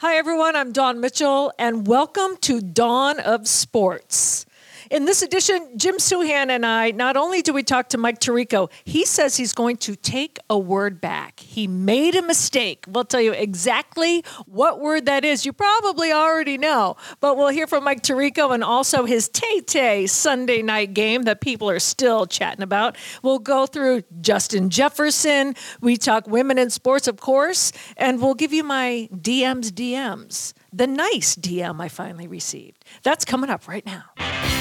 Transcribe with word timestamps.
Hi, 0.00 0.14
everyone. 0.14 0.54
I'm 0.54 0.70
Dawn 0.70 1.00
Mitchell, 1.00 1.52
and 1.58 1.84
welcome 1.88 2.36
to 2.42 2.60
Dawn 2.60 3.18
of 3.18 3.48
Sports. 3.48 4.46
In 4.90 5.04
this 5.04 5.20
edition, 5.22 5.76
Jim 5.76 5.96
Souhan 5.98 6.48
and 6.48 6.64
I, 6.64 6.92
not 6.92 7.16
only 7.16 7.42
do 7.42 7.52
we 7.52 7.62
talk 7.62 7.90
to 7.90 7.98
Mike 7.98 8.20
Tirico, 8.20 8.70
he 8.84 9.04
says 9.04 9.36
he's 9.36 9.52
going 9.52 9.76
to 9.78 9.94
take 9.96 10.38
a 10.48 10.58
word 10.58 10.98
back. 10.98 11.40
He 11.40 11.66
made 11.66 12.14
a 12.14 12.22
mistake. 12.22 12.86
We'll 12.88 13.04
tell 13.04 13.20
you 13.20 13.32
exactly 13.32 14.24
what 14.46 14.80
word 14.80 15.04
that 15.04 15.26
is. 15.26 15.44
You 15.44 15.52
probably 15.52 16.10
already 16.10 16.56
know, 16.56 16.96
but 17.20 17.36
we'll 17.36 17.48
hear 17.48 17.66
from 17.66 17.84
Mike 17.84 18.02
Tirico 18.02 18.54
and 18.54 18.64
also 18.64 19.04
his 19.04 19.28
Tay 19.28 19.60
Tay 19.60 20.06
Sunday 20.06 20.62
night 20.62 20.94
game 20.94 21.22
that 21.24 21.42
people 21.42 21.68
are 21.68 21.80
still 21.80 22.24
chatting 22.24 22.62
about. 22.62 22.96
We'll 23.22 23.40
go 23.40 23.66
through 23.66 24.04
Justin 24.22 24.70
Jefferson. 24.70 25.54
We 25.82 25.98
talk 25.98 26.26
women 26.26 26.56
in 26.56 26.70
sports, 26.70 27.08
of 27.08 27.18
course, 27.20 27.72
and 27.98 28.22
we'll 28.22 28.34
give 28.34 28.54
you 28.54 28.64
my 28.64 29.10
DM's 29.12 29.70
DMs. 29.70 30.54
The 30.72 30.86
nice 30.86 31.36
DM 31.36 31.78
I 31.82 31.88
finally 31.88 32.26
received. 32.26 32.86
That's 33.02 33.26
coming 33.26 33.50
up 33.50 33.68
right 33.68 33.84
now. 33.84 34.57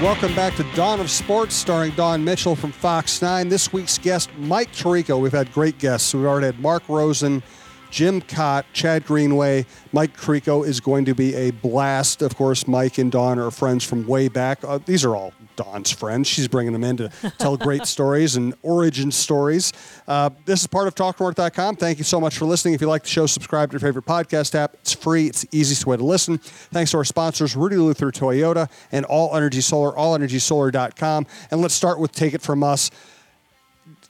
Welcome 0.00 0.34
back 0.34 0.54
to 0.54 0.62
Dawn 0.74 0.98
of 0.98 1.10
Sports, 1.10 1.54
starring 1.54 1.90
Dawn 1.90 2.24
Mitchell 2.24 2.56
from 2.56 2.72
Fox 2.72 3.20
9. 3.20 3.50
This 3.50 3.70
week's 3.70 3.98
guest, 3.98 4.30
Mike 4.38 4.72
Tirico. 4.72 5.20
We've 5.20 5.30
had 5.30 5.52
great 5.52 5.76
guests. 5.76 6.14
We've 6.14 6.24
already 6.24 6.46
had 6.46 6.58
Mark 6.58 6.88
Rosen, 6.88 7.42
Jim 7.90 8.22
Kaat, 8.22 8.64
Chad 8.72 9.04
Greenway. 9.04 9.66
Mike 9.92 10.16
Tirico 10.16 10.66
is 10.66 10.80
going 10.80 11.04
to 11.04 11.14
be 11.14 11.34
a 11.34 11.50
blast. 11.50 12.22
Of 12.22 12.34
course, 12.34 12.66
Mike 12.66 12.96
and 12.96 13.12
Dawn 13.12 13.38
are 13.38 13.50
friends 13.50 13.84
from 13.84 14.06
way 14.06 14.28
back. 14.28 14.64
Uh, 14.64 14.78
these 14.78 15.04
are 15.04 15.14
all 15.14 15.34
Dawn's 15.60 15.90
friends. 15.90 16.26
She's 16.26 16.48
bringing 16.48 16.72
them 16.72 16.82
in 16.82 16.96
to 16.96 17.10
tell 17.36 17.54
great 17.54 17.84
stories 17.86 18.36
and 18.36 18.54
origin 18.62 19.12
stories. 19.12 19.74
Uh, 20.08 20.30
this 20.46 20.62
is 20.62 20.66
part 20.66 20.88
of 20.88 20.94
TalkNorth.com. 20.94 21.76
Thank 21.76 21.98
you 21.98 22.04
so 22.04 22.18
much 22.18 22.38
for 22.38 22.46
listening. 22.46 22.72
If 22.72 22.80
you 22.80 22.88
like 22.88 23.02
the 23.02 23.10
show, 23.10 23.26
subscribe 23.26 23.68
to 23.70 23.74
your 23.74 23.80
favorite 23.80 24.06
podcast 24.06 24.54
app. 24.54 24.72
It's 24.74 24.94
free. 24.94 25.26
It's 25.26 25.42
the 25.42 25.48
easiest 25.52 25.86
way 25.86 25.98
to 25.98 26.02
listen. 26.02 26.38
Thanks 26.38 26.92
to 26.92 26.96
our 26.96 27.04
sponsors, 27.04 27.56
Rudy 27.56 27.76
Luther 27.76 28.10
Toyota 28.10 28.70
and 28.90 29.04
All 29.04 29.36
Energy 29.36 29.60
Solar, 29.60 29.92
allenergysolar.com. 29.92 31.26
And 31.50 31.60
let's 31.60 31.74
start 31.74 31.98
with 31.98 32.12
Take 32.12 32.32
It 32.32 32.40
From 32.40 32.62
Us. 32.62 32.90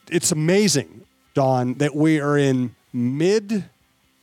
It's 0.09 0.31
amazing, 0.31 1.05
Dawn, 1.33 1.73
that 1.75 1.93
we 1.93 2.21
are 2.21 2.37
in 2.37 2.75
mid 2.93 3.65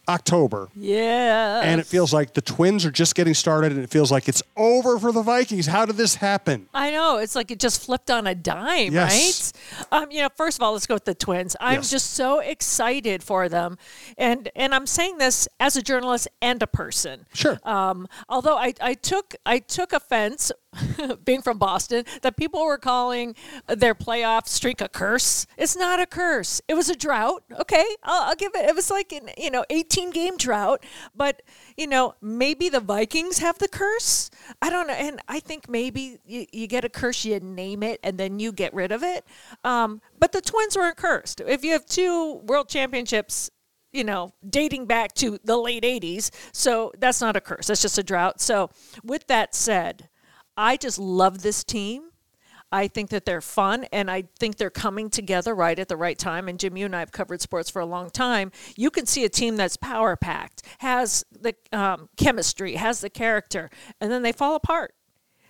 October. 0.08 0.68
Yeah. 0.74 1.60
And 1.62 1.80
it 1.80 1.86
feels 1.86 2.12
like 2.12 2.34
the 2.34 2.40
Twins 2.40 2.84
are 2.86 2.90
just 2.90 3.14
getting 3.14 3.34
started 3.34 3.72
and 3.72 3.82
it 3.82 3.90
feels 3.90 4.10
like 4.10 4.28
it's 4.28 4.42
over 4.56 4.98
for 4.98 5.12
the 5.12 5.22
Vikings. 5.22 5.66
How 5.66 5.84
did 5.84 5.96
this 5.96 6.14
happen? 6.16 6.68
I 6.72 6.90
know. 6.90 7.18
It's 7.18 7.34
like 7.34 7.50
it 7.50 7.60
just 7.60 7.82
flipped 7.84 8.10
on 8.10 8.26
a 8.26 8.34
dime, 8.34 8.92
Yes. 8.92 9.52
right? 9.90 10.02
Um, 10.02 10.10
you 10.10 10.22
know, 10.22 10.28
first 10.36 10.58
of 10.58 10.62
all, 10.62 10.72
let's 10.72 10.86
go 10.86 10.94
with 10.94 11.04
the 11.04 11.14
Twins. 11.14 11.56
I'm 11.60 11.76
Yes. 11.80 11.90
just 11.90 12.12
so 12.14 12.38
excited 12.40 13.22
for 13.22 13.48
them. 13.48 13.76
And 14.16 14.50
and 14.56 14.74
I'm 14.74 14.86
saying 14.86 15.18
this 15.18 15.46
as 15.60 15.76
a 15.76 15.82
journalist 15.82 16.28
and 16.40 16.62
a 16.62 16.66
person. 16.66 17.26
Sure. 17.34 17.58
Um, 17.64 18.08
although 18.28 18.56
I, 18.56 18.74
I 18.80 18.94
took 18.94 19.34
I 19.44 19.58
took 19.58 19.92
offense 19.92 20.50
being 21.24 21.42
from 21.42 21.58
Boston 21.58 22.04
that 22.22 22.36
people 22.36 22.64
were 22.64 22.78
calling 22.78 23.34
their 23.66 23.94
playoff 23.94 24.46
streak 24.46 24.80
a 24.80 24.88
curse. 24.88 25.46
It's 25.56 25.76
not 25.76 26.00
a 26.00 26.06
curse. 26.06 26.60
It 26.68 26.74
was 26.74 26.88
a 26.88 26.96
drought. 26.96 27.44
Okay, 27.60 27.84
I'll, 28.02 28.30
I'll 28.30 28.34
give 28.36 28.52
it. 28.54 28.68
It 28.68 28.74
was 28.74 28.90
like 28.90 29.12
an 29.12 29.30
you 29.36 29.50
know 29.50 29.64
18 29.70 30.10
game 30.10 30.36
drought, 30.36 30.84
but 31.14 31.42
you 31.76 31.86
know 31.86 32.14
maybe 32.20 32.68
the 32.68 32.80
Vikings 32.80 33.38
have 33.38 33.58
the 33.58 33.68
curse. 33.68 34.30
I 34.62 34.70
don't 34.70 34.86
know, 34.86 34.94
and 34.94 35.20
I 35.28 35.40
think 35.40 35.68
maybe 35.68 36.18
you, 36.24 36.46
you 36.52 36.66
get 36.66 36.84
a 36.84 36.88
curse, 36.88 37.24
you 37.24 37.38
name 37.40 37.82
it, 37.82 38.00
and 38.02 38.18
then 38.18 38.38
you 38.38 38.52
get 38.52 38.74
rid 38.74 38.92
of 38.92 39.02
it. 39.02 39.24
Um, 39.64 40.00
but 40.18 40.32
the 40.32 40.40
Twins 40.40 40.76
weren't 40.76 40.96
cursed. 40.96 41.40
If 41.40 41.64
you 41.64 41.72
have 41.72 41.86
two 41.86 42.40
World 42.46 42.68
Championships 42.68 43.50
you 43.92 44.04
know, 44.04 44.32
dating 44.48 44.86
back 44.86 45.14
to 45.14 45.38
the 45.44 45.56
late 45.56 45.82
80s. 45.82 46.30
So 46.52 46.92
that's 46.98 47.20
not 47.20 47.36
a 47.36 47.40
curse. 47.40 47.68
That's 47.68 47.82
just 47.82 47.98
a 47.98 48.02
drought. 48.02 48.40
So, 48.40 48.70
with 49.02 49.26
that 49.28 49.54
said, 49.54 50.08
I 50.58 50.76
just 50.76 50.98
love 50.98 51.42
this 51.42 51.62
team. 51.62 52.10
I 52.70 52.88
think 52.88 53.10
that 53.10 53.24
they're 53.24 53.40
fun 53.40 53.86
and 53.92 54.10
I 54.10 54.24
think 54.38 54.56
they're 54.56 54.68
coming 54.68 55.08
together 55.08 55.54
right 55.54 55.78
at 55.78 55.88
the 55.88 55.96
right 55.96 56.18
time. 56.18 56.48
And 56.48 56.58
Jim, 56.58 56.76
you 56.76 56.84
and 56.84 56.94
I 56.94 56.98
have 56.98 57.12
covered 57.12 57.40
sports 57.40 57.70
for 57.70 57.80
a 57.80 57.86
long 57.86 58.10
time. 58.10 58.52
You 58.76 58.90
can 58.90 59.06
see 59.06 59.24
a 59.24 59.30
team 59.30 59.56
that's 59.56 59.78
power 59.78 60.16
packed, 60.16 60.62
has 60.80 61.24
the 61.30 61.54
um, 61.72 62.10
chemistry, 62.18 62.74
has 62.74 63.00
the 63.00 63.08
character, 63.08 63.70
and 64.00 64.12
then 64.12 64.22
they 64.22 64.32
fall 64.32 64.54
apart. 64.54 64.94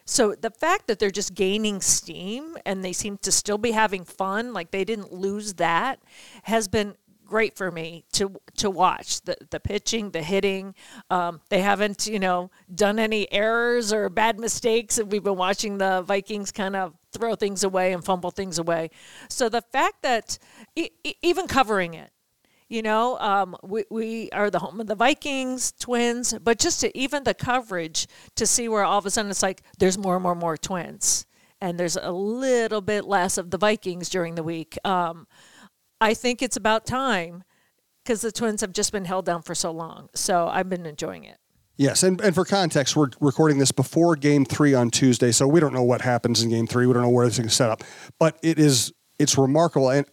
So 0.04 0.34
the 0.34 0.50
fact 0.50 0.86
that 0.86 0.98
they're 0.98 1.10
just 1.10 1.34
gaining 1.34 1.80
steam 1.80 2.56
and 2.64 2.84
they 2.84 2.92
seem 2.92 3.18
to 3.18 3.32
still 3.32 3.58
be 3.58 3.72
having 3.72 4.04
fun, 4.04 4.52
like 4.52 4.70
they 4.70 4.84
didn't 4.84 5.12
lose 5.12 5.54
that, 5.54 6.00
has 6.44 6.68
been 6.68 6.94
great 7.28 7.56
for 7.56 7.70
me 7.70 8.04
to 8.12 8.40
to 8.56 8.70
watch 8.70 9.20
the 9.22 9.36
the 9.50 9.60
pitching, 9.60 10.10
the 10.10 10.22
hitting. 10.22 10.74
Um, 11.10 11.40
they 11.50 11.60
haven't 11.60 12.06
you 12.06 12.18
know 12.18 12.50
done 12.74 12.98
any 12.98 13.30
errors 13.32 13.92
or 13.92 14.08
bad 14.08 14.40
mistakes. 14.40 14.98
We've 14.98 15.22
been 15.22 15.36
watching 15.36 15.78
the 15.78 16.02
Vikings 16.02 16.50
kind 16.50 16.74
of 16.74 16.94
throw 17.12 17.36
things 17.36 17.62
away 17.62 17.92
and 17.92 18.04
fumble 18.04 18.30
things 18.30 18.58
away. 18.58 18.90
So 19.28 19.48
the 19.48 19.62
fact 19.62 20.02
that 20.02 20.38
e- 20.74 20.90
even 21.22 21.46
covering 21.46 21.94
it. 21.94 22.10
You 22.70 22.82
know, 22.82 23.18
um, 23.18 23.56
we, 23.62 23.84
we 23.90 24.28
are 24.32 24.50
the 24.50 24.58
home 24.58 24.78
of 24.78 24.86
the 24.88 24.94
Vikings, 24.94 25.72
Twins, 25.72 26.34
but 26.34 26.58
just 26.58 26.82
to 26.82 26.98
even 26.98 27.24
the 27.24 27.32
coverage 27.32 28.06
to 28.36 28.46
see 28.46 28.68
where 28.68 28.84
all 28.84 28.98
of 28.98 29.06
a 29.06 29.10
sudden 29.10 29.30
it's 29.30 29.42
like 29.42 29.62
there's 29.78 29.96
more 29.96 30.16
and 30.16 30.22
more 30.22 30.32
and 30.32 30.40
more 30.42 30.58
Twins, 30.58 31.24
and 31.62 31.80
there's 31.80 31.96
a 31.96 32.10
little 32.10 32.82
bit 32.82 33.06
less 33.06 33.38
of 33.38 33.50
the 33.50 33.56
Vikings 33.56 34.10
during 34.10 34.34
the 34.34 34.42
week. 34.42 34.76
Um, 34.84 35.26
I 36.00 36.14
think 36.14 36.42
it's 36.42 36.56
about 36.56 36.86
time 36.86 37.44
because 38.04 38.20
the 38.20 38.32
Twins 38.32 38.60
have 38.60 38.72
just 38.72 38.92
been 38.92 39.04
held 39.04 39.24
down 39.26 39.42
for 39.42 39.54
so 39.54 39.70
long. 39.70 40.08
So 40.14 40.48
I've 40.48 40.68
been 40.68 40.86
enjoying 40.86 41.24
it. 41.24 41.38
Yes, 41.76 42.02
and, 42.02 42.20
and 42.20 42.34
for 42.34 42.44
context, 42.44 42.96
we're 42.96 43.10
recording 43.20 43.58
this 43.58 43.70
before 43.70 44.16
game 44.16 44.44
three 44.44 44.74
on 44.74 44.90
Tuesday, 44.90 45.30
so 45.30 45.46
we 45.46 45.60
don't 45.60 45.72
know 45.72 45.84
what 45.84 46.00
happens 46.00 46.42
in 46.42 46.50
game 46.50 46.66
three. 46.66 46.86
We 46.86 46.92
don't 46.92 47.02
know 47.02 47.08
where 47.08 47.26
this 47.26 47.38
is 47.38 47.54
set 47.54 47.70
up. 47.70 47.84
But 48.18 48.36
it 48.42 48.58
is 48.58 48.92
it's 49.18 49.38
remarkable. 49.38 49.90
And 49.90 50.04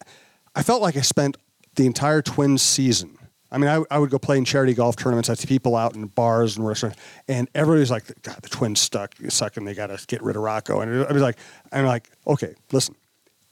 I 0.56 0.62
felt 0.62 0.82
like 0.82 0.96
I 0.96 1.02
spent 1.02 1.38
the 1.76 1.88
entire 1.88 2.22
Twins 2.22 2.62
season. 2.62 3.18
I 3.52 3.58
mean, 3.58 3.70
I, 3.70 3.82
I 3.90 3.98
would 3.98 4.10
go 4.10 4.20
play 4.20 4.38
in 4.38 4.46
charity 4.46 4.74
golf 4.74 4.96
tournaments. 4.96 5.30
I'd 5.30 5.40
see 5.40 5.48
people 5.48 5.76
out 5.76 5.96
in 5.96 6.06
bars 6.08 6.58
and 6.58 6.68
restaurants, 6.68 7.00
and 7.28 7.48
everybody's 7.56 7.90
like, 7.90 8.04
God, 8.22 8.38
the 8.42 8.50
Twins 8.50 8.80
stuck, 8.80 9.16
suck, 9.30 9.58
and 9.58 9.68
they 9.68 9.74
got 9.74 9.88
to 9.88 10.06
get 10.08 10.22
rid 10.22 10.36
of 10.36 10.44
Rocco. 10.44 10.82
And 10.82 11.06
I 11.06 11.12
was 11.12 11.22
like, 11.22 11.38
I'm 11.72 11.86
like, 11.86 12.10
okay, 12.28 12.56
listen, 12.72 12.96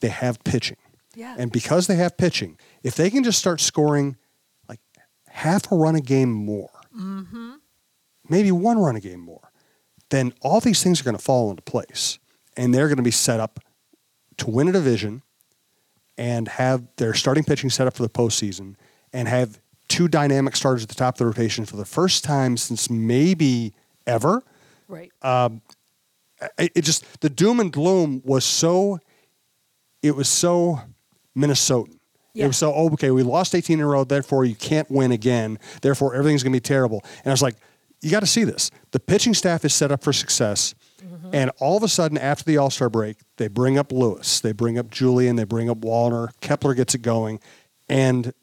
they 0.02 0.10
have 0.10 0.44
pitching. 0.44 0.78
Yeah. 1.16 1.36
And 1.38 1.52
because 1.52 1.88
they 1.88 1.96
have 1.96 2.18
pitching, 2.18 2.58
if 2.84 2.96
they 2.96 3.10
can 3.10 3.24
just 3.24 3.40
start 3.40 3.62
scoring 3.62 4.18
like 4.68 4.80
half 5.28 5.72
a 5.72 5.76
run 5.76 5.96
a 5.96 6.02
game 6.02 6.32
more, 6.32 6.72
mm-hmm. 6.96 7.54
maybe 8.30 8.52
one 8.52 8.80
run 8.80 8.96
a 8.96 9.00
game 9.00 9.20
more, 9.20 9.52
then 10.10 10.34
all 10.42 10.60
these 10.60 10.84
things 10.84 11.02
are 11.02 11.04
going 11.04 11.18
to 11.18 11.22
fall 11.22 11.50
into 11.50 11.62
place. 11.64 12.20
And 12.56 12.74
they're 12.74 12.88
going 12.88 12.98
to 12.98 13.04
be 13.04 13.12
set 13.12 13.40
up 13.40 13.60
to 14.38 14.50
win 14.50 14.68
a 14.68 14.72
division 14.72 15.24
and 16.18 16.48
have 16.48 16.88
their 16.98 17.14
starting 17.14 17.44
pitching 17.44 17.70
set 17.70 17.88
up 17.88 17.96
for 17.96 18.04
the 18.04 18.10
postseason 18.10 18.76
and 19.12 19.28
have 19.28 19.60
two 19.88 20.08
dynamic 20.08 20.56
starters 20.56 20.84
at 20.84 20.90
the 20.90 20.96
top 20.96 21.16
of 21.16 21.20
the 21.20 21.26
rotation 21.26 21.66
for 21.66 21.76
the 21.76 21.86
first 21.86 22.24
time 22.24 22.58
since 22.58 22.90
maybe 22.90 23.74
ever. 24.06 24.44
Right. 24.88 25.12
Um, 25.22 25.62
it, 26.58 26.72
it 26.76 26.82
just, 26.84 27.22
the 27.22 27.30
doom 27.30 27.60
and 27.60 27.72
gloom 27.72 28.22
was 28.24 28.46
so, 28.46 29.00
it 30.02 30.16
was 30.16 30.30
so 30.30 30.82
Minnesotan. 31.38 32.00
It 32.36 32.48
was 32.48 32.58
so, 32.58 32.74
oh, 32.74 32.90
okay, 32.94 33.12
we 33.12 33.22
lost 33.22 33.54
18 33.54 33.78
in 33.78 33.86
a 33.86 33.88
row, 33.88 34.04
therefore 34.04 34.44
you 34.44 34.56
can't 34.56 34.90
win 34.90 35.12
again. 35.12 35.60
Therefore, 35.82 36.16
everything's 36.16 36.42
going 36.42 36.52
to 36.52 36.56
be 36.56 36.62
terrible. 36.62 37.04
And 37.24 37.28
I 37.28 37.32
was 37.32 37.44
like, 37.44 37.56
you 38.02 38.10
got 38.10 38.22
to 38.22 38.28
see 38.28 38.44
this. 38.44 38.72
The 38.90 39.00
pitching 39.00 39.36
staff 39.36 39.64
is 39.64 39.74
set 39.74 39.92
up 39.92 40.04
for 40.04 40.12
success. 40.12 40.74
Mm-hmm. 41.06 41.30
And 41.32 41.52
all 41.60 41.78
of 41.78 41.84
a 41.84 41.88
sudden, 41.88 42.18
after 42.18 42.44
the 42.44 42.58
All 42.58 42.72
Star 42.72 42.90
break, 42.90 43.18
they 43.38 43.48
bring 43.48 43.78
up 43.78 43.92
Lewis, 43.92 44.40
they 44.40 44.52
bring 44.52 44.80
up 44.80 44.90
Julien, 44.90 45.36
they 45.36 45.44
bring 45.44 45.70
up 45.70 45.82
Wallner, 45.82 46.30
Kepler 46.42 46.74
gets 46.74 46.96
it 46.96 47.04
going. 47.04 47.40
And 47.88 48.34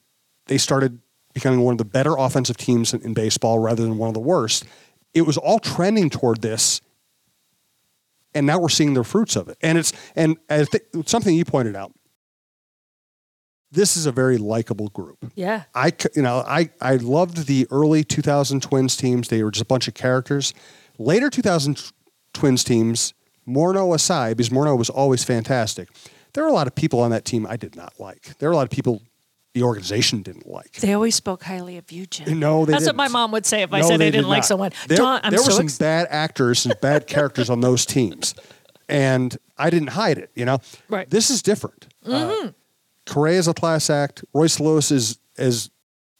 they 0.46 0.56
started 0.56 1.00
becoming 1.34 1.60
one 1.60 1.72
of 1.72 1.78
the 1.78 1.84
better 1.84 2.14
offensive 2.16 2.56
teams 2.56 2.94
in, 2.94 3.02
in 3.02 3.12
baseball 3.12 3.58
rather 3.58 3.82
than 3.82 3.98
one 3.98 4.08
of 4.08 4.14
the 4.14 4.20
worst. 4.20 4.64
It 5.14 5.22
was 5.22 5.36
all 5.36 5.58
trending 5.58 6.10
toward 6.10 6.42
this 6.42 6.80
and 8.34 8.46
now 8.46 8.58
we're 8.58 8.68
seeing 8.68 8.94
the 8.94 9.04
fruits 9.04 9.36
of 9.36 9.48
it. 9.48 9.56
And 9.60 9.78
it's 9.78 9.92
and 10.14 10.36
I 10.48 10.64
think 10.64 10.84
something 11.06 11.34
you 11.34 11.44
pointed 11.44 11.76
out. 11.76 11.92
This 13.72 13.96
is 13.96 14.06
a 14.06 14.12
very 14.12 14.36
likable 14.38 14.88
group. 14.88 15.30
Yeah. 15.34 15.64
I 15.74 15.92
you 16.16 16.22
know 16.22 16.38
I 16.46 16.70
I 16.80 16.96
loved 16.96 17.46
the 17.46 17.66
early 17.70 18.02
2000 18.04 18.62
Twins 18.62 18.96
teams. 18.96 19.28
They 19.28 19.42
were 19.44 19.50
just 19.50 19.62
a 19.62 19.66
bunch 19.66 19.86
of 19.88 19.94
characters. 19.94 20.52
Later 20.98 21.30
2000 21.30 21.92
Twins 22.34 22.62
teams, 22.64 23.14
Morneau 23.48 23.94
aside, 23.94 24.36
because 24.36 24.50
Morneau 24.50 24.76
was 24.76 24.90
always 24.90 25.24
fantastic. 25.24 25.88
There 26.34 26.44
were 26.44 26.50
a 26.50 26.52
lot 26.52 26.66
of 26.66 26.74
people 26.74 27.00
on 27.00 27.10
that 27.10 27.24
team 27.24 27.46
I 27.48 27.56
did 27.56 27.74
not 27.76 27.94
like. 27.98 28.36
There 28.38 28.48
were 28.48 28.52
a 28.52 28.56
lot 28.56 28.64
of 28.64 28.70
people 28.70 29.02
the 29.54 29.62
organization 29.64 30.22
didn't 30.22 30.48
like. 30.48 30.72
They 30.74 30.92
always 30.92 31.16
spoke 31.16 31.42
highly 31.42 31.76
of 31.76 31.90
you, 31.90 32.06
Jim. 32.06 32.38
No, 32.38 32.64
they 32.64 32.72
That's 32.72 32.86
what 32.86 32.94
my 32.94 33.08
mom 33.08 33.32
would 33.32 33.44
say 33.46 33.62
if 33.62 33.72
I 33.72 33.80
No, 33.80 33.88
said 33.88 33.98
they 34.00 34.06
I 34.06 34.10
did 34.10 34.18
didn't 34.18 34.28
like 34.28 34.44
someone. 34.44 34.70
There, 34.86 35.02
I'm 35.04 35.30
there 35.30 35.40
so 35.40 35.46
were 35.46 35.50
some 35.50 35.64
ex- 35.66 35.78
bad 35.78 36.06
actors 36.10 36.64
and 36.66 36.80
bad 36.80 37.06
characters 37.08 37.50
on 37.50 37.60
those 37.60 37.84
teams. 37.84 38.34
and 38.88 39.36
I 39.58 39.70
didn't 39.70 39.88
hide 39.88 40.18
it. 40.18 40.30
You 40.36 40.44
know, 40.44 40.58
Right. 40.88 41.08
This 41.10 41.30
is 41.30 41.42
different. 41.42 41.88
Mm-hmm. 42.06 42.46
Uh, 42.48 42.50
Correa 43.10 43.38
is 43.38 43.48
a 43.48 43.54
class 43.54 43.90
act. 43.90 44.24
Royce 44.32 44.60
Lewis 44.60 44.90
is 44.90 45.18
is 45.36 45.70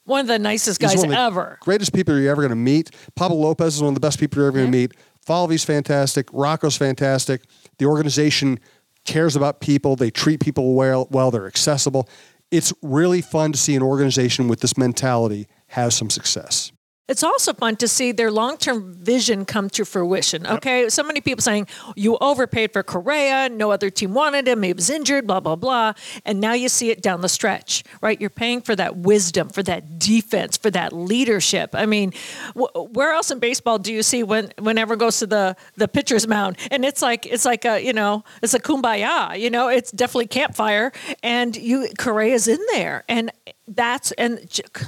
One 0.03 0.21
of 0.21 0.27
the 0.27 0.39
nicest 0.39 0.81
He's 0.81 0.91
guys 0.91 0.97
one 0.97 1.05
of 1.05 1.11
the 1.11 1.19
ever. 1.19 1.57
Greatest 1.61 1.93
people 1.93 2.17
you're 2.19 2.31
ever 2.31 2.41
going 2.41 2.49
to 2.49 2.55
meet. 2.55 2.91
Pablo 3.15 3.37
Lopez 3.37 3.75
is 3.75 3.81
one 3.81 3.89
of 3.89 3.95
the 3.95 4.01
best 4.01 4.19
people 4.19 4.39
you're 4.39 4.47
ever 4.47 4.57
going 4.57 4.71
to 4.71 4.77
meet. 4.77 4.93
Falvey's 5.25 5.63
fantastic. 5.63 6.27
Rocco's 6.33 6.75
fantastic. 6.77 7.43
The 7.77 7.85
organization 7.85 8.59
cares 9.05 9.35
about 9.35 9.61
people. 9.61 9.95
They 9.95 10.11
treat 10.11 10.39
people 10.39 10.73
well. 10.75 11.07
Well, 11.11 11.31
they're 11.31 11.47
accessible. 11.47 12.09
It's 12.49 12.73
really 12.81 13.21
fun 13.21 13.53
to 13.53 13.57
see 13.57 13.75
an 13.75 13.83
organization 13.83 14.47
with 14.47 14.59
this 14.59 14.77
mentality 14.77 15.47
have 15.67 15.93
some 15.93 16.09
success. 16.09 16.71
It's 17.11 17.23
also 17.23 17.51
fun 17.51 17.75
to 17.75 17.89
see 17.89 18.13
their 18.13 18.31
long 18.31 18.55
term 18.55 18.93
vision 18.93 19.43
come 19.43 19.69
to 19.71 19.83
fruition. 19.83 20.47
Okay. 20.47 20.87
So 20.87 21.03
many 21.03 21.19
people 21.19 21.41
saying, 21.41 21.67
you 21.97 22.17
overpaid 22.21 22.71
for 22.71 22.83
Correa, 22.83 23.49
no 23.49 23.69
other 23.69 23.89
team 23.89 24.13
wanted 24.13 24.47
him, 24.47 24.63
he 24.63 24.71
was 24.71 24.89
injured, 24.89 25.27
blah, 25.27 25.41
blah, 25.41 25.57
blah. 25.57 25.91
And 26.23 26.39
now 26.39 26.53
you 26.53 26.69
see 26.69 26.89
it 26.89 27.01
down 27.01 27.19
the 27.19 27.27
stretch, 27.27 27.83
right? 28.01 28.19
You're 28.19 28.29
paying 28.29 28.61
for 28.61 28.77
that 28.77 28.95
wisdom, 28.95 29.49
for 29.49 29.61
that 29.63 29.99
defense, 29.99 30.55
for 30.55 30.71
that 30.71 30.93
leadership. 30.93 31.71
I 31.73 31.85
mean, 31.85 32.13
wh- 32.55 32.95
where 32.95 33.11
else 33.11 33.29
in 33.29 33.39
baseball 33.39 33.77
do 33.77 33.91
you 33.93 34.03
see 34.03 34.23
when 34.23 34.53
whenever 34.57 34.95
goes 34.95 35.19
to 35.19 35.27
the, 35.27 35.57
the 35.75 35.89
pitcher's 35.89 36.27
mound 36.27 36.57
and 36.71 36.85
it's 36.85 37.01
like, 37.01 37.25
it's 37.25 37.43
like 37.43 37.65
a, 37.65 37.83
you 37.83 37.91
know, 37.91 38.23
it's 38.41 38.53
a 38.53 38.59
kumbaya, 38.59 39.37
you 39.37 39.49
know, 39.49 39.67
it's 39.67 39.91
definitely 39.91 40.27
campfire 40.27 40.93
and 41.21 41.57
you, 41.57 41.89
Correa's 41.97 42.47
in 42.47 42.59
there. 42.71 43.03
And 43.09 43.33
that's 43.67 44.11
and 44.13 44.39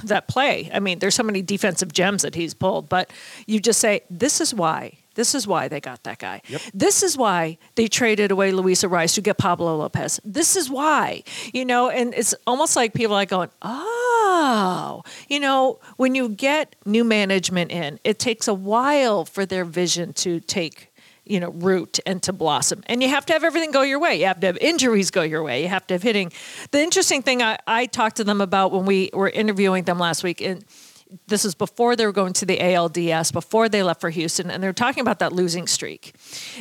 that 0.04 0.28
play. 0.28 0.70
I 0.72 0.80
mean, 0.80 0.98
there's 0.98 1.14
so 1.14 1.22
many 1.22 1.42
defensive 1.42 1.92
gems 1.92 2.22
that 2.22 2.34
he's 2.34 2.54
pulled, 2.54 2.88
but 2.88 3.10
you 3.46 3.60
just 3.60 3.80
say 3.80 4.02
this 4.10 4.40
is 4.40 4.52
why. 4.52 4.98
This 5.14 5.34
is 5.34 5.46
why 5.46 5.68
they 5.68 5.80
got 5.80 6.02
that 6.02 6.18
guy. 6.18 6.42
This 6.72 7.02
is 7.02 7.16
why 7.16 7.58
they 7.76 7.86
traded 7.86 8.32
away 8.32 8.50
Luis 8.50 8.82
Arraez 8.82 9.14
to 9.14 9.20
get 9.20 9.38
Pablo 9.38 9.76
Lopez. 9.76 10.20
This 10.24 10.56
is 10.56 10.68
why, 10.68 11.22
you 11.52 11.64
know, 11.64 11.88
and 11.88 12.12
it's 12.14 12.34
almost 12.48 12.74
like 12.74 12.94
people 12.94 13.14
are 13.14 13.20
like 13.20 13.28
going, 13.28 13.50
oh, 13.62 15.02
you 15.28 15.38
know, 15.38 15.78
when 15.96 16.16
you 16.16 16.28
get 16.28 16.74
new 16.84 17.04
management 17.04 17.70
in, 17.70 18.00
it 18.02 18.18
takes 18.18 18.48
a 18.48 18.54
while 18.54 19.24
for 19.24 19.46
their 19.46 19.64
vision 19.64 20.12
to 20.14 20.40
take 20.40 20.93
you 21.24 21.40
know, 21.40 21.50
root 21.50 22.00
and 22.06 22.22
to 22.22 22.32
blossom. 22.32 22.82
And 22.86 23.02
you 23.02 23.08
have 23.08 23.24
to 23.26 23.32
have 23.32 23.44
everything 23.44 23.70
go 23.70 23.82
your 23.82 23.98
way. 23.98 24.18
You 24.20 24.26
have 24.26 24.40
to 24.40 24.46
have 24.46 24.58
injuries 24.58 25.10
go 25.10 25.22
your 25.22 25.42
way. 25.42 25.62
You 25.62 25.68
have 25.68 25.86
to 25.88 25.94
have 25.94 26.02
hitting. 26.02 26.32
The 26.70 26.80
interesting 26.80 27.22
thing 27.22 27.42
I, 27.42 27.58
I 27.66 27.86
talked 27.86 28.16
to 28.16 28.24
them 28.24 28.40
about 28.40 28.72
when 28.72 28.84
we 28.84 29.10
were 29.12 29.30
interviewing 29.30 29.84
them 29.84 29.98
last 29.98 30.22
week, 30.22 30.40
and 30.40 30.64
this 31.26 31.44
is 31.44 31.54
before 31.54 31.96
they 31.96 32.06
were 32.06 32.12
going 32.12 32.32
to 32.34 32.46
the 32.46 32.58
ALDS, 32.58 33.32
before 33.32 33.68
they 33.68 33.82
left 33.82 34.00
for 34.00 34.10
Houston, 34.10 34.50
and 34.50 34.62
they 34.62 34.66
were 34.66 34.72
talking 34.72 35.00
about 35.00 35.20
that 35.20 35.32
losing 35.32 35.66
streak. 35.66 36.14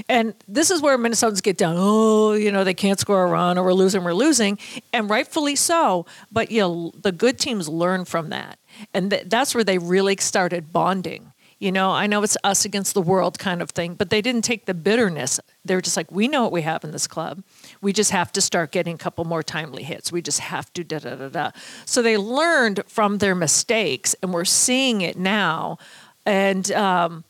And 0.07 0.33
this 0.47 0.69
is 0.71 0.81
where 0.81 0.97
Minnesotans 0.97 1.41
get 1.41 1.57
down. 1.57 1.75
Oh, 1.77 2.33
you 2.33 2.51
know, 2.51 2.63
they 2.63 2.73
can't 2.73 2.99
score 2.99 3.23
a 3.23 3.27
run, 3.27 3.57
or 3.57 3.63
we're 3.63 3.73
losing, 3.73 4.03
we're 4.03 4.13
losing, 4.13 4.59
and 4.91 5.09
rightfully 5.09 5.55
so. 5.55 6.05
But 6.31 6.51
you 6.51 6.61
know, 6.61 6.91
the 6.95 7.11
good 7.11 7.39
teams 7.39 7.67
learn 7.67 8.05
from 8.05 8.29
that, 8.29 8.59
and 8.93 9.09
th- 9.09 9.23
that's 9.27 9.55
where 9.55 9.63
they 9.63 9.77
really 9.77 10.17
started 10.19 10.71
bonding. 10.71 11.32
You 11.63 11.71
know, 11.71 11.91
I 11.91 12.07
know 12.07 12.21
it's 12.23 12.35
us 12.43 12.65
against 12.65 12.93
the 12.93 13.01
world 13.01 13.39
kind 13.39 13.61
of 13.61 13.69
thing, 13.69 13.93
but 13.93 14.09
they 14.09 14.21
didn't 14.21 14.41
take 14.41 14.65
the 14.65 14.73
bitterness. 14.73 15.39
They 15.63 15.75
were 15.75 15.81
just 15.81 15.95
like, 15.95 16.11
we 16.11 16.27
know 16.27 16.43
what 16.43 16.51
we 16.51 16.61
have 16.63 16.83
in 16.83 16.91
this 16.91 17.07
club. 17.07 17.41
We 17.81 17.93
just 17.93 18.11
have 18.11 18.33
to 18.33 18.41
start 18.41 18.73
getting 18.73 18.95
a 18.95 18.97
couple 18.97 19.23
more 19.23 19.41
timely 19.41 19.83
hits. 19.83 20.11
We 20.11 20.21
just 20.21 20.41
have 20.41 20.73
to 20.73 20.83
da 20.83 20.99
da 20.99 21.15
da 21.15 21.29
da. 21.29 21.51
So 21.85 22.01
they 22.01 22.17
learned 22.17 22.81
from 22.87 23.19
their 23.19 23.33
mistakes, 23.33 24.13
and 24.21 24.33
we're 24.33 24.43
seeing 24.43 24.99
it 24.99 25.17
now. 25.17 25.77
And 26.25 26.69
um, 26.73 27.23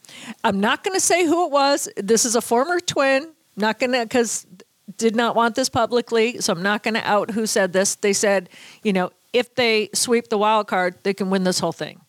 I'm 0.43 0.59
not 0.59 0.83
going 0.83 0.95
to 0.95 1.05
say 1.05 1.27
who 1.27 1.45
it 1.45 1.51
was. 1.51 1.87
This 1.95 2.25
is 2.25 2.35
a 2.35 2.41
former 2.41 2.79
twin. 2.79 3.33
Not 3.55 3.77
going 3.77 3.91
to 3.91 3.99
because 3.99 4.47
did 4.97 5.15
not 5.15 5.35
want 5.35 5.53
this 5.53 5.69
publicly, 5.69 6.41
so 6.41 6.53
I'm 6.53 6.63
not 6.63 6.81
going 6.81 6.95
to 6.95 7.07
out 7.07 7.29
who 7.29 7.45
said 7.45 7.71
this. 7.71 7.93
They 7.93 8.13
said, 8.13 8.49
you 8.81 8.93
know, 8.93 9.11
if 9.31 9.53
they 9.53 9.89
sweep 9.93 10.29
the 10.29 10.39
wild 10.39 10.65
card, 10.65 10.95
they 11.03 11.13
can 11.13 11.29
win 11.29 11.43
this 11.43 11.59
whole 11.59 11.71
thing. 11.71 12.01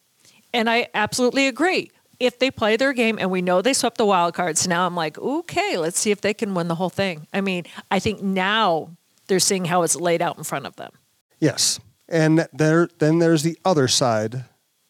And 0.55 0.71
I 0.71 0.89
absolutely 0.95 1.49
agree. 1.49 1.91
If 2.21 2.39
they 2.39 2.51
play 2.51 2.77
their 2.77 2.93
game 2.93 3.19
and 3.19 3.31
we 3.31 3.43
know 3.43 3.63
they 3.63 3.73
swept 3.73 3.99
the 3.99 4.07
wild 4.07 4.35
cards, 4.35 4.67
now 4.67 4.87
I'm 4.87 4.95
like, 4.95 5.19
okay, 5.19 5.77
let's 5.77 5.99
see 5.99 6.11
if 6.11 6.21
they 6.21 6.35
can 6.35 6.55
win 6.55 6.69
the 6.69 6.75
whole 6.75 6.91
thing. 6.91 7.27
I 7.33 7.41
mean, 7.41 7.65
I 7.91 7.99
think 7.99 8.23
now 8.23 8.91
they're 9.27 9.41
seeing 9.41 9.65
how 9.65 9.83
it's 9.83 9.97
laid 9.97 10.23
out 10.23 10.39
in 10.39 10.45
front 10.45 10.67
of 10.67 10.77
them. 10.77 10.93
Yes, 11.41 11.81
and 12.09 12.47
there 12.53 12.89
then 12.99 13.19
there's 13.19 13.43
the 13.43 13.59
other 13.65 13.89
side 13.89 14.45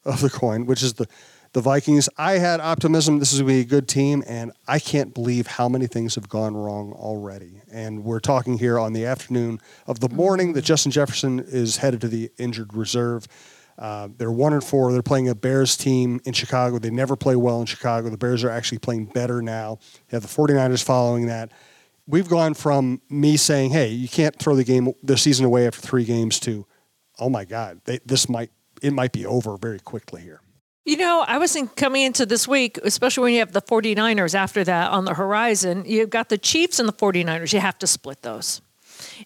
of 0.04 0.20
the 0.20 0.30
coin, 0.30 0.66
which 0.66 0.82
is 0.82 0.94
the 0.94 1.06
the 1.54 1.60
Vikings. 1.60 2.08
I 2.18 2.32
had 2.32 2.60
optimism. 2.60 3.20
This 3.20 3.32
is 3.32 3.40
going 3.40 3.48
to 3.48 3.54
be 3.54 3.60
a 3.60 3.64
good 3.64 3.88
team, 3.88 4.24
and 4.26 4.52
I 4.66 4.80
can't 4.80 5.14
believe 5.14 5.46
how 5.46 5.68
many 5.68 5.86
things 5.86 6.16
have 6.16 6.28
gone 6.28 6.56
wrong 6.56 6.92
already. 6.92 7.62
And 7.72 8.04
we're 8.04 8.20
talking 8.20 8.58
here 8.58 8.78
on 8.78 8.92
the 8.92 9.06
afternoon 9.06 9.60
of 9.86 10.00
the 10.00 10.08
morning 10.08 10.52
that 10.54 10.62
Justin 10.62 10.90
Jefferson 10.90 11.38
is 11.38 11.78
headed 11.78 12.00
to 12.02 12.08
the 12.08 12.30
injured 12.38 12.74
reserve. 12.74 13.28
Uh, 13.78 14.08
they're 14.16 14.30
one 14.30 14.52
and 14.52 14.62
four. 14.62 14.92
They're 14.92 15.02
playing 15.02 15.28
a 15.28 15.34
Bears 15.34 15.76
team 15.76 16.20
in 16.24 16.32
Chicago. 16.32 16.78
They 16.78 16.90
never 16.90 17.16
play 17.16 17.36
well 17.36 17.60
in 17.60 17.66
Chicago. 17.66 18.08
The 18.08 18.16
Bears 18.16 18.44
are 18.44 18.50
actually 18.50 18.78
playing 18.78 19.06
better 19.06 19.42
now. 19.42 19.78
You 20.10 20.16
have 20.16 20.22
the 20.22 20.28
49ers 20.28 20.82
following 20.82 21.26
that. 21.26 21.50
We've 22.06 22.28
gone 22.28 22.54
from 22.54 23.00
me 23.08 23.36
saying, 23.36 23.70
hey, 23.70 23.88
you 23.88 24.08
can't 24.08 24.38
throw 24.38 24.54
the 24.54 24.64
game, 24.64 24.92
the 25.02 25.16
season 25.16 25.46
away 25.46 25.66
after 25.66 25.80
three 25.80 26.04
games 26.04 26.38
to, 26.40 26.66
oh 27.18 27.30
my 27.30 27.44
God, 27.44 27.80
they, 27.84 27.98
this 28.04 28.28
might, 28.28 28.50
it 28.82 28.92
might 28.92 29.12
be 29.12 29.24
over 29.24 29.56
very 29.56 29.80
quickly 29.80 30.20
here. 30.20 30.40
You 30.84 30.98
know, 30.98 31.24
I 31.26 31.38
was 31.38 31.50
think 31.50 31.76
coming 31.76 32.02
into 32.02 32.26
this 32.26 32.46
week, 32.46 32.78
especially 32.82 33.22
when 33.22 33.32
you 33.32 33.38
have 33.38 33.52
the 33.52 33.62
49ers 33.62 34.34
after 34.34 34.62
that 34.64 34.90
on 34.90 35.06
the 35.06 35.14
horizon, 35.14 35.84
you've 35.86 36.10
got 36.10 36.28
the 36.28 36.36
Chiefs 36.36 36.78
and 36.78 36.86
the 36.86 36.92
49ers. 36.92 37.54
You 37.54 37.60
have 37.60 37.78
to 37.78 37.86
split 37.86 38.20
those. 38.20 38.60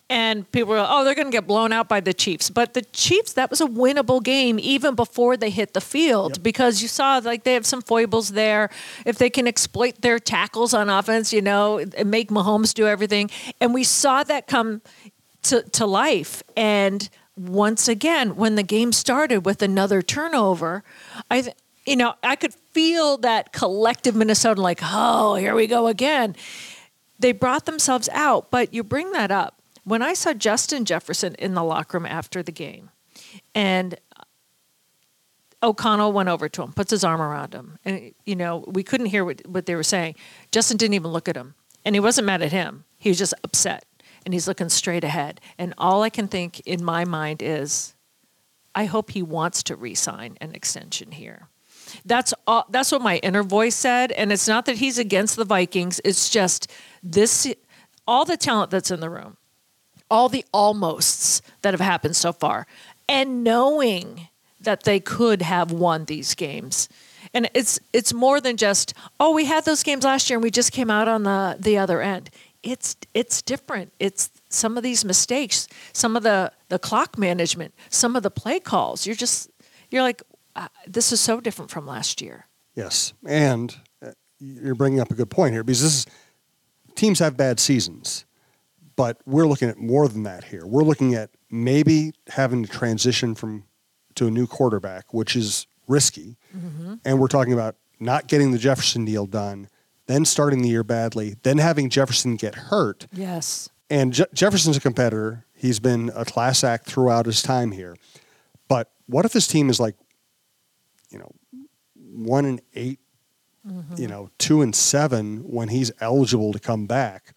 And 0.08 0.50
people 0.52 0.70
were, 0.70 0.86
oh, 0.86 1.04
they're 1.04 1.14
going 1.14 1.28
to 1.28 1.32
get 1.32 1.46
blown 1.46 1.72
out 1.72 1.88
by 1.88 2.00
the 2.00 2.14
Chiefs. 2.14 2.50
But 2.50 2.74
the 2.74 2.82
Chiefs, 2.82 3.32
that 3.34 3.50
was 3.50 3.60
a 3.60 3.66
winnable 3.66 4.22
game 4.22 4.58
even 4.58 4.94
before 4.94 5.36
they 5.36 5.50
hit 5.50 5.74
the 5.74 5.80
field 5.80 6.42
because 6.42 6.82
you 6.82 6.88
saw 6.88 7.20
like 7.24 7.44
they 7.44 7.54
have 7.54 7.66
some 7.66 7.82
foibles 7.82 8.30
there. 8.30 8.70
If 9.04 9.18
they 9.18 9.30
can 9.30 9.46
exploit 9.46 10.00
their 10.00 10.18
tackles 10.18 10.74
on 10.74 10.88
offense, 10.88 11.32
you 11.32 11.42
know, 11.42 11.78
and 11.78 12.10
make 12.10 12.30
Mahomes 12.30 12.74
do 12.74 12.86
everything. 12.86 13.30
And 13.60 13.74
we 13.74 13.84
saw 13.84 14.22
that 14.24 14.46
come 14.46 14.82
to, 15.44 15.62
to 15.62 15.86
life. 15.86 16.42
And 16.56 17.08
once 17.36 17.88
again, 17.88 18.36
when 18.36 18.56
the 18.56 18.62
game 18.62 18.92
started 18.92 19.46
with 19.46 19.62
another 19.62 20.02
turnover, 20.02 20.82
I, 21.30 21.42
th- 21.42 21.56
you 21.86 21.96
know, 21.96 22.14
I 22.22 22.36
could 22.36 22.54
feel 22.72 23.16
that 23.18 23.52
collective 23.52 24.14
Minnesota, 24.14 24.60
like, 24.60 24.80
oh, 24.82 25.36
here 25.36 25.54
we 25.54 25.66
go 25.66 25.86
again. 25.86 26.36
They 27.18 27.32
brought 27.32 27.64
themselves 27.64 28.08
out, 28.12 28.50
but 28.50 28.72
you 28.74 28.84
bring 28.84 29.12
that 29.12 29.30
up. 29.30 29.57
When 29.88 30.02
I 30.02 30.12
saw 30.12 30.34
Justin 30.34 30.84
Jefferson 30.84 31.34
in 31.36 31.54
the 31.54 31.64
locker 31.64 31.96
room 31.96 32.04
after 32.04 32.42
the 32.42 32.52
game, 32.52 32.90
and 33.54 33.98
O'Connell 35.62 36.12
went 36.12 36.28
over 36.28 36.46
to 36.46 36.62
him, 36.62 36.74
puts 36.74 36.90
his 36.90 37.04
arm 37.04 37.22
around 37.22 37.54
him, 37.54 37.78
and 37.86 38.12
you 38.26 38.36
know 38.36 38.64
we 38.68 38.82
couldn't 38.82 39.06
hear 39.06 39.24
what, 39.24 39.40
what 39.46 39.64
they 39.64 39.74
were 39.74 39.82
saying. 39.82 40.14
Justin 40.52 40.76
didn't 40.76 40.92
even 40.92 41.10
look 41.10 41.26
at 41.26 41.36
him, 41.36 41.54
and 41.86 41.96
he 41.96 42.00
wasn't 42.00 42.26
mad 42.26 42.42
at 42.42 42.52
him. 42.52 42.84
He 42.98 43.08
was 43.08 43.16
just 43.16 43.32
upset, 43.42 43.86
and 44.26 44.34
he's 44.34 44.46
looking 44.46 44.68
straight 44.68 45.04
ahead. 45.04 45.40
And 45.56 45.72
all 45.78 46.02
I 46.02 46.10
can 46.10 46.28
think 46.28 46.60
in 46.60 46.84
my 46.84 47.06
mind 47.06 47.42
is, 47.42 47.94
I 48.74 48.84
hope 48.84 49.12
he 49.12 49.22
wants 49.22 49.62
to 49.64 49.74
re-sign 49.74 50.36
an 50.42 50.54
extension 50.54 51.12
here. 51.12 51.48
That's 52.04 52.34
all, 52.46 52.66
that's 52.68 52.92
what 52.92 53.00
my 53.00 53.16
inner 53.18 53.42
voice 53.42 53.74
said, 53.74 54.12
and 54.12 54.32
it's 54.32 54.46
not 54.46 54.66
that 54.66 54.76
he's 54.76 54.98
against 54.98 55.36
the 55.36 55.46
Vikings. 55.46 55.98
It's 56.04 56.28
just 56.28 56.70
this, 57.02 57.52
all 58.06 58.26
the 58.26 58.36
talent 58.36 58.70
that's 58.70 58.90
in 58.90 59.00
the 59.00 59.08
room, 59.08 59.38
all 60.10 60.28
the 60.28 60.44
almosts 60.52 61.42
that 61.62 61.74
have 61.74 61.80
happened 61.80 62.16
so 62.16 62.32
far, 62.32 62.66
and 63.08 63.42
knowing 63.42 64.28
that 64.60 64.84
they 64.84 65.00
could 65.00 65.42
have 65.42 65.70
won 65.70 66.04
these 66.04 66.34
games. 66.34 66.88
And 67.34 67.50
it's 67.54 67.78
it's 67.92 68.12
more 68.12 68.40
than 68.40 68.56
just 68.56 68.94
oh 69.20 69.34
we 69.34 69.44
had 69.44 69.64
those 69.64 69.82
games 69.82 70.04
last 70.04 70.30
year 70.30 70.36
and 70.36 70.42
we 70.42 70.50
just 70.50 70.72
came 70.72 70.90
out 70.90 71.08
on 71.08 71.22
the 71.24 71.56
the 71.58 71.78
other 71.78 72.00
end. 72.00 72.30
It's 72.62 72.96
it's 73.14 73.42
different. 73.42 73.92
It's 73.98 74.30
some 74.48 74.76
of 74.76 74.82
these 74.82 75.04
mistakes, 75.04 75.68
some 75.92 76.16
of 76.16 76.22
the 76.22 76.52
the 76.68 76.78
clock 76.78 77.18
management, 77.18 77.74
some 77.90 78.16
of 78.16 78.22
the 78.22 78.30
play 78.30 78.60
calls. 78.60 79.06
You're 79.06 79.16
just 79.16 79.50
you're 79.90 80.02
like 80.02 80.22
uh, 80.56 80.68
this 80.86 81.12
is 81.12 81.20
so 81.20 81.40
different 81.40 81.70
from 81.70 81.86
last 81.86 82.20
year. 82.20 82.46
Yes, 82.74 83.12
and 83.26 83.76
uh, 84.04 84.12
you're 84.38 84.74
bringing 84.74 85.00
up 85.00 85.10
a 85.10 85.14
good 85.14 85.30
point 85.30 85.52
here 85.52 85.62
because 85.62 85.82
this 85.82 85.94
is 85.94 86.06
teams 86.94 87.18
have 87.20 87.36
bad 87.36 87.60
seasons, 87.60 88.24
but 88.98 89.20
we're 89.26 89.46
looking 89.46 89.68
at 89.68 89.78
more 89.78 90.08
than 90.08 90.24
that 90.24 90.42
here. 90.42 90.66
We're 90.66 90.82
looking 90.82 91.14
at 91.14 91.30
maybe 91.48 92.14
having 92.26 92.64
to 92.64 92.68
transition 92.68 93.36
from 93.36 93.62
to 94.16 94.26
a 94.26 94.30
new 94.30 94.48
quarterback, 94.48 95.14
which 95.14 95.36
is 95.36 95.68
risky, 95.86 96.36
mm-hmm. 96.54 96.94
and 97.04 97.20
we're 97.20 97.28
talking 97.28 97.52
about 97.52 97.76
not 98.00 98.26
getting 98.26 98.50
the 98.50 98.58
Jefferson 98.58 99.04
deal 99.04 99.24
done, 99.24 99.68
then 100.06 100.24
starting 100.24 100.62
the 100.62 100.68
year 100.68 100.82
badly, 100.82 101.36
then 101.44 101.58
having 101.58 101.88
Jefferson 101.88 102.34
get 102.34 102.56
hurt, 102.56 103.06
Yes. 103.12 103.68
and 103.88 104.12
Je- 104.12 104.26
Jefferson's 104.34 104.76
a 104.76 104.80
competitor. 104.80 105.46
He's 105.54 105.78
been 105.78 106.10
a 106.16 106.24
class 106.24 106.64
act 106.64 106.86
throughout 106.86 107.26
his 107.26 107.40
time 107.40 107.70
here. 107.70 107.96
But 108.66 108.90
what 109.06 109.24
if 109.24 109.32
this 109.32 109.46
team 109.46 109.70
is 109.70 109.78
like, 109.78 109.94
you 111.08 111.20
know, 111.20 111.30
one 111.94 112.44
and 112.44 112.60
8 112.74 112.98
mm-hmm. 113.64 113.94
you 113.96 114.08
know, 114.08 114.30
two 114.38 114.60
and 114.60 114.74
seven 114.74 115.38
when 115.48 115.68
he's 115.68 115.92
eligible 116.00 116.52
to 116.52 116.58
come 116.58 116.86
back? 116.86 117.34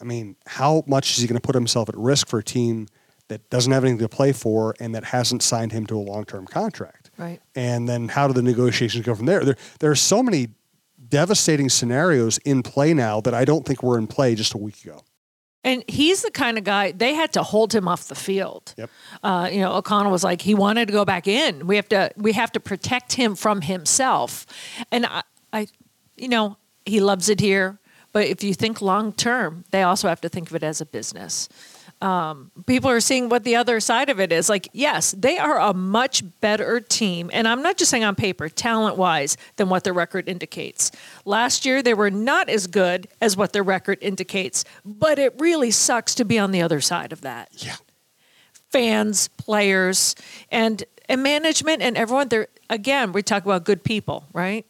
I 0.00 0.04
mean, 0.04 0.36
how 0.46 0.84
much 0.86 1.12
is 1.12 1.18
he 1.18 1.26
going 1.26 1.40
to 1.40 1.46
put 1.46 1.54
himself 1.54 1.88
at 1.88 1.96
risk 1.96 2.28
for 2.28 2.38
a 2.38 2.44
team 2.44 2.88
that 3.28 3.48
doesn't 3.50 3.72
have 3.72 3.84
anything 3.84 3.98
to 3.98 4.08
play 4.08 4.32
for 4.32 4.74
and 4.80 4.94
that 4.94 5.04
hasn't 5.04 5.42
signed 5.42 5.72
him 5.72 5.86
to 5.86 5.96
a 5.96 6.00
long 6.00 6.24
term 6.24 6.46
contract? 6.46 7.10
Right. 7.18 7.40
And 7.54 7.88
then 7.88 8.08
how 8.08 8.26
do 8.26 8.32
the 8.32 8.42
negotiations 8.42 9.04
go 9.04 9.14
from 9.14 9.26
there? 9.26 9.44
There, 9.44 9.56
there 9.80 9.90
are 9.90 9.96
so 9.96 10.22
many 10.22 10.48
devastating 11.08 11.68
scenarios 11.68 12.38
in 12.38 12.62
play 12.62 12.94
now 12.94 13.20
that 13.20 13.34
I 13.34 13.44
don't 13.44 13.66
think 13.66 13.82
were 13.82 13.98
in 13.98 14.06
play 14.06 14.34
just 14.34 14.54
a 14.54 14.58
week 14.58 14.82
ago. 14.84 15.02
And 15.62 15.84
he's 15.88 16.22
the 16.22 16.30
kind 16.30 16.56
of 16.56 16.64
guy 16.64 16.92
they 16.92 17.12
had 17.14 17.34
to 17.34 17.42
hold 17.42 17.74
him 17.74 17.86
off 17.86 18.08
the 18.08 18.14
field. 18.14 18.74
Yep. 18.78 18.90
Uh, 19.22 19.48
you 19.52 19.60
know, 19.60 19.74
O'Connell 19.74 20.10
was 20.10 20.24
like 20.24 20.40
he 20.40 20.54
wanted 20.54 20.86
to 20.86 20.92
go 20.92 21.04
back 21.04 21.28
in. 21.28 21.66
We 21.66 21.76
have 21.76 21.88
to 21.90 22.10
we 22.16 22.32
have 22.32 22.50
to 22.52 22.60
protect 22.60 23.12
him 23.12 23.34
from 23.34 23.60
himself. 23.60 24.46
And 24.90 25.04
I, 25.04 25.22
I 25.52 25.66
you 26.16 26.28
know, 26.28 26.56
he 26.86 27.00
loves 27.00 27.28
it 27.28 27.40
here. 27.40 27.78
But 28.12 28.26
if 28.26 28.42
you 28.42 28.54
think 28.54 28.80
long 28.80 29.12
term, 29.12 29.64
they 29.70 29.82
also 29.82 30.08
have 30.08 30.20
to 30.22 30.28
think 30.28 30.50
of 30.50 30.56
it 30.56 30.62
as 30.62 30.80
a 30.80 30.86
business. 30.86 31.48
Um, 32.02 32.50
people 32.66 32.88
are 32.88 33.00
seeing 33.00 33.28
what 33.28 33.44
the 33.44 33.56
other 33.56 33.78
side 33.78 34.08
of 34.08 34.18
it 34.20 34.32
is. 34.32 34.48
Like, 34.48 34.68
yes, 34.72 35.12
they 35.12 35.36
are 35.36 35.60
a 35.60 35.74
much 35.74 36.22
better 36.40 36.80
team. 36.80 37.28
And 37.30 37.46
I'm 37.46 37.62
not 37.62 37.76
just 37.76 37.90
saying 37.90 38.04
on 38.04 38.14
paper, 38.14 38.48
talent 38.48 38.96
wise, 38.96 39.36
than 39.56 39.68
what 39.68 39.84
their 39.84 39.92
record 39.92 40.26
indicates. 40.26 40.90
Last 41.26 41.66
year, 41.66 41.82
they 41.82 41.92
were 41.92 42.10
not 42.10 42.48
as 42.48 42.66
good 42.66 43.06
as 43.20 43.36
what 43.36 43.52
their 43.52 43.62
record 43.62 43.98
indicates, 44.00 44.64
but 44.82 45.18
it 45.18 45.34
really 45.38 45.70
sucks 45.70 46.14
to 46.14 46.24
be 46.24 46.38
on 46.38 46.52
the 46.52 46.62
other 46.62 46.80
side 46.80 47.12
of 47.12 47.20
that. 47.20 47.50
Yeah. 47.52 47.76
Fans, 48.70 49.28
players, 49.36 50.14
and, 50.50 50.82
and 51.06 51.22
management 51.22 51.82
and 51.82 51.98
everyone, 51.98 52.28
they're, 52.28 52.48
again, 52.70 53.12
we 53.12 53.22
talk 53.22 53.44
about 53.44 53.64
good 53.64 53.84
people, 53.84 54.24
right? 54.32 54.64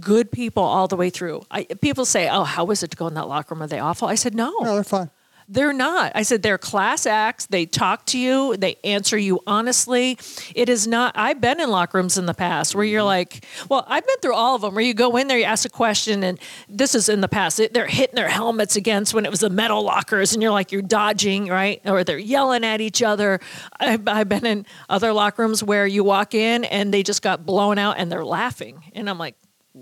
Good 0.00 0.30
people 0.30 0.62
all 0.62 0.88
the 0.88 0.96
way 0.96 1.10
through. 1.10 1.42
I, 1.50 1.64
people 1.64 2.04
say, 2.04 2.28
"Oh, 2.28 2.44
how 2.44 2.64
was 2.64 2.82
it 2.82 2.90
to 2.90 2.96
go 2.96 3.06
in 3.06 3.14
that 3.14 3.28
locker 3.28 3.54
room? 3.54 3.62
Are 3.62 3.66
they 3.66 3.78
awful?" 3.80 4.08
I 4.08 4.14
said, 4.16 4.34
"No, 4.34 4.52
No, 4.60 4.74
they're 4.74 4.84
fine. 4.84 5.10
they're 5.50 5.72
not. 5.72 6.12
I 6.14 6.22
said 6.24 6.42
they're 6.42 6.58
class 6.58 7.06
acts. 7.06 7.46
They 7.46 7.64
talk 7.64 8.04
to 8.06 8.18
you. 8.18 8.54
They 8.58 8.76
answer 8.84 9.16
you 9.16 9.40
honestly. 9.46 10.18
It 10.54 10.68
is 10.68 10.86
not. 10.86 11.12
I've 11.16 11.40
been 11.40 11.58
in 11.58 11.70
locker 11.70 11.96
rooms 11.96 12.18
in 12.18 12.26
the 12.26 12.34
past 12.34 12.74
where 12.74 12.84
you're 12.84 13.00
mm-hmm. 13.00 13.06
like, 13.06 13.46
well, 13.70 13.82
I've 13.88 14.06
been 14.06 14.18
through 14.20 14.34
all 14.34 14.56
of 14.56 14.60
them. 14.60 14.74
Where 14.74 14.84
you 14.84 14.92
go 14.92 15.16
in 15.16 15.26
there, 15.26 15.38
you 15.38 15.44
ask 15.44 15.64
a 15.64 15.70
question, 15.70 16.22
and 16.22 16.38
this 16.68 16.94
is 16.94 17.08
in 17.08 17.22
the 17.22 17.28
past. 17.28 17.58
They're 17.72 17.86
hitting 17.86 18.14
their 18.14 18.28
helmets 18.28 18.76
against 18.76 19.14
when 19.14 19.24
it 19.24 19.30
was 19.30 19.40
the 19.40 19.48
metal 19.48 19.82
lockers, 19.82 20.34
and 20.34 20.42
you're 20.42 20.52
like, 20.52 20.70
you're 20.70 20.82
dodging, 20.82 21.46
right? 21.46 21.80
Or 21.86 22.04
they're 22.04 22.18
yelling 22.18 22.62
at 22.62 22.82
each 22.82 23.02
other. 23.02 23.40
I've, 23.80 24.06
I've 24.06 24.28
been 24.28 24.44
in 24.44 24.66
other 24.90 25.14
locker 25.14 25.42
rooms 25.42 25.64
where 25.64 25.86
you 25.86 26.04
walk 26.04 26.34
in 26.34 26.64
and 26.64 26.92
they 26.92 27.02
just 27.02 27.22
got 27.22 27.46
blown 27.46 27.78
out 27.78 27.96
and 27.96 28.12
they're 28.12 28.24
laughing, 28.24 28.84
and 28.94 29.08
I'm 29.08 29.18
like, 29.18 29.34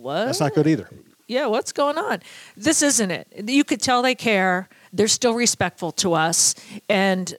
what? 0.02 0.26
That's 0.26 0.40
not 0.40 0.54
good 0.54 0.66
either. 0.66 0.88
yeah, 1.28 1.46
what's 1.46 1.72
going 1.72 1.98
on? 1.98 2.20
This 2.56 2.82
isn't 2.82 3.10
it. 3.10 3.28
You 3.48 3.64
could 3.64 3.80
tell 3.80 4.02
they 4.02 4.14
care. 4.14 4.68
They're 4.92 5.08
still 5.08 5.34
respectful 5.34 5.92
to 5.92 6.14
us, 6.14 6.54
and 6.88 7.34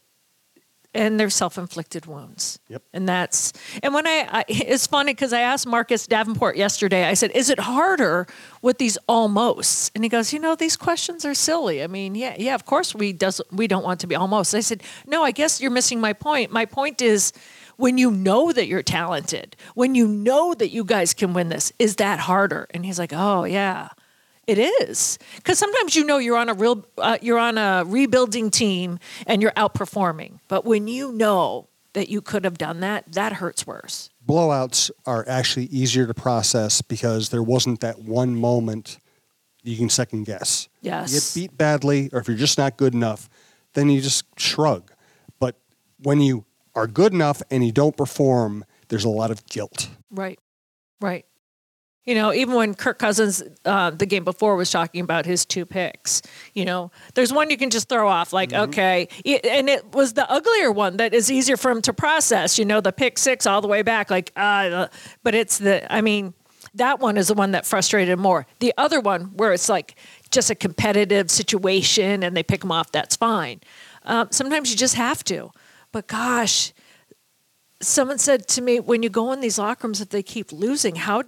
and 0.97 1.19
they're 1.19 1.29
self-inflicted 1.29 2.07
wounds. 2.07 2.59
Yep. 2.69 2.81
And 2.91 3.07
that's 3.07 3.53
and 3.83 3.93
when 3.93 4.07
I, 4.07 4.27
I 4.29 4.45
it's 4.49 4.87
funny 4.87 5.13
because 5.13 5.31
I 5.31 5.41
asked 5.41 5.67
Marcus 5.67 6.07
Davenport 6.07 6.57
yesterday. 6.57 7.05
I 7.05 7.13
said, 7.13 7.31
"Is 7.31 7.49
it 7.49 7.59
harder 7.59 8.27
with 8.61 8.79
these 8.79 8.97
almosts?" 9.07 9.91
And 9.93 10.03
he 10.03 10.09
goes, 10.09 10.33
"You 10.33 10.39
know, 10.39 10.55
these 10.55 10.75
questions 10.75 11.23
are 11.23 11.35
silly. 11.35 11.83
I 11.83 11.87
mean, 11.87 12.15
yeah, 12.15 12.35
yeah, 12.37 12.55
of 12.55 12.65
course 12.65 12.95
we 12.95 13.13
does 13.13 13.39
we 13.51 13.67
don't 13.67 13.83
want 13.83 13.99
to 14.01 14.07
be 14.07 14.15
almost." 14.15 14.55
I 14.55 14.61
said, 14.61 14.81
"No, 15.05 15.23
I 15.23 15.31
guess 15.31 15.61
you're 15.61 15.71
missing 15.71 16.01
my 16.01 16.13
point. 16.13 16.51
My 16.51 16.65
point 16.65 17.01
is." 17.01 17.31
When 17.79 17.99
you 17.99 18.09
know 18.09 18.51
that 18.51 18.65
you're 18.65 18.81
talented, 18.81 19.55
when 19.75 19.93
you 19.93 20.07
know 20.07 20.55
that 20.55 20.69
you 20.69 20.83
guys 20.83 21.13
can 21.13 21.33
win 21.35 21.49
this, 21.49 21.71
is 21.77 21.97
that 21.97 22.17
harder? 22.21 22.65
And 22.71 22.83
he's 22.83 22.97
like, 22.97 23.13
"Oh 23.13 23.43
yeah, 23.43 23.89
it 24.47 24.57
is." 24.57 25.19
Because 25.35 25.59
sometimes 25.59 25.95
you 25.95 26.05
know 26.05 26.17
you're 26.17 26.37
on 26.37 26.49
a 26.49 26.53
real, 26.53 26.85
uh, 26.97 27.17
you're 27.21 27.39
on 27.39 27.57
a 27.57 27.83
rebuilding 27.85 28.49
team 28.49 28.99
and 29.25 29.41
you're 29.41 29.51
outperforming, 29.51 30.39
but 30.47 30.65
when 30.65 30.87
you 30.87 31.11
know 31.11 31.67
that 31.93 32.09
you 32.09 32.21
could 32.21 32.43
have 32.43 32.57
done 32.57 32.79
that, 32.81 33.11
that 33.13 33.33
hurts 33.33 33.65
worse. 33.65 34.09
Blowouts 34.27 34.91
are 35.05 35.25
actually 35.27 35.65
easier 35.65 36.05
to 36.05 36.13
process 36.13 36.81
because 36.81 37.29
there 37.29 37.41
wasn't 37.41 37.79
that 37.79 37.99
one 37.99 38.35
moment 38.35 38.99
you 39.63 39.75
can 39.77 39.89
second 39.89 40.25
guess. 40.25 40.69
Yes. 40.81 41.11
You 41.11 41.19
get 41.19 41.51
beat 41.51 41.57
badly, 41.57 42.09
or 42.13 42.19
if 42.19 42.27
you're 42.27 42.37
just 42.37 42.57
not 42.57 42.77
good 42.77 42.93
enough, 42.93 43.29
then 43.73 43.89
you 43.89 44.01
just 44.01 44.25
shrug. 44.37 44.91
But 45.39 45.55
when 46.03 46.21
you 46.21 46.45
are 46.75 46.87
good 46.87 47.13
enough 47.13 47.41
and 47.49 47.65
you 47.65 47.71
don't 47.71 47.97
perform, 47.97 48.63
there's 48.89 49.03
a 49.03 49.09
lot 49.09 49.31
of 49.31 49.45
guilt. 49.47 49.89
Right, 50.11 50.39
right. 51.01 51.25
You 52.07 52.15
know, 52.15 52.33
even 52.33 52.55
when 52.55 52.73
Kirk 52.73 52.99
Cousins, 52.99 53.43
uh, 53.65 53.89
the 53.91 54.05
game 54.05 54.23
before, 54.23 54.55
was 54.55 54.71
talking 54.71 55.01
about 55.01 55.25
his 55.25 55.45
two 55.45 55.65
picks, 55.65 56.21
you 56.53 56.63
know, 56.63 56.89
there's 57.15 57.33
one 57.33 57.49
you 57.49 57.57
can 57.57 57.69
just 57.69 57.89
throw 57.89 58.07
off, 58.07 58.31
like, 58.31 58.53
okay. 58.69 59.09
It- 59.25 59.45
and 59.45 59.67
it 59.69 59.91
was 59.93 60.13
the 60.13 60.27
uglier 60.31 60.71
one 60.71 60.95
that 60.97 61.13
is 61.13 61.29
easier 61.29 61.57
for 61.57 61.69
him 61.69 61.81
to 61.81 61.91
process, 61.91 62.57
you 62.57 62.63
know, 62.63 62.79
the 62.79 62.93
pick 62.93 63.17
six 63.17 63.45
all 63.45 63.59
the 63.59 63.67
way 63.67 63.81
back, 63.81 64.09
like, 64.09 64.31
uh, 64.37 64.87
but 65.21 65.35
it's 65.35 65.57
the, 65.57 65.85
I 65.93 65.99
mean, 65.99 66.33
that 66.75 66.99
one 67.01 67.17
is 67.17 67.27
the 67.27 67.33
one 67.33 67.51
that 67.51 67.65
frustrated 67.65 68.13
him 68.13 68.21
more. 68.21 68.47
The 68.59 68.73
other 68.77 69.01
one, 69.01 69.25
where 69.35 69.51
it's 69.51 69.67
like 69.67 69.95
just 70.31 70.49
a 70.49 70.55
competitive 70.55 71.29
situation 71.29 72.23
and 72.23 72.37
they 72.37 72.43
pick 72.43 72.63
him 72.63 72.71
off, 72.71 72.89
that's 72.93 73.17
fine. 73.17 73.59
Um, 74.05 74.29
sometimes 74.31 74.71
you 74.71 74.77
just 74.77 74.95
have 74.95 75.25
to. 75.25 75.51
But 75.91 76.07
gosh, 76.07 76.71
someone 77.81 78.17
said 78.17 78.47
to 78.49 78.61
me, 78.61 78.79
when 78.79 79.03
you 79.03 79.09
go 79.09 79.33
in 79.33 79.41
these 79.41 79.59
locker 79.59 79.87
rooms, 79.87 79.99
if 79.99 80.07
they 80.09 80.23
keep 80.23 80.53
losing, 80.53 80.95
how 80.95 81.23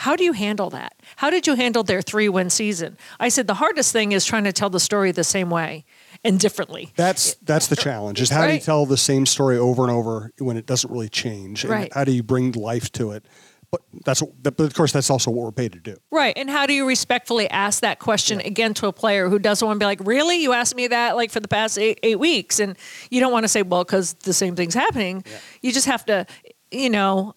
how 0.00 0.16
do 0.16 0.24
you 0.24 0.32
handle 0.32 0.70
that? 0.70 0.94
How 1.16 1.28
did 1.28 1.46
you 1.46 1.54
handle 1.56 1.82
their 1.82 2.00
three 2.00 2.30
win 2.30 2.48
season? 2.48 2.96
I 3.20 3.28
said 3.28 3.46
the 3.46 3.52
hardest 3.54 3.92
thing 3.92 4.12
is 4.12 4.24
trying 4.24 4.44
to 4.44 4.52
tell 4.52 4.70
the 4.70 4.80
story 4.80 5.12
the 5.12 5.24
same 5.24 5.50
way 5.50 5.84
and 6.24 6.40
differently. 6.40 6.90
That's 6.96 7.34
that's 7.42 7.66
the 7.66 7.76
challenge. 7.76 8.18
Is 8.22 8.30
how 8.30 8.46
do 8.46 8.54
you 8.54 8.60
tell 8.60 8.86
the 8.86 8.96
same 8.96 9.26
story 9.26 9.58
over 9.58 9.82
and 9.82 9.92
over 9.92 10.32
when 10.38 10.56
it 10.56 10.64
doesn't 10.64 10.90
really 10.90 11.10
change? 11.10 11.64
And 11.64 11.70
Right. 11.70 11.92
how 11.92 12.04
do 12.04 12.12
you 12.12 12.22
bring 12.22 12.52
life 12.52 12.90
to 12.92 13.10
it? 13.12 13.26
But 13.70 13.82
that's 14.06 14.22
what, 14.22 14.42
but 14.42 14.58
of 14.58 14.72
course 14.72 14.90
that's 14.92 15.10
also 15.10 15.30
what 15.30 15.44
we're 15.44 15.52
paid 15.52 15.74
to 15.74 15.78
do. 15.80 15.96
Right. 16.10 16.32
And 16.34 16.48
how 16.48 16.64
do 16.64 16.72
you 16.72 16.88
respectfully 16.88 17.50
ask 17.50 17.82
that 17.82 17.98
question 17.98 18.40
again 18.40 18.72
to 18.74 18.86
a 18.86 18.94
player 18.94 19.28
who 19.28 19.38
doesn't 19.38 19.64
want 19.64 19.78
to 19.78 19.84
be 19.84 19.86
like, 19.86 20.00
really? 20.02 20.42
You 20.42 20.54
asked 20.54 20.74
me 20.74 20.88
that 20.88 21.14
like 21.14 21.30
for 21.30 21.40
the 21.40 21.46
past 21.48 21.78
eight, 21.78 22.00
eight 22.02 22.18
weeks. 22.18 22.58
And 22.58 22.74
you 23.10 23.20
don't 23.20 23.32
want 23.32 23.44
to 23.44 23.48
say, 23.48 23.60
well, 23.60 23.84
because 23.84 24.14
the 24.14 24.32
same 24.32 24.56
thing's 24.56 24.74
happening. 24.74 25.22
Yeah. 25.26 25.38
You 25.60 25.72
just 25.72 25.86
have 25.86 26.06
to, 26.06 26.26
you 26.70 26.88
know, 26.88 27.34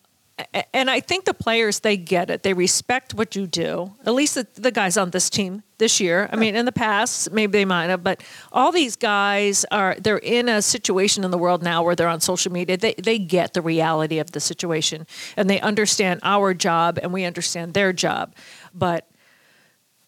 and 0.73 0.89
I 0.89 0.99
think 0.99 1.25
the 1.25 1.33
players, 1.33 1.81
they 1.81 1.95
get 1.95 2.31
it. 2.31 2.41
They 2.41 2.53
respect 2.53 3.13
what 3.13 3.35
you 3.35 3.45
do. 3.45 3.93
At 4.05 4.13
least 4.13 4.35
the, 4.35 4.47
the 4.55 4.71
guys 4.71 4.97
on 4.97 5.11
this 5.11 5.29
team 5.29 5.61
this 5.77 5.99
year. 5.99 6.27
I 6.31 6.37
mean, 6.37 6.55
in 6.55 6.65
the 6.65 6.71
past, 6.71 7.31
maybe 7.31 7.51
they 7.51 7.65
might 7.65 7.87
have, 7.87 8.03
but 8.03 8.23
all 8.51 8.71
these 8.71 8.95
guys 8.95 9.63
are, 9.69 9.95
they're 9.99 10.17
in 10.17 10.49
a 10.49 10.61
situation 10.61 11.23
in 11.23 11.29
the 11.29 11.37
world 11.37 11.61
now 11.61 11.83
where 11.83 11.95
they're 11.95 12.07
on 12.07 12.19
social 12.19 12.51
media. 12.51 12.77
They, 12.77 12.95
they 12.95 13.19
get 13.19 13.53
the 13.53 13.61
reality 13.61 14.17
of 14.17 14.31
the 14.31 14.39
situation 14.39 15.05
and 15.37 15.49
they 15.49 15.59
understand 15.61 16.19
our 16.23 16.53
job 16.55 16.97
and 17.01 17.13
we 17.13 17.25
understand 17.25 17.75
their 17.75 17.93
job. 17.93 18.33
But 18.73 19.07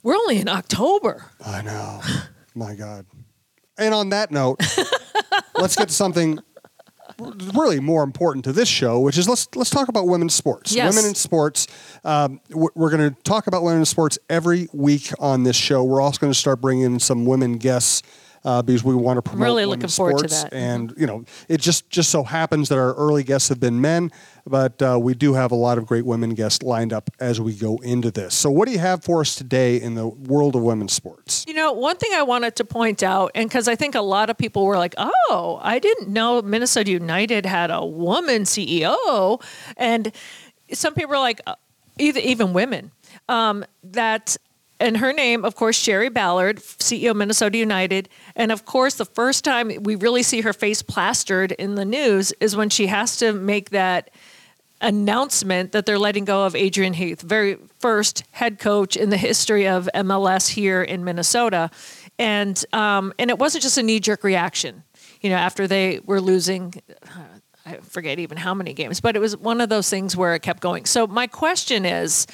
we're 0.01 0.15
only 0.15 0.39
in 0.39 0.49
October. 0.49 1.25
I 1.45 1.61
know. 1.61 2.01
My 2.55 2.73
God. 2.73 3.05
And 3.77 3.93
on 3.93 4.09
that 4.09 4.31
note, 4.31 4.59
let's 5.55 5.75
get 5.75 5.89
to 5.89 5.93
something 5.93 6.39
really 7.53 7.79
more 7.79 8.03
important 8.03 8.45
to 8.45 8.51
this 8.53 8.67
show, 8.67 8.99
which 8.99 9.17
is 9.17 9.27
let's 9.29 9.47
let's 9.55 9.69
talk 9.69 9.87
about 9.87 10.07
women's 10.07 10.33
sports. 10.33 10.73
Yes. 10.75 10.93
Women 10.95 11.09
in 11.09 11.15
sports. 11.15 11.67
Um, 12.03 12.39
we're 12.49 12.89
going 12.89 13.13
to 13.13 13.21
talk 13.23 13.47
about 13.47 13.63
women 13.63 13.79
in 13.79 13.85
sports 13.85 14.17
every 14.29 14.67
week 14.73 15.11
on 15.19 15.43
this 15.43 15.55
show. 15.55 15.83
We're 15.83 16.01
also 16.01 16.19
going 16.19 16.33
to 16.33 16.39
start 16.39 16.61
bringing 16.61 16.85
in 16.85 16.99
some 16.99 17.25
women 17.25 17.57
guests. 17.57 18.01
Uh, 18.43 18.61
because 18.61 18.83
we 18.83 18.93
want 18.93 19.17
to 19.17 19.23
promote 19.23 19.43
Really 19.43 19.65
women's 19.65 19.97
looking 19.97 20.13
forward 20.13 20.27
to 20.27 20.29
sports. 20.29 20.43
that. 20.43 20.53
and 20.53 20.93
you 20.97 21.07
know 21.07 21.25
it 21.49 21.59
just 21.59 21.89
just 21.89 22.11
so 22.11 22.21
happens 22.23 22.69
that 22.69 22.77
our 22.77 22.93
early 22.93 23.23
guests 23.23 23.49
have 23.49 23.59
been 23.59 23.81
men, 23.81 24.11
but 24.45 24.81
uh, 24.81 24.99
we 25.01 25.13
do 25.13 25.33
have 25.33 25.51
a 25.51 25.55
lot 25.55 25.77
of 25.77 25.85
great 25.85 26.05
women 26.05 26.35
guests 26.35 26.63
lined 26.63 26.93
up 26.93 27.09
as 27.19 27.41
we 27.41 27.53
go 27.53 27.77
into 27.77 28.11
this. 28.11 28.35
So, 28.35 28.49
what 28.51 28.67
do 28.67 28.71
you 28.71 28.79
have 28.79 29.03
for 29.03 29.21
us 29.21 29.35
today 29.35 29.81
in 29.81 29.95
the 29.95 30.07
world 30.07 30.55
of 30.55 30.61
women's 30.61 30.93
sports? 30.93 31.45
You 31.47 31.53
know, 31.53 31.71
one 31.71 31.97
thing 31.97 32.11
I 32.13 32.23
wanted 32.23 32.55
to 32.57 32.65
point 32.65 33.01
out, 33.01 33.31
and 33.33 33.49
because 33.49 33.67
I 33.67 33.75
think 33.75 33.95
a 33.95 34.01
lot 34.01 34.29
of 34.29 34.37
people 34.37 34.65
were 34.65 34.77
like, 34.77 34.93
oh, 34.97 35.59
I 35.61 35.79
didn't 35.79 36.09
know 36.09 36.41
Minnesota 36.41 36.91
United 36.91 37.45
had 37.45 37.71
a 37.71 37.83
woman 37.85 38.43
CEO. 38.43 39.41
And 39.77 40.11
some 40.71 40.93
people 40.93 41.15
are 41.15 41.19
like, 41.19 41.41
uh, 41.47 41.55
either, 41.97 42.19
even 42.19 42.53
women, 42.53 42.91
um, 43.29 43.65
that, 43.83 44.37
and 44.79 44.97
her 44.97 45.13
name, 45.13 45.45
of 45.45 45.55
course, 45.55 45.75
Shari 45.75 46.09
Ballard, 46.09 46.57
CEO 46.57 47.11
of 47.11 47.17
Minnesota 47.17 47.57
United. 47.57 48.09
And 48.35 48.51
of 48.51 48.65
course, 48.65 48.95
the 48.95 49.05
first 49.05 49.43
time 49.43 49.71
we 49.81 49.95
really 49.95 50.21
see 50.23 50.41
her 50.41 50.53
face 50.53 50.81
plastered 50.81 51.53
in 51.53 51.75
the 51.75 51.85
news 51.85 52.33
is 52.39 52.55
when 52.55 52.69
she 52.69 52.87
has 52.87 53.17
to 53.17 53.33
make 53.33 53.71
that 53.71 54.11
announcement 54.85 55.71
that 55.71 55.85
they're 55.85 55.99
letting 55.99 56.25
go 56.25 56.45
of 56.45 56.55
Adrian 56.55 56.93
Heath, 56.93 57.21
very 57.21 57.57
first 57.79 58.23
head 58.31 58.59
coach 58.59 58.95
in 58.95 59.09
the 59.09 59.17
history 59.17 59.67
of 59.67 59.89
MLS 59.95 60.47
here 60.47 60.83
in 60.83 61.03
Minnesota, 61.03 61.71
and 62.19 62.63
um, 62.71 63.11
and 63.17 63.29
it 63.29 63.39
wasn't 63.39 63.63
just 63.63 63.77
a 63.77 63.83
knee 63.83 63.99
jerk 63.99 64.23
reaction. 64.23 64.83
You 65.21 65.31
know, 65.31 65.37
after 65.37 65.67
they 65.67 65.99
were 66.05 66.21
losing, 66.21 66.75
I 67.65 67.77
forget 67.77 68.19
even 68.19 68.37
how 68.37 68.53
many 68.53 68.73
games, 68.73 69.01
but 69.01 69.15
it 69.15 69.19
was 69.19 69.35
one 69.35 69.59
of 69.59 69.69
those 69.69 69.89
things 69.89 70.15
where 70.15 70.35
it 70.35 70.43
kept 70.43 70.61
going. 70.61 70.85
So 70.85 71.07
my 71.07 71.25
question 71.25 71.83
is, 71.83 72.27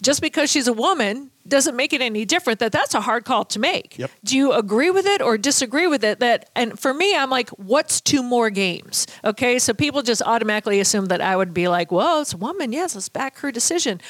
just 0.00 0.22
because 0.22 0.50
she's 0.50 0.68
a 0.68 0.72
woman 0.72 1.31
doesn't 1.46 1.76
make 1.76 1.92
it 1.92 2.00
any 2.00 2.24
different 2.24 2.58
that 2.60 2.72
that's 2.72 2.94
a 2.94 3.00
hard 3.00 3.24
call 3.24 3.44
to 3.46 3.58
make. 3.58 3.98
Yep. 3.98 4.10
Do 4.24 4.36
you 4.36 4.52
agree 4.52 4.90
with 4.90 5.06
it 5.06 5.20
or 5.20 5.36
disagree 5.36 5.86
with 5.86 6.04
it 6.04 6.20
that 6.20 6.50
and 6.54 6.78
for 6.78 6.94
me 6.94 7.16
I'm 7.16 7.30
like 7.30 7.50
what's 7.50 8.00
two 8.00 8.22
more 8.22 8.50
games? 8.50 9.06
Okay? 9.24 9.58
So 9.58 9.74
people 9.74 10.02
just 10.02 10.22
automatically 10.22 10.80
assume 10.80 11.06
that 11.06 11.20
I 11.20 11.36
would 11.36 11.52
be 11.52 11.68
like, 11.68 11.90
"Well, 11.90 12.22
it's 12.22 12.34
a 12.34 12.36
woman. 12.36 12.72
Yes, 12.72 12.94
let's 12.94 13.08
back 13.08 13.38
her 13.38 13.50
decision." 13.50 14.00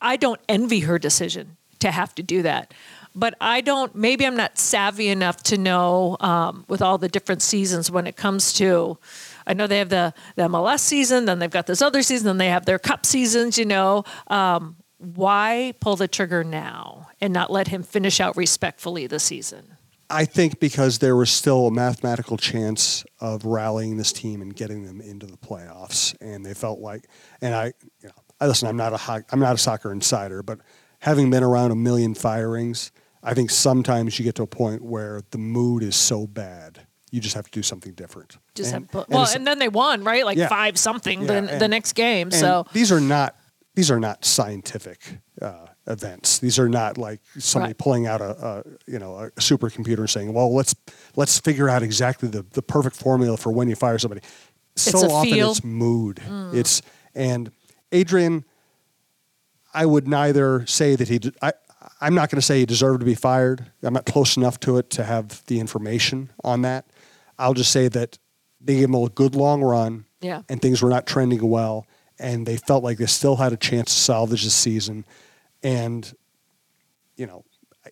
I 0.00 0.16
don't 0.16 0.40
envy 0.48 0.80
her 0.80 0.98
decision 0.98 1.56
to 1.80 1.90
have 1.90 2.14
to 2.16 2.22
do 2.22 2.42
that. 2.42 2.74
But 3.14 3.34
I 3.40 3.60
don't, 3.60 3.94
maybe 3.94 4.26
I'm 4.26 4.36
not 4.36 4.58
savvy 4.58 5.08
enough 5.08 5.42
to 5.44 5.56
know 5.56 6.16
um, 6.20 6.64
with 6.68 6.82
all 6.82 6.98
the 6.98 7.08
different 7.08 7.42
seasons 7.42 7.90
when 7.90 8.06
it 8.06 8.16
comes 8.16 8.52
to, 8.54 8.98
I 9.46 9.54
know 9.54 9.66
they 9.66 9.78
have 9.78 9.88
the, 9.88 10.12
the 10.34 10.48
MLS 10.48 10.80
season, 10.80 11.24
then 11.24 11.38
they've 11.38 11.50
got 11.50 11.66
this 11.66 11.80
other 11.80 12.02
season, 12.02 12.26
then 12.26 12.38
they 12.38 12.48
have 12.48 12.66
their 12.66 12.78
cup 12.78 13.06
seasons, 13.06 13.56
you 13.56 13.66
know. 13.66 14.04
Um, 14.26 14.76
why 15.14 15.74
pull 15.80 15.96
the 15.96 16.08
trigger 16.08 16.42
now 16.44 17.08
and 17.20 17.32
not 17.32 17.50
let 17.50 17.68
him 17.68 17.82
finish 17.82 18.20
out 18.20 18.36
respectfully 18.36 19.06
the 19.06 19.18
season? 19.20 19.76
I 20.10 20.24
think 20.26 20.60
because 20.60 20.98
there 20.98 21.16
was 21.16 21.30
still 21.30 21.66
a 21.66 21.70
mathematical 21.70 22.36
chance 22.36 23.04
of 23.20 23.44
rallying 23.44 23.96
this 23.96 24.12
team 24.12 24.42
and 24.42 24.54
getting 24.54 24.84
them 24.84 25.00
into 25.00 25.26
the 25.26 25.36
playoffs, 25.38 26.14
and 26.20 26.44
they 26.44 26.52
felt 26.54 26.78
like, 26.80 27.08
and 27.40 27.54
I, 27.54 27.72
you 28.02 28.08
know, 28.08 28.14
I 28.40 28.46
listen. 28.46 28.68
I'm 28.68 28.76
not 28.76 28.92
a 28.92 28.96
ho- 28.98 29.22
I'm 29.32 29.40
not 29.40 29.54
a 29.54 29.58
soccer 29.58 29.90
insider, 29.92 30.42
but 30.42 30.58
having 31.00 31.30
been 31.30 31.42
around 31.42 31.70
a 31.70 31.74
million 31.74 32.14
firings, 32.14 32.92
I 33.22 33.32
think 33.34 33.50
sometimes 33.50 34.18
you 34.18 34.24
get 34.24 34.34
to 34.36 34.42
a 34.42 34.46
point 34.46 34.82
where 34.82 35.22
the 35.30 35.38
mood 35.38 35.82
is 35.82 35.96
so 35.96 36.26
bad, 36.26 36.86
you 37.10 37.20
just 37.20 37.34
have 37.34 37.46
to 37.46 37.50
do 37.50 37.62
something 37.62 37.92
different. 37.94 38.36
Just 38.54 38.74
And- 38.74 38.88
have, 38.92 39.06
well, 39.08 39.22
it's- 39.22 39.34
and 39.34 39.46
then 39.46 39.58
they 39.58 39.68
won, 39.68 40.04
right? 40.04 40.24
Like 40.26 40.36
Yeah. 40.36 40.48
five 40.48 40.78
something 40.78 41.22
Yeah, 41.22 41.26
the, 41.26 41.36
and- 41.52 41.60
the 41.62 41.68
next 41.68 41.94
game. 41.94 42.26
and 42.28 42.34
So 42.34 42.66
these 42.74 42.92
are 42.92 43.00
not 43.00 43.34
these 43.74 43.90
are 43.90 43.98
not 44.00 44.24
scientific 44.24 45.00
uh, 45.42 45.66
events. 45.86 46.38
These 46.38 46.58
are 46.58 46.68
not 46.68 46.96
like 46.98 47.20
somebody 47.38 47.70
Right. 47.70 47.78
pulling 47.78 48.06
out 48.06 48.20
a, 48.20 48.46
a 48.46 48.62
you 48.86 48.98
know 48.98 49.16
a 49.18 49.30
supercomputer 49.32 49.98
and 49.98 50.10
saying, 50.10 50.32
"Well, 50.32 50.54
let's 50.54 50.74
let's 51.16 51.38
figure 51.40 51.68
out 51.68 51.82
exactly 51.82 52.28
the, 52.28 52.42
the 52.52 52.62
perfect 52.62 52.96
formula 52.96 53.36
for 53.36 53.50
when 53.52 53.68
you 53.68 53.74
fire 53.76 53.98
somebody." 53.98 54.20
So 54.76 55.10
often 55.10 55.30
feel. 55.32 55.50
it's 55.50 55.62
mood. 55.64 56.20
It's 56.52 56.82
and 57.14 57.50
Adrian, 57.92 58.44
I 59.72 59.86
would 59.86 60.06
neither 60.08 60.66
say 60.66 60.96
that 60.96 61.08
he. 61.08 61.18
de- 61.18 61.32
I 61.42 61.52
I'm 62.00 62.14
not 62.14 62.30
going 62.30 62.38
to 62.40 62.42
say 62.42 62.58
he 62.60 62.66
deserved 62.66 63.00
to 63.00 63.06
be 63.06 63.14
fired. 63.14 63.66
I'm 63.82 63.92
not 63.94 64.06
close 64.06 64.36
enough 64.36 64.58
to 64.60 64.78
it 64.78 64.90
to 64.90 65.04
have 65.04 65.44
the 65.46 65.60
information 65.60 66.30
on 66.42 66.62
that. 66.62 66.86
I'll 67.38 67.54
just 67.54 67.70
say 67.70 67.88
that 67.88 68.18
they 68.60 68.76
gave 68.76 68.84
him 68.88 68.94
a 68.94 69.08
good 69.08 69.34
long 69.34 69.62
run 69.62 70.06
Yeah. 70.20 70.42
and 70.48 70.60
things 70.62 70.80
were 70.82 70.88
not 70.88 71.06
trending 71.06 71.46
well, 71.48 71.86
and 72.18 72.46
they 72.46 72.56
felt 72.56 72.84
like 72.84 72.98
they 72.98 73.06
still 73.06 73.36
had 73.36 73.52
a 73.52 73.56
chance 73.56 73.94
to 73.94 74.00
salvage 74.00 74.44
the 74.44 74.50
season. 74.50 75.04
And, 75.62 76.12
you 77.16 77.26
know, 77.26 77.44
I, 77.84 77.90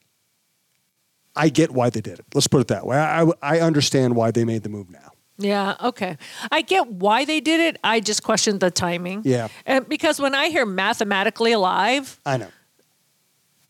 I 1.34 1.48
get 1.48 1.70
why 1.70 1.90
they 1.90 2.00
did 2.00 2.18
it. 2.18 2.26
Let's 2.34 2.46
put 2.46 2.60
it 2.60 2.68
that 2.68 2.86
way. 2.86 2.98
I, 2.98 3.26
I, 3.42 3.60
understand 3.60 4.14
why 4.14 4.30
they 4.30 4.44
made 4.44 4.62
the 4.62 4.68
move 4.68 4.90
now. 4.90 5.12
Yeah, 5.38 5.74
okay. 5.82 6.18
I 6.50 6.62
get 6.62 6.86
why 6.86 7.24
they 7.24 7.40
did 7.40 7.60
it. 7.60 7.80
I 7.82 8.00
just 8.00 8.22
questioned 8.22 8.60
the 8.60 8.70
timing. 8.70 9.22
Yeah. 9.24 9.48
And 9.66 9.88
because 9.88 10.20
when 10.20 10.34
I 10.34 10.48
hear 10.48 10.66
mathematically 10.66 11.52
alive, 11.52 12.20
I 12.24 12.36
know. 12.36 12.48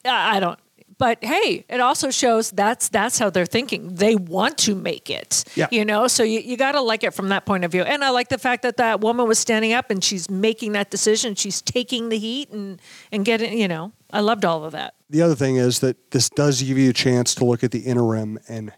I 0.04 0.36
I 0.36 0.40
don't. 0.40 0.58
But 1.02 1.18
hey, 1.24 1.64
it 1.68 1.80
also 1.80 2.12
shows 2.12 2.52
that's 2.52 2.88
that's 2.88 3.18
how 3.18 3.28
they're 3.28 3.44
thinking. 3.44 3.96
They 3.96 4.14
want 4.14 4.56
to 4.58 4.76
make 4.76 5.10
it. 5.10 5.42
Yeah. 5.56 5.66
You 5.72 5.84
know, 5.84 6.06
so 6.06 6.22
you, 6.22 6.38
you 6.38 6.56
got 6.56 6.72
to 6.72 6.80
like 6.80 7.02
it 7.02 7.12
from 7.12 7.30
that 7.30 7.44
point 7.44 7.64
of 7.64 7.72
view. 7.72 7.82
And 7.82 8.04
I 8.04 8.10
like 8.10 8.28
the 8.28 8.38
fact 8.38 8.62
that 8.62 8.76
that 8.76 9.00
woman 9.00 9.26
was 9.26 9.40
standing 9.40 9.72
up 9.72 9.90
and 9.90 10.04
she's 10.04 10.30
making 10.30 10.74
that 10.74 10.92
decision. 10.92 11.34
She's 11.34 11.60
taking 11.60 12.08
the 12.08 12.18
heat 12.18 12.50
and 12.50 12.80
and 13.10 13.24
getting. 13.24 13.58
You 13.58 13.66
know, 13.66 13.90
I 14.12 14.20
loved 14.20 14.44
all 14.44 14.64
of 14.64 14.70
that. 14.74 14.94
The 15.10 15.22
other 15.22 15.34
thing 15.34 15.56
is 15.56 15.80
that 15.80 16.12
this 16.12 16.30
does 16.30 16.62
give 16.62 16.78
you 16.78 16.90
a 16.90 16.92
chance 16.92 17.34
to 17.34 17.44
look 17.44 17.64
at 17.64 17.72
the 17.72 17.80
interim 17.80 18.38
and 18.48 18.72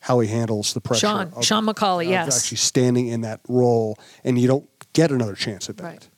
how 0.00 0.20
he 0.20 0.28
handles 0.28 0.72
the 0.72 0.80
pressure. 0.80 1.08
Sean, 1.08 1.30
of- 1.36 1.44
Sean 1.44 1.66
McAuley, 1.66 2.04
of 2.04 2.10
yes. 2.10 2.38
Actually 2.38 2.56
standing 2.56 3.08
in 3.08 3.20
that 3.20 3.40
role, 3.50 3.98
and 4.24 4.38
you 4.38 4.48
don't 4.48 4.66
get 4.94 5.12
another 5.12 5.34
chance 5.34 5.68
at 5.68 5.76
that. 5.76 5.84
Right. 5.84 6.08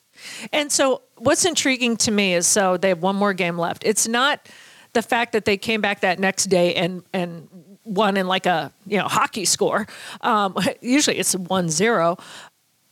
And 0.53 0.71
so, 0.71 1.03
what's 1.17 1.45
intriguing 1.45 1.97
to 1.97 2.13
me 2.13 2.35
is 2.35 2.47
so 2.47 2.77
they 2.77 2.91
have 2.91 3.03
one 3.03 3.17
more 3.17 3.33
game 3.33 3.59
left. 3.59 3.83
It's 3.85 4.07
not 4.07 4.49
the 4.97 5.03
fact 5.03 5.33
that 5.33 5.45
they 5.45 5.59
came 5.59 5.83
back 5.83 6.01
that 6.01 6.19
next 6.19 6.47
day 6.47 6.75
and 6.75 7.03
and 7.13 7.49
won 7.85 8.17
in 8.17 8.27
like 8.27 8.47
a 8.47 8.73
you 8.87 8.97
know 8.97 9.07
hockey 9.07 9.45
score. 9.45 9.87
Um, 10.23 10.57
usually, 10.81 11.19
it's 11.19 11.37
one 11.37 11.69
zero. 11.69 12.17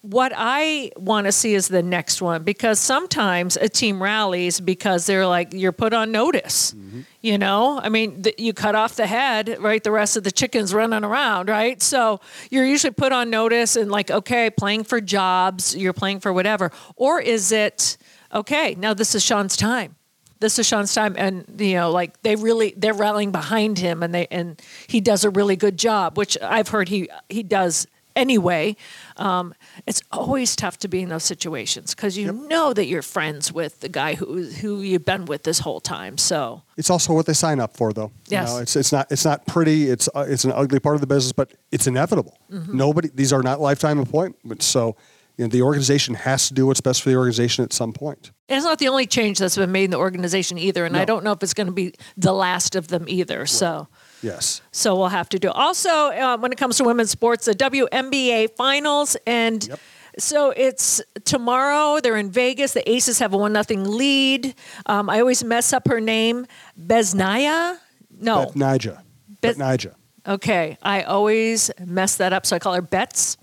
What 0.02 0.32
I 0.36 0.90
want 0.98 1.24
to 1.28 1.32
see 1.32 1.54
is 1.54 1.68
the 1.68 1.82
next 1.82 2.20
one 2.20 2.42
because 2.42 2.78
sometimes 2.78 3.56
a 3.56 3.70
team 3.70 4.02
rallies 4.02 4.60
because 4.60 5.06
they're 5.06 5.26
like 5.26 5.54
you're 5.54 5.72
put 5.72 5.94
on 5.94 6.12
notice. 6.12 6.74
You 7.22 7.38
know, 7.38 7.80
I 7.82 7.88
mean, 7.88 8.22
th- 8.22 8.38
you 8.38 8.52
cut 8.52 8.74
off 8.74 8.96
the 8.96 9.06
head, 9.06 9.56
right? 9.60 9.82
The 9.82 9.90
rest 9.90 10.18
of 10.18 10.24
the 10.24 10.30
chickens 10.30 10.74
running 10.74 11.04
around, 11.04 11.48
right? 11.48 11.80
So 11.80 12.20
you're 12.50 12.66
usually 12.66 12.92
put 12.92 13.12
on 13.12 13.30
notice 13.30 13.76
and 13.76 13.90
like, 13.90 14.10
okay, 14.10 14.50
playing 14.50 14.84
for 14.84 15.00
jobs, 15.00 15.74
you're 15.74 15.94
playing 15.94 16.20
for 16.20 16.34
whatever, 16.34 16.70
or 16.96 17.18
is 17.18 17.50
it 17.50 17.96
okay? 18.30 18.74
Now 18.78 18.92
this 18.92 19.14
is 19.14 19.24
Sean's 19.24 19.56
time. 19.56 19.96
This 20.40 20.58
is 20.58 20.66
Sean's 20.66 20.92
time, 20.94 21.14
and 21.16 21.44
you 21.58 21.74
know, 21.74 21.90
like 21.90 22.20
they 22.22 22.36
really 22.36 22.74
they're 22.76 22.92
rallying 22.94 23.32
behind 23.32 23.78
him, 23.78 24.02
and 24.02 24.14
they 24.14 24.26
and 24.30 24.60
he 24.86 25.00
does 25.00 25.24
a 25.24 25.30
really 25.30 25.56
good 25.56 25.78
job, 25.78 26.16
which 26.18 26.36
I've 26.42 26.68
heard 26.68 26.88
he 26.88 27.08
he 27.28 27.42
does 27.42 27.86
anyway. 28.16 28.76
Um, 29.16 29.54
it's 29.86 30.02
always 30.12 30.54
tough 30.54 30.78
to 30.80 30.88
be 30.88 31.02
in 31.02 31.08
those 31.08 31.24
situations 31.24 31.94
because 31.94 32.16
you 32.18 32.32
know 32.32 32.72
that 32.72 32.86
you're 32.86 33.02
friends 33.02 33.52
with 33.52 33.80
the 33.80 33.88
guy 33.88 34.14
who 34.14 34.44
who 34.44 34.82
you've 34.82 35.04
been 35.04 35.24
with 35.24 35.44
this 35.44 35.60
whole 35.60 35.80
time. 35.80 36.18
So 36.18 36.62
It's 36.76 36.90
also 36.90 37.12
what 37.14 37.26
they 37.26 37.32
sign 37.32 37.60
up 37.60 37.76
for, 37.76 37.92
though. 37.92 38.10
You 38.28 38.38
Yes. 38.38 38.48
know, 38.50 38.58
it's 38.58 38.76
it's 38.76 38.92
not 38.92 39.10
it's 39.10 39.24
not 39.24 39.46
pretty. 39.46 39.88
It's 39.90 40.08
uh, 40.14 40.26
it's 40.28 40.44
an 40.44 40.52
ugly 40.52 40.80
part 40.80 40.94
of 40.96 41.00
the 41.00 41.06
business, 41.06 41.32
but 41.32 41.52
it's 41.72 41.86
inevitable. 41.86 42.36
Mm-hmm. 42.50 42.76
Nobody. 42.76 43.10
These 43.14 43.32
are 43.32 43.42
not 43.42 43.60
lifetime 43.60 43.98
appointments. 43.98 44.66
So, 44.66 44.96
you 45.36 45.44
know, 45.44 45.48
the 45.48 45.62
organization 45.62 46.14
has 46.14 46.48
to 46.48 46.54
do 46.54 46.66
what's 46.66 46.80
best 46.80 47.02
for 47.02 47.10
the 47.10 47.16
organization 47.16 47.64
at 47.64 47.72
some 47.72 47.92
point. 47.92 48.30
And 48.48 48.56
it's 48.58 48.64
not 48.66 48.78
the 48.78 48.88
only 48.88 49.06
change 49.06 49.38
that's 49.38 49.56
been 49.56 49.72
made 49.72 49.84
in 49.84 49.90
the 49.90 49.96
organization 49.98 50.58
either, 50.58 50.84
and 50.84 50.96
I 50.96 51.04
don't 51.04 51.24
know 51.24 51.32
if 51.32 51.42
it's 51.42 51.54
going 51.54 51.66
to 51.66 51.72
be 51.72 51.94
the 52.16 52.32
last 52.32 52.76
of 52.76 52.88
them 52.88 53.04
either. 53.08 53.46
So. 53.46 53.88
Yes. 54.22 54.62
So 54.72 54.96
we'll 54.96 55.08
have 55.08 55.28
to 55.30 55.38
do. 55.38 55.50
Also, 55.50 55.90
uh, 55.90 56.38
when 56.38 56.50
it 56.52 56.56
comes 56.56 56.78
to 56.78 56.84
women's 56.84 57.10
sports, 57.10 57.44
the 57.44 57.52
WNBA 57.54 58.56
finals, 58.56 59.16
and 59.26 59.66
Yep. 59.66 59.80
so 60.18 60.50
it's 60.50 61.02
tomorrow. 61.24 62.00
They're 62.00 62.16
in 62.16 62.30
Vegas. 62.30 62.72
The 62.72 62.88
Aces 62.90 63.18
have 63.18 63.34
a 63.34 63.36
one 63.36 63.52
nothing 63.52 63.84
lead. 63.84 64.54
Um, 64.86 65.10
I 65.10 65.20
always 65.20 65.44
mess 65.44 65.72
up 65.74 65.86
her 65.88 66.00
name, 66.00 66.46
Besnaya. 66.98 67.78
No, 68.18 68.46
Bet 68.46 68.54
Nija. 68.54 69.02
Bet- 69.42 69.56
Bet 69.56 69.56
Nija. 69.58 69.94
okay. 70.26 70.78
I 70.82 71.02
always 71.02 71.70
mess 71.84 72.16
that 72.16 72.32
up, 72.32 72.46
so 72.46 72.56
I 72.56 72.58
call 72.58 72.74
her 72.74 72.82
Bets. 72.82 73.36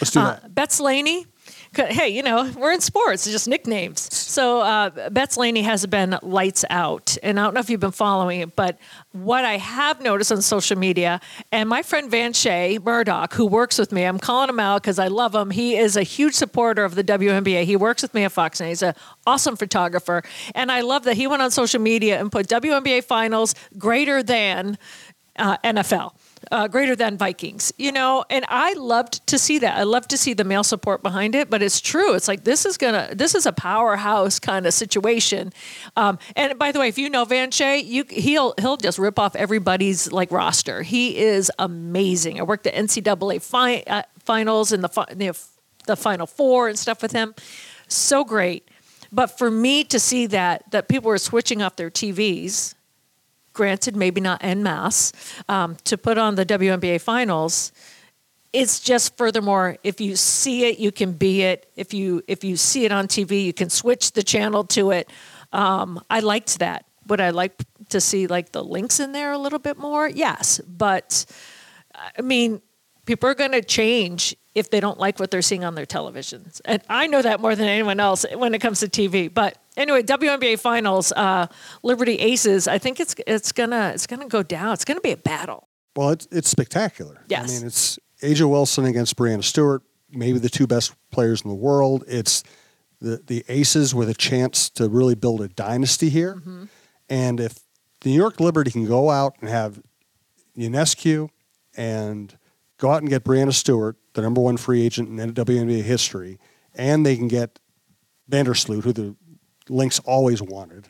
Let's 0.00 0.10
do 0.12 0.20
Uh, 0.20 0.34
that. 0.40 0.54
Bets 0.54 0.78
Laney. 0.80 1.26
Hey, 1.74 2.08
you 2.08 2.22
know, 2.22 2.50
we're 2.56 2.72
in 2.72 2.80
sports, 2.80 3.26
it's 3.26 3.32
just 3.32 3.48
nicknames. 3.48 4.14
So, 4.14 4.60
uh, 4.60 5.10
Bets 5.10 5.36
Laney 5.36 5.62
has 5.62 5.86
been 5.86 6.18
lights 6.22 6.64
out. 6.70 7.16
And 7.22 7.38
I 7.38 7.44
don't 7.44 7.54
know 7.54 7.60
if 7.60 7.70
you've 7.70 7.80
been 7.80 7.90
following 7.90 8.40
it, 8.40 8.56
but 8.56 8.78
what 9.12 9.44
I 9.44 9.58
have 9.58 10.00
noticed 10.00 10.32
on 10.32 10.42
social 10.42 10.78
media, 10.78 11.20
and 11.52 11.68
my 11.68 11.82
friend 11.82 12.10
Van 12.10 12.32
Shay 12.32 12.78
Murdoch, 12.82 13.34
who 13.34 13.46
works 13.46 13.78
with 13.78 13.92
me, 13.92 14.04
I'm 14.04 14.18
calling 14.18 14.48
him 14.48 14.60
out 14.60 14.82
because 14.82 14.98
I 14.98 15.08
love 15.08 15.34
him. 15.34 15.50
He 15.50 15.76
is 15.76 15.96
a 15.96 16.02
huge 16.02 16.34
supporter 16.34 16.84
of 16.84 16.94
the 16.94 17.04
WNBA. 17.04 17.64
He 17.64 17.76
works 17.76 18.02
with 18.02 18.14
me 18.14 18.24
at 18.24 18.32
Fox, 18.32 18.60
and 18.60 18.68
he's 18.68 18.82
an 18.82 18.94
awesome 19.26 19.56
photographer. 19.56 20.22
And 20.54 20.70
I 20.70 20.82
love 20.82 21.04
that 21.04 21.16
he 21.16 21.26
went 21.26 21.42
on 21.42 21.50
social 21.50 21.80
media 21.80 22.20
and 22.20 22.30
put 22.30 22.48
WNBA 22.48 23.04
finals 23.04 23.54
greater 23.76 24.22
than 24.22 24.78
uh, 25.38 25.56
NFL, 25.58 26.12
uh, 26.50 26.68
greater 26.68 26.96
than 26.96 27.16
Vikings, 27.16 27.72
you 27.78 27.92
know, 27.92 28.24
and 28.30 28.44
I 28.48 28.72
loved 28.74 29.26
to 29.28 29.38
see 29.38 29.58
that. 29.60 29.76
I 29.76 29.82
love 29.82 30.08
to 30.08 30.18
see 30.18 30.34
the 30.34 30.44
male 30.44 30.64
support 30.64 31.02
behind 31.02 31.34
it, 31.34 31.50
but 31.50 31.62
it's 31.62 31.80
true. 31.80 32.14
It's 32.14 32.28
like 32.28 32.44
this 32.44 32.64
is 32.64 32.76
gonna, 32.76 33.10
this 33.14 33.34
is 33.34 33.46
a 33.46 33.52
powerhouse 33.52 34.38
kind 34.38 34.66
of 34.66 34.74
situation. 34.74 35.52
Um, 35.96 36.18
and 36.36 36.58
by 36.58 36.72
the 36.72 36.80
way, 36.80 36.88
if 36.88 36.98
you 36.98 37.10
know 37.10 37.24
Van 37.24 37.50
Shay, 37.50 37.78
you 37.78 38.04
he'll 38.08 38.54
he'll 38.58 38.76
just 38.76 38.98
rip 38.98 39.18
off 39.18 39.36
everybody's 39.36 40.12
like 40.12 40.30
roster. 40.30 40.82
He 40.82 41.18
is 41.18 41.50
amazing. 41.58 42.40
I 42.40 42.42
worked 42.44 42.64
the 42.64 42.70
NCAA 42.70 43.42
fi- 43.42 43.82
uh, 43.86 44.02
finals 44.24 44.72
and 44.72 44.82
the, 44.82 44.88
fi- 44.88 45.12
the 45.12 45.38
the 45.86 45.96
Final 45.96 46.26
Four 46.26 46.68
and 46.68 46.78
stuff 46.78 47.02
with 47.02 47.12
him. 47.12 47.34
So 47.88 48.24
great. 48.24 48.68
But 49.10 49.38
for 49.38 49.50
me 49.50 49.84
to 49.84 49.98
see 49.98 50.26
that 50.26 50.70
that 50.70 50.88
people 50.88 51.08
were 51.08 51.18
switching 51.18 51.62
off 51.62 51.76
their 51.76 51.90
TVs 51.90 52.74
granted, 53.58 53.96
maybe 53.96 54.20
not 54.20 54.42
en 54.42 54.62
masse, 54.62 55.12
um, 55.48 55.76
to 55.82 55.98
put 55.98 56.16
on 56.16 56.36
the 56.36 56.46
WNBA 56.46 57.00
finals. 57.00 57.72
It's 58.52 58.78
just 58.78 59.16
furthermore, 59.18 59.76
if 59.82 60.00
you 60.00 60.14
see 60.14 60.64
it, 60.66 60.78
you 60.78 60.92
can 60.92 61.12
be 61.12 61.42
it. 61.42 61.68
If 61.74 61.92
you 61.92 62.22
if 62.28 62.44
you 62.44 62.56
see 62.56 62.84
it 62.84 62.92
on 62.92 63.08
TV, 63.08 63.44
you 63.44 63.52
can 63.52 63.68
switch 63.68 64.12
the 64.12 64.22
channel 64.22 64.62
to 64.76 64.92
it. 64.92 65.10
Um, 65.52 66.00
I 66.08 66.20
liked 66.20 66.60
that. 66.60 66.84
Would 67.08 67.20
I 67.20 67.30
like 67.30 67.54
to 67.88 68.00
see 68.00 68.28
like 68.28 68.52
the 68.52 68.62
links 68.62 69.00
in 69.00 69.10
there 69.12 69.32
a 69.32 69.38
little 69.38 69.58
bit 69.58 69.76
more? 69.76 70.08
Yes, 70.08 70.60
but 70.60 71.26
I 72.16 72.22
mean, 72.22 72.62
people 73.08 73.28
are 73.28 73.34
going 73.34 73.52
to 73.52 73.62
change 73.62 74.36
if 74.54 74.70
they 74.70 74.78
don't 74.78 74.98
like 74.98 75.18
what 75.18 75.32
they're 75.32 75.42
seeing 75.42 75.64
on 75.64 75.74
their 75.74 75.86
televisions. 75.86 76.60
And 76.64 76.80
I 76.88 77.08
know 77.08 77.22
that 77.22 77.40
more 77.40 77.56
than 77.56 77.66
anyone 77.66 77.98
else 77.98 78.24
when 78.36 78.54
it 78.54 78.60
comes 78.60 78.80
to 78.80 78.86
TV. 78.86 79.32
But 79.32 79.58
Anyway, 79.78 80.02
WNBA 80.02 80.58
Finals, 80.58 81.12
uh, 81.12 81.46
Liberty 81.84 82.16
Aces. 82.16 82.66
I 82.66 82.78
think 82.78 82.98
it's 82.98 83.14
it's 83.28 83.52
gonna 83.52 83.92
it's 83.94 84.08
gonna 84.08 84.26
go 84.26 84.42
down. 84.42 84.72
It's 84.72 84.84
gonna 84.84 85.00
be 85.00 85.12
a 85.12 85.16
battle. 85.16 85.68
Well, 85.94 86.10
it's 86.10 86.26
it's 86.32 86.48
spectacular. 86.48 87.22
Yes. 87.28 87.48
I 87.48 87.54
mean, 87.54 87.66
it's 87.66 87.96
A'ja 88.20 88.50
Wilson 88.50 88.86
against 88.86 89.14
Breanna 89.14 89.44
Stewart, 89.44 89.82
maybe 90.10 90.40
the 90.40 90.48
two 90.48 90.66
best 90.66 90.94
players 91.12 91.42
in 91.42 91.48
the 91.48 91.54
world. 91.54 92.02
It's 92.08 92.42
the 93.00 93.22
the 93.24 93.44
Aces 93.48 93.94
with 93.94 94.08
a 94.08 94.14
chance 94.14 94.68
to 94.70 94.88
really 94.88 95.14
build 95.14 95.40
a 95.42 95.48
dynasty 95.48 96.08
here. 96.08 96.34
Mm-hmm. 96.34 96.64
And 97.08 97.38
if 97.38 97.60
the 98.00 98.10
New 98.10 98.16
York 98.16 98.40
Liberty 98.40 98.72
can 98.72 98.84
go 98.84 99.10
out 99.10 99.36
and 99.40 99.48
have 99.48 99.80
Ionescu 100.56 101.28
and 101.76 102.36
go 102.78 102.90
out 102.90 103.02
and 103.02 103.10
get 103.10 103.24
Breanna 103.24 103.52
Stewart, 103.52 103.96
the 104.14 104.22
number 104.22 104.40
one 104.40 104.56
free 104.56 104.84
agent 104.84 105.08
in 105.08 105.34
WNBA 105.34 105.82
history, 105.82 106.38
and 106.74 107.04
they 107.04 107.16
can 107.16 107.28
get 107.28 107.58
Vandersloot, 108.30 108.84
who 108.84 108.92
the 108.92 109.16
Lynx 109.68 109.98
always 110.00 110.40
wanted, 110.40 110.88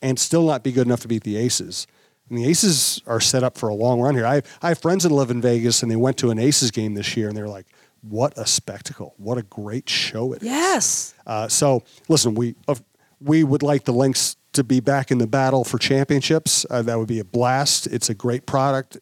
and 0.00 0.18
still 0.18 0.46
not 0.46 0.62
be 0.62 0.72
good 0.72 0.86
enough 0.86 1.00
to 1.00 1.08
beat 1.08 1.24
the 1.24 1.36
Aces. 1.36 1.86
And 2.28 2.38
the 2.38 2.46
Aces 2.46 3.00
are 3.06 3.20
set 3.20 3.42
up 3.42 3.58
for 3.58 3.68
a 3.68 3.74
long 3.74 4.00
run 4.00 4.14
here. 4.14 4.26
I 4.26 4.36
have, 4.36 4.58
I 4.62 4.68
have 4.68 4.78
friends 4.78 5.02
that 5.02 5.10
live 5.10 5.30
in 5.30 5.40
Vegas, 5.40 5.82
and 5.82 5.90
they 5.90 5.96
went 5.96 6.16
to 6.18 6.30
an 6.30 6.38
Aces 6.38 6.70
game 6.70 6.94
this 6.94 7.16
year, 7.16 7.28
and 7.28 7.36
they're 7.36 7.48
like, 7.48 7.66
"What 8.02 8.36
a 8.38 8.46
spectacle! 8.46 9.14
What 9.18 9.38
a 9.38 9.42
great 9.42 9.88
show 9.88 10.32
it 10.32 10.42
is!" 10.42 10.48
Yes. 10.48 11.14
Uh, 11.26 11.48
so 11.48 11.82
listen, 12.08 12.34
we 12.34 12.54
uh, 12.68 12.76
we 13.20 13.44
would 13.44 13.62
like 13.62 13.84
the 13.84 13.92
Lynx 13.92 14.36
to 14.52 14.64
be 14.64 14.80
back 14.80 15.10
in 15.10 15.18
the 15.18 15.26
battle 15.26 15.64
for 15.64 15.78
championships. 15.78 16.64
Uh, 16.70 16.82
that 16.82 16.98
would 16.98 17.08
be 17.08 17.18
a 17.18 17.24
blast. 17.24 17.86
It's 17.88 18.08
a 18.08 18.14
great 18.14 18.46
product. 18.46 18.98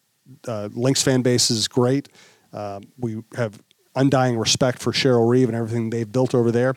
Uh, 0.47 0.69
Lynx 0.73 1.03
fan 1.03 1.23
base 1.23 1.51
is 1.51 1.69
great. 1.69 2.09
Uh, 2.53 2.81
we 2.99 3.23
have 3.37 3.61
undying 3.95 4.39
respect 4.39 4.81
for 4.81 4.93
Cheryl 4.93 5.29
Reeve 5.29 5.49
and 5.49 5.57
everything 5.57 5.91
they've 5.91 6.11
built 6.11 6.35
over 6.35 6.51
there. 6.51 6.75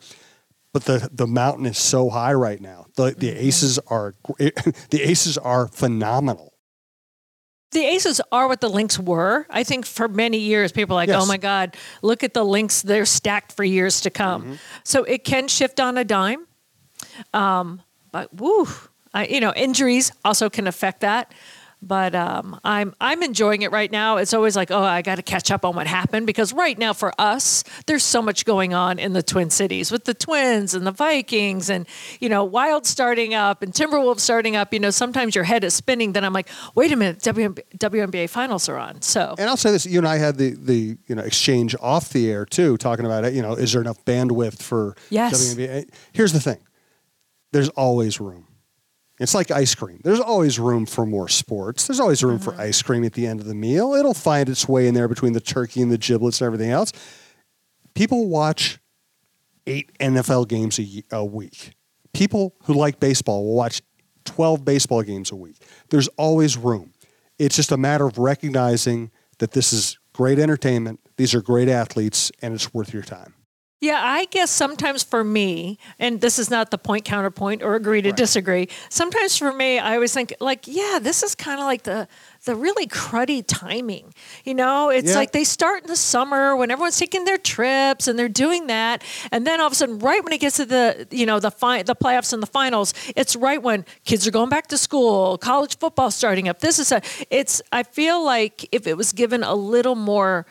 But 0.74 0.86
the, 0.86 1.10
the 1.12 1.28
mountain 1.28 1.66
is 1.66 1.78
so 1.78 2.10
high 2.10 2.34
right 2.34 2.60
now. 2.60 2.88
The 2.96 3.16
the 3.18 3.30
aces 3.30 3.80
are 3.88 4.14
the 4.38 5.02
aces 5.02 5.38
are 5.38 5.68
phenomenal. 5.68 6.56
The 7.72 7.86
Aces 7.86 8.22
are 8.32 8.48
what 8.48 8.62
the 8.62 8.70
Lynx 8.70 8.98
were. 8.98 9.46
I 9.50 9.66
think 9.66 9.86
for 9.86 10.08
many 10.08 10.38
years, 10.38 10.72
people 10.72 10.96
are 10.96 11.02
like, 11.02 11.10
Yes. 11.10 11.22
oh 11.22 11.26
my 11.26 11.36
God, 11.36 11.76
look 12.02 12.24
at 12.24 12.34
the 12.34 12.44
Lynx. 12.44 12.82
They're 12.82 13.06
stacked 13.06 13.52
for 13.52 13.66
years 13.66 14.00
to 14.02 14.10
come. 14.10 14.44
Mm-hmm. 14.44 14.54
So 14.86 15.04
it 15.04 15.26
can 15.26 15.50
shift 15.50 15.82
on 15.82 15.98
a 15.98 16.06
dime. 16.06 16.48
Um, 17.34 17.82
but 18.14 18.34
woo, 18.34 18.66
I, 19.14 19.26
you 19.26 19.42
know, 19.42 19.52
injuries 19.54 20.14
also 20.24 20.50
can 20.50 20.68
affect 20.68 21.02
that. 21.02 21.34
But 21.82 22.16
um, 22.16 22.60
I'm 22.64 22.96
I'm 23.00 23.22
enjoying 23.22 23.62
it 23.62 23.72
right 23.72 23.92
now. 23.92 24.18
It's 24.18 24.34
always 24.34 24.56
like, 24.56 24.72
oh, 24.72 24.82
I 24.82 25.02
got 25.02 25.16
to 25.16 25.22
catch 25.22 25.52
up 25.52 25.64
on 25.64 25.76
what 25.76 25.86
happened 25.88 26.26
because 26.26 26.52
right 26.54 26.78
now 26.78 26.94
for 26.94 27.14
us, 27.20 27.64
there's 27.86 28.04
so 28.04 28.22
much 28.22 28.44
going 28.46 28.74
on 28.74 28.98
in 28.98 29.14
the 29.14 29.22
Twin 29.22 29.50
Cities 29.50 29.92
with 29.92 30.06
the 30.06 30.14
Twins 30.14 30.74
and 30.74 30.88
the 30.88 30.92
Vikings 30.92 31.70
and 31.70 31.86
you 32.20 32.30
know 32.30 32.44
Wild 32.44 32.88
starting 32.88 33.34
up 33.36 33.62
and 33.62 33.72
Timberwolves 33.74 34.22
starting 34.22 34.56
up. 34.56 34.74
You 34.74 34.80
know, 34.80 34.90
sometimes 34.90 35.36
your 35.36 35.44
head 35.44 35.64
is 35.64 35.74
spinning. 35.76 36.14
Then 36.14 36.24
I'm 36.24 36.34
like, 36.34 36.50
wait 36.74 36.92
a 36.92 36.96
minute, 36.96 37.20
WNBA, 37.20 37.62
WNBA 37.78 38.30
finals 38.30 38.68
are 38.68 38.78
on. 38.78 39.02
So 39.02 39.36
And 39.38 39.48
I'll 39.50 39.58
say 39.58 39.72
this: 39.72 39.86
you 39.86 40.00
and 40.00 40.08
I 40.08 40.18
had 40.18 40.38
the 40.38 40.56
the 40.56 40.98
you 41.08 41.16
know 41.16 41.24
exchange 41.24 41.76
off 41.82 42.10
the 42.10 42.32
air 42.32 42.46
too, 42.46 42.78
talking 42.78 43.06
about 43.06 43.26
it. 43.26 43.34
You 43.34 43.42
know, 43.44 43.54
is 43.54 43.74
there 43.74 43.82
enough 43.82 44.04
bandwidth 44.06 44.62
for 44.62 44.96
Yes. 45.10 45.54
WNBA? 45.56 45.90
Here's 46.14 46.34
the 46.34 46.40
thing: 46.40 46.60
there's 47.52 47.70
always 47.70 48.20
room. 48.20 48.48
It's 49.20 49.34
like 49.34 49.50
ice 49.50 49.74
cream. 49.76 50.02
There's 50.04 50.20
always 50.20 50.60
room 50.60 50.86
for 50.86 51.06
more 51.06 51.30
sports. 51.30 51.88
There's 51.88 52.02
always 52.02 52.24
room 52.24 52.40
for 52.40 52.52
mm-hmm. 52.52 52.62
ice 52.62 52.82
cream 52.82 53.06
at 53.06 53.14
the 53.14 53.28
end 53.28 53.40
of 53.40 53.46
the 53.46 53.56
meal. 53.56 53.94
It'll 53.94 54.14
find 54.14 54.50
its 54.50 54.68
way 54.68 54.88
in 54.88 54.94
there 54.94 55.08
between 55.08 55.34
the 55.34 55.40
turkey 55.40 55.82
and 55.82 55.92
the 55.92 55.98
giblets 55.98 56.42
and 56.42 56.48
everything 56.48 56.72
else. 56.72 56.92
People 57.94 58.28
watch 58.28 58.80
eight 59.68 59.98
NFL 60.00 60.50
games 60.50 60.80
a, 60.80 61.04
a 61.12 61.24
week. 61.24 61.72
People 62.14 62.56
who 62.64 62.74
like 62.74 63.00
baseball 63.00 63.46
will 63.46 63.56
watch 63.56 63.82
12 64.26 64.66
baseball 64.66 65.02
games 65.02 65.32
a 65.32 65.36
week. 65.36 65.58
There's 65.90 66.08
always 66.10 66.58
room. 66.58 66.92
It's 67.40 67.56
just 67.56 67.72
a 67.72 67.78
matter 67.78 68.06
of 68.06 68.18
recognizing 68.18 69.12
that 69.40 69.52
this 69.52 69.72
is 69.72 69.98
great 70.14 70.40
entertainment, 70.40 71.00
these 71.18 71.36
are 71.36 71.42
great 71.42 71.68
athletes, 71.68 72.32
and 72.42 72.54
it's 72.54 72.74
worth 72.74 72.94
your 72.94 73.04
time. 73.04 73.35
Yeah, 73.82 74.00
I 74.02 74.26
guess 74.26 74.52
sometimes 74.52 75.04
for 75.04 75.24
me, 75.24 75.78
and 76.00 76.22
this 76.22 76.40
is 76.40 76.50
not 76.50 76.72
the 76.72 76.78
point 76.78 77.04
counterpoint 77.04 77.62
or 77.62 77.76
agree 77.76 78.02
to 78.02 78.12
disagree. 78.14 78.70
Sometimes 78.90 79.38
for 79.38 79.52
me, 79.52 79.80
I 79.80 79.96
always 79.96 80.14
think 80.14 80.34
like, 80.40 80.66
yeah, 80.66 80.98
this 81.02 81.22
is 81.24 81.36
kind 81.36 81.60
of 81.60 81.66
like 81.66 81.84
the 81.84 82.08
the 82.46 82.56
really 82.56 82.88
cruddy 82.88 83.44
timing. 83.46 84.14
You 84.46 84.54
know, 84.54 84.90
it's 84.90 85.10
like 85.16 85.32
they 85.34 85.44
start 85.44 85.84
in 85.84 85.88
the 85.88 85.96
summer 85.96 86.56
when 86.56 86.72
everyone's 86.72 86.98
taking 86.98 87.26
their 87.26 87.38
trips 87.38 88.08
and 88.08 88.18
they're 88.18 88.30
doing 88.30 88.68
that, 88.68 89.04
and 89.32 89.46
then 89.46 89.60
all 89.60 89.68
of 89.68 89.74
a 89.74 89.76
sudden, 89.76 90.00
right 90.00 90.24
when 90.24 90.32
it 90.32 90.40
gets 90.40 90.56
to 90.58 90.66
the 90.66 91.08
you 91.12 91.26
know 91.26 91.40
the 91.40 91.52
fi- 91.52 91.84
the 91.84 91.96
playoffs 91.96 92.32
and 92.32 92.42
the 92.42 92.48
finals, 92.48 92.94
it's 93.16 93.36
right 93.36 93.62
when 93.62 93.84
kids 94.06 94.26
are 94.26 94.32
going 94.32 94.50
back 94.50 94.68
to 94.68 94.78
school, 94.78 95.38
college 95.38 95.78
football 95.78 96.12
starting 96.12 96.48
up. 96.48 96.60
This 96.60 96.80
is 96.80 96.94
a 96.94 97.02
it's. 97.30 97.62
I 97.74 97.84
feel 97.84 98.24
like 98.24 98.68
if 98.72 98.88
it 98.88 98.96
was 98.96 99.12
given 99.12 99.44
a 99.44 99.54
little 99.54 99.96
more 99.96 100.46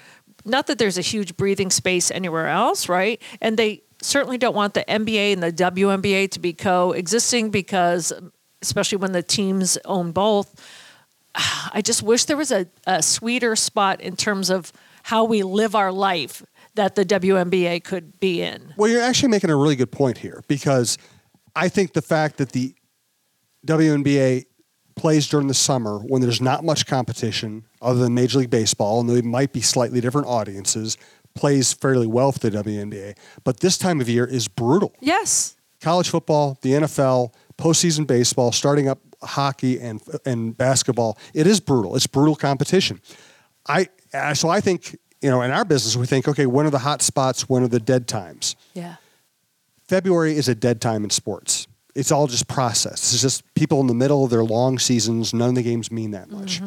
not 0.45 0.67
that 0.67 0.79
there's 0.79 0.99
a 0.99 1.03
huge 1.03 1.37
breathing 1.37 1.71
space 1.71 2.11
anywhere 2.11 2.49
else, 2.49 2.89
right? 2.89 3.21
And 3.41 3.57
they 3.57 3.83
certainly 4.03 4.39
don't 4.39 4.55
want 4.55 4.75
the 4.75 4.85
NBA 4.87 5.33
and 5.33 5.43
the 5.43 5.53
WNBA 5.53 6.31
to 6.33 6.41
be 6.41 6.53
coexisting 6.53 7.51
because, 7.51 8.13
especially 8.63 8.99
when 8.99 9.13
the 9.13 9.23
teams 9.23 9.79
own 9.85 10.13
both, 10.13 10.61
I 11.35 11.83
just 11.83 12.03
wish 12.03 12.25
there 12.27 12.37
was 12.37 12.53
a, 12.53 12.67
a 12.87 13.03
sweeter 13.03 13.57
spot 13.57 14.01
in 14.01 14.17
terms 14.17 14.51
of 14.51 14.73
how 15.05 15.25
we 15.25 15.43
live 15.43 15.75
our 15.75 15.93
life 15.93 16.43
that 16.75 16.95
the 16.95 17.05
WNBA 17.05 17.85
could 17.85 18.19
be 18.21 18.43
in. 18.43 18.75
Well, 18.77 18.91
you're 18.91 19.03
actually 19.03 19.29
making 19.29 19.51
a 19.51 19.57
really 19.57 19.77
good 19.77 19.93
point 19.93 20.19
here 20.19 20.43
because 20.49 20.99
I 21.55 21.69
think 21.69 21.93
the 21.93 22.03
fact 22.03 22.39
that 22.39 22.53
the 22.53 22.75
WNBA 23.67 24.47
plays 24.97 25.29
during 25.29 25.47
the 25.49 25.55
summer 25.55 25.99
when 25.99 26.23
there's 26.23 26.41
not 26.41 26.65
much 26.65 26.87
competition 26.87 27.65
other 27.83 28.01
than 28.01 28.15
Major 28.15 28.39
League 28.39 28.51
Baseball, 28.51 29.01
and 29.01 29.09
they 29.11 29.23
might 29.23 29.53
be 29.53 29.61
slightly 29.61 30.01
different 30.01 30.27
audiences, 30.29 30.97
plays 31.35 31.73
fairly 31.73 32.07
well 32.07 32.33
for 32.33 32.39
the 32.39 32.51
WNBA. 32.51 33.17
But 33.43 33.61
this 33.61 33.77
time 33.77 34.01
of 34.01 34.09
year 34.09 34.25
is 34.25 34.47
brutal. 34.49 34.95
Yes. 35.01 35.57
College 35.81 36.09
football, 36.09 36.59
the 36.63 36.71
NFL, 36.73 37.35
postseason 37.59 38.07
baseball, 38.07 38.53
starting 38.53 38.89
up 38.89 39.01
hockey 39.23 39.81
and 39.81 40.01
and 40.25 40.57
basketball. 40.57 41.19
It 41.33 41.47
is 41.47 41.59
brutal. 41.61 41.97
It's 41.97 42.07
brutal 42.07 42.37
competition. 42.37 43.01
I 43.67 43.89
so 44.35 44.49
I 44.49 44.61
think 44.61 44.97
you 45.21 45.31
know 45.31 45.43
in 45.43 45.51
our 45.51 45.65
business 45.65 45.97
we 45.97 46.07
think 46.07 46.29
okay 46.29 46.47
when 46.47 46.67
are 46.67 46.71
the 46.71 46.79
hot 46.79 47.01
spots 47.03 47.49
when 47.49 47.63
are 47.63 47.69
the 47.69 47.81
dead 47.81 48.07
times 48.07 48.55
Yeah. 48.75 48.97
February 49.89 50.37
is 50.37 50.49
a 50.49 50.55
dead 50.55 50.81
time 50.81 51.05
in 51.05 51.11
sports. 51.11 51.67
It's 51.95 52.11
all 52.11 52.27
just 52.27 52.49
process. 52.49 53.13
It's 53.13 53.23
just 53.23 53.55
people 53.55 53.81
in 53.81 53.87
the 53.87 53.95
middle 53.95 54.25
of 54.25 54.31
their 54.31 54.45
long 54.45 54.79
seasons. 54.79 55.33
None 55.33 55.51
of 55.51 55.55
the 55.55 55.63
games 55.63 55.91
mean 55.93 56.11
that 56.11 56.29
much. 56.31 56.61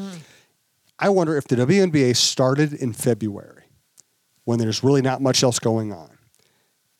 I 1.00 1.10
wonder 1.10 1.38
if 1.38 1.48
the 1.48 1.56
WNBA 1.58 2.16
started 2.16 2.74
in 2.74 2.94
February 2.94 3.64
when 4.46 4.58
there's 4.58 4.84
really 4.84 5.02
not 5.02 5.22
much 5.22 5.44
else 5.44 5.60
going 5.60 5.92
on 5.92 6.18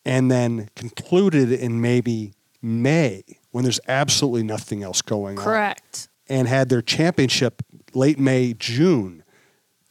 and 0.04 0.30
then 0.30 0.68
concluded 0.76 1.52
in 1.52 1.80
maybe 1.80 2.32
May 2.62 3.22
when 3.50 3.64
there's 3.64 3.80
absolutely 3.88 4.42
nothing 4.42 4.82
else 4.82 5.02
going 5.02 5.38
on 5.38 5.44
Correct. 5.44 6.08
and 6.28 6.46
had 6.46 6.68
their 6.68 6.82
championship 6.82 7.62
late 7.94 8.18
May, 8.18 8.54
June. 8.54 9.24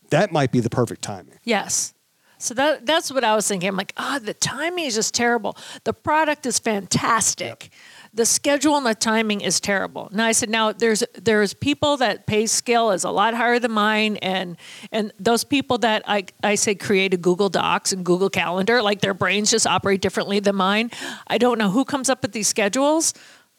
That 0.09 0.31
might 0.31 0.51
be 0.51 0.59
the 0.59 0.69
perfect 0.69 1.01
timing. 1.01 1.39
Yes. 1.43 1.93
So 2.39 2.53
that 2.53 2.85
that's 2.85 3.11
what 3.11 3.23
I 3.23 3.35
was 3.35 3.47
thinking. 3.47 3.69
I'm 3.69 3.75
like, 3.75 3.93
ah, 3.97 4.19
the 4.21 4.33
timing 4.33 4.85
is 4.85 4.95
just 4.95 5.13
terrible. 5.13 5.57
The 5.83 5.93
product 5.93 6.45
is 6.45 6.59
fantastic. 6.59 7.69
The 8.17 8.25
schedule 8.25 8.75
and 8.77 8.85
the 8.85 8.95
timing 8.95 9.41
is 9.41 9.59
terrible. 9.59 10.09
Now 10.11 10.25
I 10.25 10.31
said, 10.31 10.49
now 10.49 10.71
there's 10.71 11.03
there's 11.13 11.53
people 11.53 11.97
that 11.97 12.25
pay 12.25 12.47
scale 12.47 12.89
is 12.89 13.03
a 13.03 13.11
lot 13.11 13.35
higher 13.35 13.59
than 13.59 13.71
mine, 13.71 14.17
and 14.17 14.57
and 14.91 15.13
those 15.19 15.43
people 15.43 15.77
that 15.79 16.01
I 16.07 16.25
I 16.43 16.55
say 16.55 16.73
create 16.73 17.13
a 17.13 17.17
Google 17.17 17.49
Docs 17.49 17.93
and 17.93 18.03
Google 18.03 18.31
Calendar, 18.31 18.81
like 18.81 19.01
their 19.01 19.13
brains 19.13 19.51
just 19.51 19.67
operate 19.67 20.01
differently 20.01 20.39
than 20.39 20.55
mine. 20.55 20.89
I 21.27 21.37
don't 21.37 21.59
know 21.59 21.69
who 21.69 21.85
comes 21.85 22.09
up 22.09 22.23
with 22.23 22.31
these 22.31 22.47
schedules, 22.47 23.13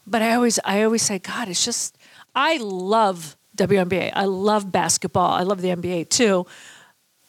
but 0.08 0.22
I 0.22 0.34
always 0.34 0.58
I 0.64 0.82
always 0.82 1.02
say, 1.02 1.20
God, 1.20 1.48
it's 1.48 1.64
just 1.64 1.96
I 2.34 2.56
love 2.56 3.36
WNBA. 3.56 4.10
I 4.12 4.24
love 4.24 4.72
basketball. 4.72 5.30
I 5.30 5.44
love 5.44 5.62
the 5.62 5.68
NBA 5.68 6.08
too. 6.08 6.46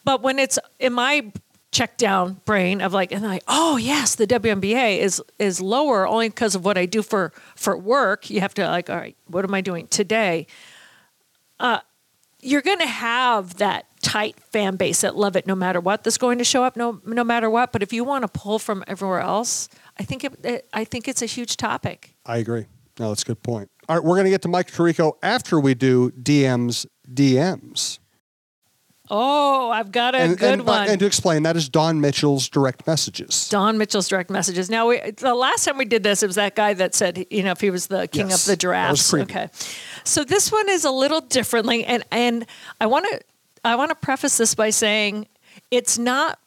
But 0.04 0.20
when 0.20 0.40
it's 0.40 0.58
in 0.80 0.94
my 0.94 1.30
check 1.72 1.96
down 1.96 2.40
brain 2.44 2.80
of 2.80 2.92
like, 2.92 3.12
and 3.12 3.22
like, 3.22 3.44
oh 3.48 3.76
yes, 3.76 4.16
the 4.16 4.26
WNBA 4.26 4.98
is 4.98 5.22
is 5.38 5.60
lower 5.60 6.06
only 6.06 6.28
because 6.28 6.54
of 6.54 6.64
what 6.64 6.76
I 6.76 6.86
do 6.86 7.02
for 7.02 7.32
for 7.56 7.76
work. 7.76 8.30
You 8.30 8.40
have 8.40 8.54
to 8.54 8.66
like, 8.66 8.90
all 8.90 8.96
right, 8.96 9.16
what 9.26 9.44
am 9.44 9.54
I 9.54 9.60
doing 9.60 9.86
today? 9.88 10.46
Uh, 11.58 11.80
you're 12.42 12.62
going 12.62 12.78
to 12.78 12.86
have 12.86 13.56
that 13.58 13.86
tight 14.02 14.40
fan 14.40 14.76
base 14.76 15.02
that 15.02 15.14
love 15.14 15.36
it 15.36 15.46
no 15.46 15.54
matter 15.54 15.78
what. 15.78 16.04
That's 16.04 16.18
going 16.18 16.38
to 16.38 16.44
show 16.44 16.64
up 16.64 16.76
no 16.76 17.00
no 17.04 17.22
matter 17.22 17.48
what. 17.48 17.72
But 17.72 17.82
if 17.82 17.92
you 17.92 18.02
want 18.02 18.22
to 18.22 18.28
pull 18.28 18.58
from 18.58 18.82
everywhere 18.86 19.20
else, 19.20 19.68
I 19.98 20.02
think 20.04 20.24
it, 20.24 20.44
it 20.44 20.68
I 20.72 20.84
think 20.84 21.06
it's 21.06 21.22
a 21.22 21.26
huge 21.26 21.56
topic. 21.56 22.14
I 22.26 22.38
agree. 22.38 22.66
No, 22.98 23.08
that's 23.08 23.22
a 23.22 23.26
good 23.26 23.42
point. 23.42 23.70
All 23.88 23.96
right, 23.96 24.04
we're 24.04 24.16
going 24.16 24.24
to 24.24 24.30
get 24.30 24.42
to 24.42 24.48
Mike 24.48 24.70
Tirico 24.70 25.14
after 25.22 25.58
we 25.58 25.74
do 25.74 26.10
DM's 26.10 26.86
DMs. 27.12 27.99
Oh, 29.12 29.70
I've 29.70 29.90
got 29.90 30.14
a 30.14 30.18
and, 30.18 30.38
good 30.38 30.52
and, 30.52 30.66
one. 30.66 30.88
and 30.88 31.00
to 31.00 31.06
explain, 31.06 31.42
that 31.42 31.56
is 31.56 31.68
Dawn 31.68 32.00
Mitchell's 32.00 32.48
direct 32.48 32.86
messages. 32.86 33.48
Dawn 33.48 33.76
Mitchell's 33.76 34.06
direct 34.08 34.30
messages. 34.30 34.70
Now, 34.70 34.88
we, 34.88 35.00
the 35.10 35.34
last 35.34 35.64
time 35.64 35.78
we 35.78 35.84
did 35.84 36.04
this, 36.04 36.22
it 36.22 36.28
was 36.28 36.36
that 36.36 36.54
guy 36.54 36.74
that 36.74 36.94
said, 36.94 37.26
you 37.28 37.42
know, 37.42 37.50
if 37.50 37.60
he 37.60 37.70
was 37.70 37.88
the 37.88 38.06
king 38.06 38.28
Yes, 38.30 38.46
of 38.46 38.52
the 38.52 38.56
giraffes. 38.56 39.12
Okay, 39.12 39.48
so 40.04 40.22
this 40.22 40.52
one 40.52 40.68
is 40.68 40.84
a 40.84 40.90
little 40.92 41.20
differently, 41.20 41.84
and 41.84 42.04
and 42.12 42.46
I 42.80 42.86
want 42.86 43.06
to 43.10 43.20
I 43.64 43.74
want 43.74 43.90
to 43.90 43.96
preface 43.96 44.36
this 44.36 44.54
by 44.54 44.70
saying 44.70 45.26
it's 45.70 45.98
not. 45.98 46.38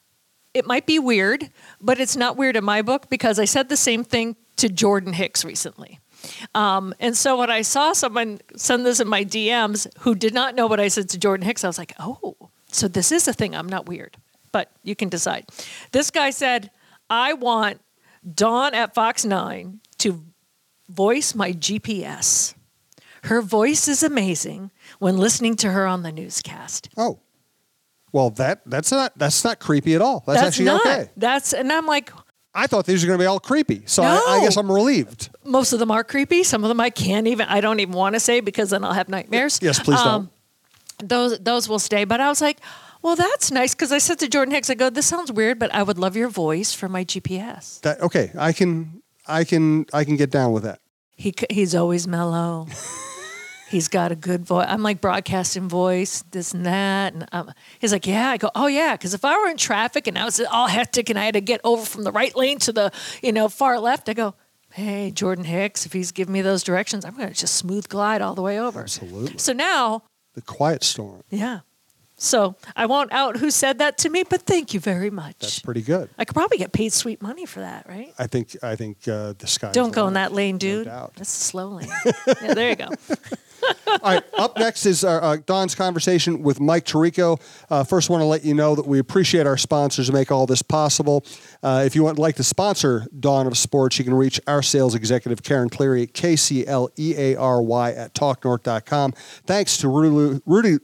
It 0.53 0.67
might 0.67 0.85
be 0.85 0.99
weird, 0.99 1.49
but 1.81 1.99
it's 1.99 2.15
not 2.15 2.37
weird 2.37 2.55
in 2.55 2.63
my 2.63 2.81
book 2.83 3.09
because 3.09 3.39
I 3.39 3.45
said 3.45 3.69
the 3.69 3.77
same 3.77 4.03
thing 4.03 4.35
to 4.57 4.69
Jordan 4.69 5.13
Hicks 5.13 5.43
recently. 5.43 5.99
Um, 6.55 6.93
and 6.99 7.17
so 7.17 7.37
when 7.37 7.49
I 7.49 7.63
saw 7.63 7.93
someone 7.93 8.39
send 8.55 8.85
this 8.85 8.99
in 8.99 9.07
my 9.07 9.25
DMs 9.25 9.87
who 9.99 10.15
did 10.15 10.33
not 10.33 10.55
know 10.55 10.67
what 10.67 10.79
I 10.79 10.87
said 10.87 11.09
to 11.09 11.17
Jordan 11.17 11.45
Hicks, 11.45 11.63
I 11.63 11.67
was 11.67 11.77
like, 11.77 11.93
oh, 11.99 12.35
so 12.73 12.87
this 12.87 13.11
is 13.11 13.27
a 13.27 13.33
thing. 13.33 13.55
I'm 13.55 13.67
not 13.67 13.87
weird, 13.87 14.17
but 14.51 14.71
you 14.83 14.95
can 14.95 15.09
decide. 15.09 15.45
This 15.91 16.11
guy 16.11 16.29
said, 16.31 16.71
I 17.09 17.33
want 17.33 17.81
Dawn 18.33 18.73
at 18.73 18.93
Fox 18.93 19.25
9 19.25 19.79
to 19.99 20.23
voice 20.89 21.35
my 21.35 21.51
GPS. 21.53 22.55
Her 23.23 23.41
voice 23.41 23.87
is 23.87 24.03
amazing 24.03 24.71
when 24.99 25.17
listening 25.17 25.55
to 25.57 25.71
her 25.71 25.87
on 25.87 26.03
the 26.03 26.11
newscast. 26.11 26.89
Oh, 26.97 27.19
well, 28.11 28.29
that 28.31 28.61
that's 28.65 28.91
not 28.91 29.17
that's 29.17 29.43
not 29.43 29.59
creepy 29.59 29.95
at 29.95 30.01
all. 30.01 30.23
That's, 30.27 30.41
actually 30.41 30.65
not. 30.65 30.85
okay. 30.85 31.09
That's 31.17 31.53
and 31.53 31.71
I'm 31.71 31.85
like, 31.87 32.11
I 32.53 32.67
thought 32.67 32.85
these 32.85 33.01
were 33.03 33.07
going 33.07 33.17
to 33.17 33.23
be 33.23 33.27
all 33.27 33.39
creepy, 33.39 33.83
so 33.85 34.03
I, 34.03 34.17
I 34.17 34.39
guess 34.41 34.55
I'm 34.57 34.71
relieved. 34.71 35.29
most 35.43 35.73
of 35.73 35.79
them 35.79 35.89
are 35.89 36.03
creepy. 36.03 36.43
Some 36.43 36.63
of 36.63 36.67
them 36.67 36.79
I 36.79 36.91
can't 36.91 37.27
even. 37.27 37.47
I 37.47 37.61
don't 37.61 37.79
even 37.79 37.95
want 37.95 38.13
to 38.15 38.19
say 38.19 38.39
because 38.41 38.69
then 38.69 38.83
I'll 38.83 38.93
have 38.93 39.09
nightmares. 39.09 39.59
Yes, 39.61 39.79
please 39.79 39.99
Um, 39.99 40.29
Those 40.99 41.39
those 41.39 41.67
will 41.69 41.79
stay. 41.79 42.03
But 42.03 42.21
I 42.21 42.29
was 42.29 42.41
like, 42.41 42.59
well, 43.03 43.15
that's 43.17 43.51
nice 43.51 43.75
because 43.75 43.91
I 43.91 43.97
said 43.97 44.19
to 44.19 44.29
Jordan 44.29 44.53
Hicks, 44.53 44.69
I 44.69 44.75
go, 44.75 44.89
this 44.89 45.05
sounds 45.05 45.31
weird, 45.31 45.59
but 45.59 45.73
I 45.73 45.83
would 45.83 45.97
love 45.97 46.15
your 46.15 46.29
voice 46.29 46.73
for 46.73 46.87
my 46.87 47.03
GPS. 47.03 47.81
That 47.81 48.01
okay? 48.01 48.31
I 48.37 48.53
can 48.53 49.03
I 49.27 49.43
can 49.43 49.85
I 49.93 50.05
can 50.05 50.15
get 50.15 50.31
down 50.31 50.53
with 50.53 50.63
that. 50.63 50.79
He 51.15 51.33
c- 51.37 51.47
he's 51.49 51.75
always 51.75 52.07
mellow. 52.07 52.67
he's 53.69 53.89
got 53.89 54.11
a 54.13 54.15
good 54.15 54.45
voice. 54.45 54.67
I'm 54.69 54.83
like 54.83 55.01
broadcasting 55.01 55.67
voice, 55.67 56.23
this 56.31 56.53
and 56.53 56.65
that, 56.65 57.13
and 57.13 57.27
um, 57.33 57.51
he's 57.79 57.91
like, 57.91 58.07
yeah. 58.07 58.29
I 58.29 58.37
go, 58.37 58.49
oh 58.55 58.67
yeah, 58.67 58.95
because 58.95 59.13
if 59.13 59.25
I 59.25 59.37
were 59.37 59.49
in 59.49 59.57
traffic 59.57 60.07
and 60.07 60.17
I 60.17 60.23
was 60.23 60.39
all 60.39 60.67
hectic 60.67 61.09
and 61.09 61.19
I 61.19 61.25
had 61.25 61.33
to 61.33 61.41
get 61.41 61.59
over 61.65 61.85
from 61.85 62.03
the 62.03 62.11
right 62.11 62.35
lane 62.35 62.59
to 62.59 62.71
the 62.71 62.91
you 63.21 63.33
know 63.33 63.49
far 63.49 63.79
left, 63.79 64.07
I 64.07 64.13
go. 64.13 64.33
Hey, 64.71 65.11
Jordan 65.11 65.45
Hicks, 65.45 65.85
if 65.85 65.93
he's 65.93 66.11
giving 66.11 66.33
me 66.33 66.41
those 66.41 66.63
directions, 66.63 67.05
I'm 67.05 67.15
going 67.15 67.27
to 67.27 67.35
just 67.35 67.57
smooth 67.57 67.87
glide 67.89 68.23
all 68.23 68.33
the 68.33 68.41
way 68.41 68.59
over. 68.59 68.79
Absolutely. 68.79 69.37
So 69.37 69.53
now 69.53 70.01
The 70.33 70.41
quiet 70.41 70.83
storm. 70.83 71.23
Yeah. 71.29 71.59
So 72.15 72.55
I 72.75 72.85
won't 72.85 73.11
out 73.11 73.37
who 73.37 73.51
said 73.51 73.79
that 73.79 73.97
to 73.99 74.09
me, 74.09 74.23
but 74.23 74.43
thank 74.43 74.73
you 74.73 74.79
very 74.79 75.09
much. 75.09 75.35
That's 75.39 75.59
pretty 75.59 75.81
good. 75.81 76.09
I 76.17 76.25
could 76.25 76.35
probably 76.35 76.57
get 76.57 76.71
paid 76.71 76.93
sweet 76.93 77.21
money 77.21 77.45
for 77.45 77.59
that, 77.59 77.87
right? 77.87 78.13
I 78.17 78.27
think 78.27 78.55
I 78.63 78.75
think 78.75 79.07
uh, 79.07 79.33
the 79.37 79.47
sky. 79.47 79.71
Don't 79.71 79.93
go 79.93 80.07
in 80.07 80.13
that 80.13 80.31
lane, 80.31 80.57
dude. 80.57 80.85
doubt. 80.85 81.13
That's 81.15 81.29
a 81.37 81.43
slow 81.43 81.69
lane. 81.69 81.89
yeah, 82.41 82.53
there 82.53 82.69
you 82.69 82.75
go. 82.75 82.89
All 83.87 83.99
right, 84.03 84.23
up 84.37 84.57
next 84.57 84.85
is 84.85 85.03
uh, 85.03 85.11
uh, 85.11 85.37
Dawn's 85.45 85.75
conversation 85.75 86.43
with 86.43 86.59
Mike 86.59 86.85
Tirico. 86.85 87.39
Uh, 87.69 87.83
first, 87.83 88.09
want 88.09 88.21
to 88.21 88.25
let 88.25 88.43
you 88.43 88.53
know 88.53 88.75
that 88.75 88.85
we 88.85 88.99
appreciate 88.99 89.47
our 89.47 89.57
sponsors 89.57 90.07
who 90.07 90.13
make 90.13 90.31
all 90.31 90.45
this 90.45 90.61
possible. 90.61 91.25
Uh, 91.61 91.83
if 91.85 91.95
you 91.95 92.03
would 92.03 92.19
like 92.19 92.35
to 92.35 92.43
sponsor 92.43 93.07
Dawn 93.19 93.47
of 93.47 93.57
Sports, 93.57 93.97
you 93.99 94.05
can 94.05 94.13
reach 94.13 94.39
our 94.47 94.61
sales 94.61 94.95
executive, 94.95 95.43
Karen 95.43 95.69
Cleary, 95.69 96.03
at 96.03 96.13
K-C-L-E-A-R-Y 96.13 97.91
at 97.91 98.13
talknorth.com. 98.13 99.11
Thanks 99.45 99.77
to 99.77 99.87
Rudy, 99.87 100.41
Rudy, 100.45 100.77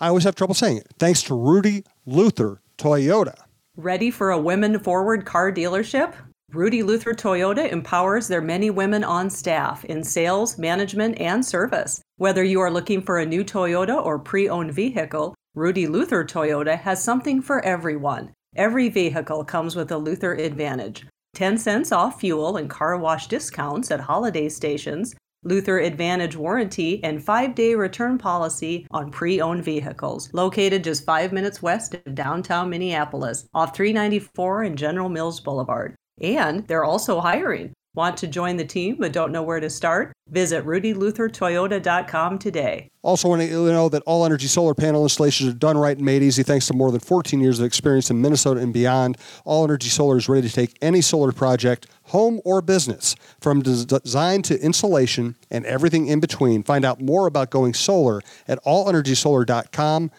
I 0.00 0.08
always 0.08 0.24
have 0.24 0.34
trouble 0.34 0.54
saying 0.54 0.78
it. 0.78 0.88
Thanks 0.98 1.22
to 1.24 1.34
Rudy 1.34 1.84
Luther 2.06 2.60
Toyota. 2.78 3.34
Ready 3.76 4.10
for 4.10 4.30
a 4.30 4.38
women 4.38 4.78
forward 4.78 5.24
car 5.24 5.50
dealership? 5.50 6.14
Rudy 6.52 6.82
Luther 6.82 7.14
Toyota 7.14 7.70
empowers 7.70 8.26
their 8.26 8.40
many 8.40 8.70
women 8.70 9.04
on 9.04 9.30
staff 9.30 9.84
in 9.84 10.02
sales, 10.02 10.58
management, 10.58 11.20
and 11.20 11.46
service. 11.46 12.02
Whether 12.16 12.42
you 12.42 12.58
are 12.58 12.72
looking 12.72 13.02
for 13.02 13.18
a 13.18 13.26
new 13.26 13.44
Toyota 13.44 14.04
or 14.04 14.18
pre 14.18 14.48
owned 14.48 14.72
vehicle, 14.72 15.36
Rudy 15.54 15.86
Luther 15.86 16.24
Toyota 16.24 16.76
has 16.76 17.04
something 17.04 17.40
for 17.40 17.64
everyone. 17.64 18.32
Every 18.56 18.88
vehicle 18.88 19.44
comes 19.44 19.76
with 19.76 19.92
a 19.92 19.96
Luther 19.96 20.34
Advantage 20.34 21.06
10 21.34 21.56
cents 21.56 21.92
off 21.92 22.18
fuel 22.18 22.56
and 22.56 22.68
car 22.68 22.96
wash 22.96 23.28
discounts 23.28 23.92
at 23.92 24.00
holiday 24.00 24.48
stations, 24.48 25.14
Luther 25.44 25.78
Advantage 25.78 26.34
warranty, 26.36 27.02
and 27.04 27.22
five 27.22 27.54
day 27.54 27.76
return 27.76 28.18
policy 28.18 28.88
on 28.90 29.12
pre 29.12 29.40
owned 29.40 29.62
vehicles. 29.62 30.28
Located 30.32 30.82
just 30.82 31.04
five 31.04 31.32
minutes 31.32 31.62
west 31.62 31.94
of 31.94 32.16
downtown 32.16 32.70
Minneapolis, 32.70 33.46
off 33.54 33.76
394 33.76 34.64
and 34.64 34.76
General 34.76 35.08
Mills 35.08 35.38
Boulevard. 35.38 35.94
And 36.20 36.66
they're 36.68 36.84
also 36.84 37.20
hiring. 37.20 37.72
Want 37.94 38.16
to 38.18 38.28
join 38.28 38.56
the 38.56 38.64
team 38.64 38.96
but 39.00 39.12
don't 39.12 39.32
know 39.32 39.42
where 39.42 39.58
to 39.58 39.68
start? 39.68 40.12
Visit 40.28 40.64
rudyluthertoyota.com 40.64 42.38
today. 42.38 42.88
Also, 43.02 43.28
want 43.28 43.42
to 43.42 43.48
know 43.48 43.88
that 43.88 44.02
all 44.06 44.24
energy 44.24 44.46
solar 44.46 44.74
panel 44.74 45.02
installations 45.02 45.50
are 45.50 45.56
done 45.56 45.76
right 45.76 45.96
and 45.96 46.06
made 46.06 46.22
easy 46.22 46.44
thanks 46.44 46.68
to 46.68 46.74
more 46.74 46.92
than 46.92 47.00
14 47.00 47.40
years 47.40 47.58
of 47.58 47.66
experience 47.66 48.08
in 48.08 48.20
Minnesota 48.20 48.60
and 48.60 48.72
beyond. 48.72 49.18
All 49.44 49.64
Energy 49.64 49.88
Solar 49.88 50.18
is 50.18 50.28
ready 50.28 50.46
to 50.46 50.54
take 50.54 50.76
any 50.80 51.00
solar 51.00 51.32
project, 51.32 51.86
home 52.04 52.40
or 52.44 52.62
business, 52.62 53.16
from 53.40 53.62
design 53.62 54.42
to 54.42 54.60
installation 54.60 55.34
and 55.50 55.66
everything 55.66 56.06
in 56.06 56.20
between. 56.20 56.62
Find 56.62 56.84
out 56.84 57.00
more 57.00 57.26
about 57.26 57.50
going 57.50 57.74
solar 57.74 58.20
at 58.46 58.62
allenergysolar.com, 58.64 60.10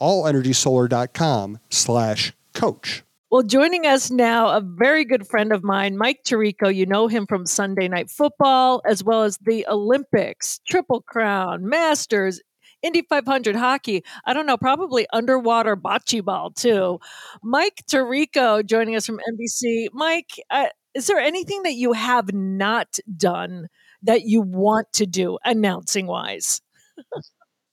allenergysolar.com 0.00 1.58
slash 1.70 2.32
coach. 2.52 3.05
Well, 3.36 3.42
joining 3.42 3.84
us 3.84 4.10
now, 4.10 4.48
a 4.48 4.62
very 4.62 5.04
good 5.04 5.26
friend 5.26 5.52
of 5.52 5.62
mine, 5.62 5.98
Mike 5.98 6.20
Tirico. 6.24 6.74
You 6.74 6.86
know 6.86 7.06
him 7.06 7.26
from 7.26 7.44
Sunday 7.44 7.86
Night 7.86 8.08
Football, 8.08 8.80
as 8.86 9.04
well 9.04 9.24
as 9.24 9.36
the 9.36 9.66
Olympics, 9.68 10.58
Triple 10.66 11.02
Crown, 11.02 11.68
Masters, 11.68 12.40
Indy 12.80 13.02
500 13.06 13.54
hockey. 13.54 14.02
I 14.24 14.32
don't 14.32 14.46
know, 14.46 14.56
probably 14.56 15.06
underwater 15.12 15.76
bocce 15.76 16.24
ball 16.24 16.52
too. 16.52 16.98
Mike 17.42 17.82
Tirico 17.86 18.64
joining 18.64 18.96
us 18.96 19.04
from 19.04 19.20
NBC. 19.30 19.88
Mike, 19.92 20.40
uh, 20.48 20.68
is 20.94 21.06
there 21.06 21.18
anything 21.18 21.62
that 21.64 21.74
you 21.74 21.92
have 21.92 22.32
not 22.32 22.98
done 23.18 23.68
that 24.02 24.22
you 24.22 24.40
want 24.40 24.90
to 24.94 25.04
do, 25.04 25.36
announcing 25.44 26.06
wise? 26.06 26.62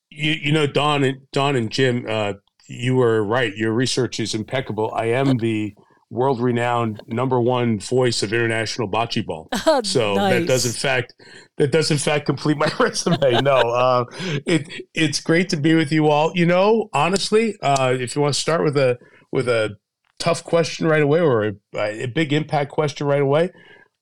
You, 0.09 0.33
you 0.33 0.51
know, 0.51 0.67
Dawn 0.67 1.05
and 1.05 1.21
Dawn 1.31 1.55
and 1.55 1.71
Jim, 1.71 2.05
uh, 2.05 2.33
you 2.67 2.95
were 2.95 3.23
right. 3.23 3.55
Your 3.55 3.73
research 3.73 4.19
is 4.19 4.33
impeccable. 4.33 4.91
I 4.95 5.05
am 5.05 5.37
the 5.37 5.75
world-renowned 6.09 7.01
number 7.07 7.41
one 7.41 7.79
voice 7.79 8.21
of 8.21 8.31
international 8.31 8.87
bocce 8.87 9.25
ball. 9.25 9.49
So 9.83 10.15
that 10.15 10.45
does 10.45 10.65
in 10.65 10.71
fact 10.71 11.15
that 11.57 11.71
does 11.71 11.89
in 11.89 11.97
fact 11.97 12.25
complete 12.25 12.57
my 12.57 12.71
resume. 12.79 13.41
No, 13.41 13.55
uh, 13.55 14.05
it 14.45 14.67
it's 14.93 15.19
great 15.19 15.49
to 15.49 15.57
be 15.57 15.73
with 15.73 15.91
you 15.91 16.07
all. 16.07 16.31
You 16.35 16.45
know, 16.45 16.89
honestly, 16.93 17.55
uh, 17.61 17.95
if 17.99 18.15
you 18.15 18.21
want 18.21 18.35
to 18.35 18.39
start 18.39 18.63
with 18.63 18.77
a 18.77 18.97
with 19.31 19.47
a 19.47 19.77
tough 20.19 20.43
question 20.43 20.87
right 20.87 21.01
away 21.01 21.19
or 21.19 21.43
a, 21.75 22.03
a 22.03 22.05
big 22.05 22.31
impact 22.31 22.71
question 22.71 23.07
right 23.07 23.21
away, 23.21 23.49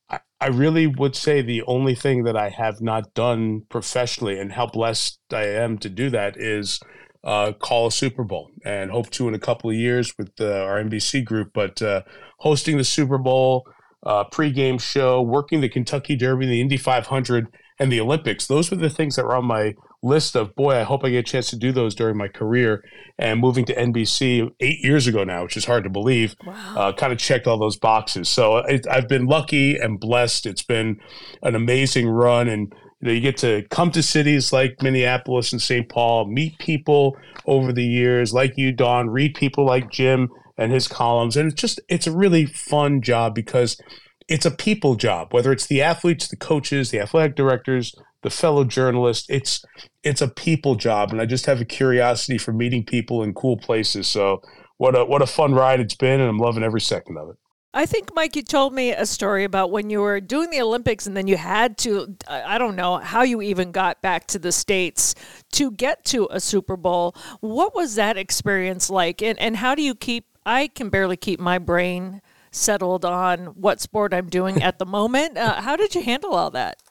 I, 0.10 0.20
I 0.40 0.48
really 0.48 0.88
would 0.88 1.16
say 1.16 1.42
the 1.42 1.64
only 1.64 1.96
thing 1.96 2.24
that 2.24 2.36
I 2.36 2.50
have 2.50 2.82
not 2.82 3.14
done 3.14 3.62
professionally 3.70 4.38
and 4.38 4.52
how 4.52 4.68
blessed 4.68 5.20
I 5.32 5.46
am 5.46 5.78
to 5.80 5.90
do 5.90 6.10
that 6.10 6.36
is 6.38 6.80
uh, 7.24 7.52
call 7.54 7.88
a 7.88 7.92
Super 7.92 8.24
Bowl 8.24 8.50
and 8.66 8.92
hope 8.92 9.10
to 9.12 9.28
in 9.28 9.34
a 9.36 9.40
couple 9.40 9.70
of 9.70 9.76
years 9.76 10.18
with 10.18 10.32
uh, 10.40 10.46
our 10.64 10.84
NBC 10.84 11.24
group. 11.24 11.52
But 11.54 11.82
uh, 11.82 12.02
hosting 12.40 12.78
the 12.78 12.84
Super 12.84 13.18
Bowl, 13.18 13.66
uh, 14.04 14.24
pregame 14.26 14.82
show, 14.82 15.22
working 15.22 15.62
the 15.62 15.70
Kentucky 15.70 16.16
Derby, 16.16 16.48
the 16.48 16.62
Indy 16.62 16.78
500, 16.78 17.48
and 17.80 17.92
the 17.92 18.00
Olympics, 18.02 18.46
those 18.48 18.70
were 18.70 18.78
the 18.78 18.90
things 18.90 19.16
that 19.16 19.26
were 19.26 19.36
on 19.36 19.46
my 19.46 19.74
list 20.04 20.36
of 20.36 20.56
boy, 20.56 20.76
I 20.78 20.84
hope 20.84 21.04
I 21.04 21.10
get 21.10 21.20
a 21.20 21.24
chance 21.24 21.50
to 21.52 21.56
do 21.56 21.72
those 21.72 21.94
during 21.94 22.18
my 22.18 22.28
career. 22.28 22.84
And 23.20 23.40
moving 23.40 23.66
to 23.66 23.76
NBC 23.76 24.50
eight 24.60 24.80
years 24.84 25.06
ago 25.06 25.24
now, 25.24 25.44
which 25.44 25.56
is 25.56 25.66
hard 25.66 25.84
to 25.84 25.92
believe, 25.92 26.36
Wow. 26.44 26.76
uh, 26.76 26.94
kind 26.94 27.14
of 27.14 27.20
checked 27.20 27.46
all 27.46 27.60
those 27.60 27.78
boxes. 27.78 28.28
So 28.28 28.58
it, 28.58 28.88
I've 28.90 29.08
been 29.08 29.28
lucky 29.28 29.78
and 29.78 30.00
blessed. 30.00 30.48
It's 30.48 30.64
been 30.64 31.00
an 31.44 31.54
amazing 31.54 32.10
run, 32.10 32.48
and 32.48 32.74
you 33.02 33.08
know 33.08 33.14
you 33.14 33.22
get 33.22 33.38
to 33.38 33.64
come 33.70 33.92
to 33.92 34.04
cities 34.04 34.54
like 34.54 34.82
Minneapolis 34.82 35.52
and 35.52 35.62
St. 35.62 35.90
Paul, 35.90 36.28
meet 36.28 36.58
people 36.60 37.18
over 37.46 37.74
the 37.74 37.86
years 37.86 38.34
like 38.34 38.58
you, 38.58 38.72
Dawn, 38.72 39.10
read 39.10 39.34
people 39.34 39.66
like 39.66 39.92
Jim 39.92 40.30
and 40.58 40.72
his 40.72 40.88
columns, 40.88 41.36
and 41.36 41.52
it's 41.52 41.60
just 41.60 41.82
it's 41.90 42.08
a 42.08 42.16
really 42.16 42.46
fun 42.46 43.02
job 43.02 43.34
because 43.34 43.82
it's 44.28 44.46
a 44.46 44.52
people 44.52 44.96
job. 44.96 45.34
Whether 45.34 45.52
it's 45.52 45.68
the 45.68 45.82
athletes, 45.82 46.28
the 46.28 46.38
coaches, 46.38 46.92
the 46.92 47.00
athletic 47.00 47.36
directors, 47.36 47.96
the 48.22 48.30
fellow 48.30 48.64
journalists, 48.64 49.26
it's 49.30 49.66
it's 50.04 50.22
a 50.22 50.28
people 50.28 50.76
job, 50.76 51.12
and 51.12 51.20
I 51.20 51.26
just 51.26 51.48
have 51.48 51.60
a 51.60 51.66
curiosity 51.66 52.38
for 52.38 52.54
meeting 52.54 52.86
people 52.86 53.24
in 53.24 53.34
cool 53.34 53.58
places. 53.58 54.08
So 54.08 54.42
what 54.78 54.96
a 54.96 55.06
what 55.06 55.24
a 55.24 55.28
fun 55.28 55.56
ride 55.56 55.80
it's 55.80 55.96
been, 55.96 56.20
and 56.20 56.30
I'm 56.30 56.38
loving 56.38 56.64
every 56.64 56.82
second 56.82 57.18
of 57.18 57.30
it. 57.30 57.36
I 57.74 57.86
think, 57.86 58.10
Mike, 58.14 58.36
you 58.36 58.44
told 58.44 58.74
me 58.74 58.92
a 58.92 59.06
story 59.06 59.46
about 59.46 59.72
when 59.72 59.90
you 59.90 60.02
were 60.02 60.20
doing 60.20 60.50
the 60.50 60.62
Olympics 60.62 61.08
and 61.08 61.16
then 61.16 61.28
you 61.28 61.38
had 61.38 61.78
to, 61.80 62.18
I 62.28 62.58
don't 62.58 62.76
know 62.76 62.98
how 62.98 63.22
you 63.22 63.42
even 63.42 63.72
got 63.72 64.02
back 64.02 64.28
to 64.28 64.40
the 64.40 64.52
States 64.52 65.16
to 65.54 65.72
get 65.72 66.04
to 66.06 66.28
a 66.32 66.42
Super 66.42 66.76
Bowl. 66.76 67.16
What 67.40 67.74
was 67.74 67.96
that 67.96 68.18
experience 68.18 68.90
like? 68.90 69.22
And, 69.22 69.40
and 69.40 69.56
how 69.56 69.74
do 69.76 69.82
you 69.82 69.96
keep, 69.96 70.26
I 70.46 70.68
can 70.68 70.90
barely 70.90 71.16
keep 71.16 71.40
my 71.40 71.60
brain 71.60 72.22
settled 72.52 73.06
on 73.06 73.46
what 73.48 73.80
sport 73.80 74.14
I'm 74.14 74.28
doing 74.28 74.62
at 74.62 74.78
the 74.78 74.86
moment. 74.86 75.38
Uh, 75.38 75.62
how 75.62 75.78
did 75.78 75.96
you 75.96 76.04
handle 76.04 76.34
all 76.34 76.52
that? 76.52 76.82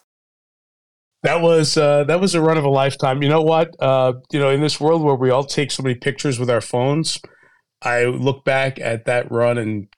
That 1.22 1.42
was 1.42 1.76
uh, 1.76 2.04
that 2.04 2.18
was 2.18 2.34
a 2.34 2.40
run 2.40 2.56
of 2.56 2.64
a 2.64 2.70
lifetime. 2.70 3.22
You 3.22 3.28
know 3.28 3.42
what? 3.42 3.76
Uh, 3.78 4.14
you 4.32 4.40
know, 4.40 4.48
in 4.48 4.62
this 4.62 4.80
world 4.80 5.02
where 5.02 5.14
we 5.14 5.28
all 5.28 5.44
take 5.44 5.70
so 5.70 5.82
many 5.82 5.94
pictures 5.94 6.38
with 6.38 6.48
our 6.48 6.62
phones, 6.62 7.20
I 7.82 8.04
look 8.04 8.42
back 8.46 8.80
at 8.80 9.04
that 9.04 9.30
run 9.30 9.58
and 9.58 9.88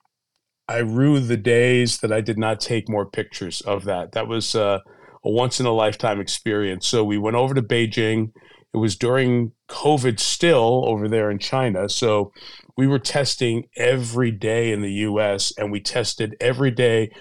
I 0.73 0.79
rue 0.79 1.21
the 1.21 1.37
days 1.37 1.99
that 1.99 2.11
I 2.11 2.23
did 2.23 2.39
not 2.39 2.59
take 2.59 2.89
more 2.89 3.05
pictures 3.05 3.61
of 3.61 3.85
that. 3.85 4.13
That 4.13 4.27
was 4.27 4.55
uh, 4.55 4.79
a 5.23 5.31
once 5.31 5.61
in 5.61 5.67
a 5.67 5.73
lifetime 5.73 6.19
experience. 6.19 6.87
So 6.87 7.05
we 7.05 7.19
went 7.19 7.37
over 7.37 7.53
to 7.53 7.61
Beijing. 7.61 8.33
It 8.73 8.79
was 8.79 8.97
during 8.97 9.53
COVID 9.69 10.19
still 10.19 10.85
over 10.87 11.09
there 11.09 11.31
in 11.31 11.39
China. 11.39 11.91
So 11.91 12.33
we 12.75 12.87
were 12.87 12.99
testing 12.99 13.69
every 13.77 14.31
day 14.31 14.73
in 14.73 14.81
the 14.81 14.93
US 14.93 15.53
and 15.59 15.71
we 15.71 15.79
tested 15.79 16.37
every 16.41 16.71
day, 16.71 17.15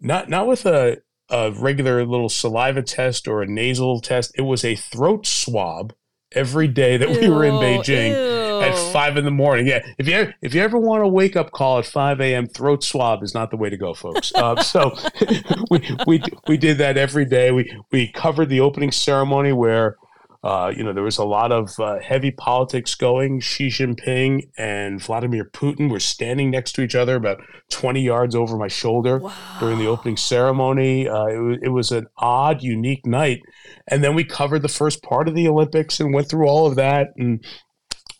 not, 0.00 0.28
not 0.28 0.48
with 0.48 0.66
a, 0.66 0.96
a 1.30 1.52
regular 1.52 2.04
little 2.04 2.28
saliva 2.28 2.82
test 2.82 3.28
or 3.28 3.42
a 3.42 3.46
nasal 3.46 4.00
test. 4.00 4.32
It 4.34 4.42
was 4.42 4.64
a 4.64 4.74
throat 4.74 5.24
swab 5.24 5.94
every 6.32 6.66
day 6.66 6.96
that 6.96 7.10
we 7.10 7.28
were 7.28 7.44
in 7.44 7.54
Beijing. 7.54 8.10
Ew 8.10 8.47
at 8.62 8.92
five 8.92 9.16
in 9.16 9.24
the 9.24 9.30
morning. 9.30 9.66
Yeah, 9.66 9.84
if 9.98 10.08
you 10.08 10.32
if 10.42 10.54
you 10.54 10.62
ever 10.62 10.78
want 10.78 11.02
a 11.02 11.08
wake 11.08 11.36
up 11.36 11.52
call 11.52 11.78
at 11.78 11.86
five 11.86 12.20
a.m., 12.20 12.46
throat 12.46 12.84
swab 12.84 13.22
is 13.22 13.34
not 13.34 13.50
the 13.50 13.56
way 13.56 13.70
to 13.70 13.76
go, 13.76 13.94
folks. 13.94 14.32
Uh, 14.34 14.60
so 14.62 14.96
we 15.70 15.96
we 16.06 16.22
we 16.46 16.56
did 16.56 16.78
that 16.78 16.96
every 16.96 17.24
day. 17.24 17.50
We 17.50 17.72
we 17.90 18.08
covered 18.12 18.48
the 18.48 18.60
opening 18.60 18.92
ceremony 18.92 19.52
where. 19.52 19.96
Uh, 20.44 20.72
you 20.74 20.84
know, 20.84 20.92
there 20.92 21.02
was 21.02 21.18
a 21.18 21.24
lot 21.24 21.50
of 21.50 21.78
uh, 21.80 21.98
heavy 21.98 22.30
politics 22.30 22.94
going. 22.94 23.40
Xi 23.40 23.66
Jinping 23.66 24.48
and 24.56 25.02
Vladimir 25.02 25.44
Putin 25.44 25.90
were 25.90 25.98
standing 25.98 26.48
next 26.48 26.72
to 26.74 26.82
each 26.82 26.94
other 26.94 27.16
about 27.16 27.40
20 27.70 28.00
yards 28.00 28.36
over 28.36 28.56
my 28.56 28.68
shoulder 28.68 29.18
wow. 29.18 29.32
during 29.58 29.80
the 29.80 29.88
opening 29.88 30.16
ceremony. 30.16 31.08
Uh, 31.08 31.26
it, 31.26 31.38
was, 31.38 31.58
it 31.62 31.68
was 31.70 31.90
an 31.90 32.06
odd, 32.18 32.62
unique 32.62 33.04
night. 33.04 33.40
And 33.88 34.04
then 34.04 34.14
we 34.14 34.22
covered 34.22 34.62
the 34.62 34.68
first 34.68 35.02
part 35.02 35.26
of 35.26 35.34
the 35.34 35.48
Olympics 35.48 35.98
and 35.98 36.14
went 36.14 36.28
through 36.28 36.46
all 36.46 36.68
of 36.68 36.76
that. 36.76 37.08
And 37.16 37.44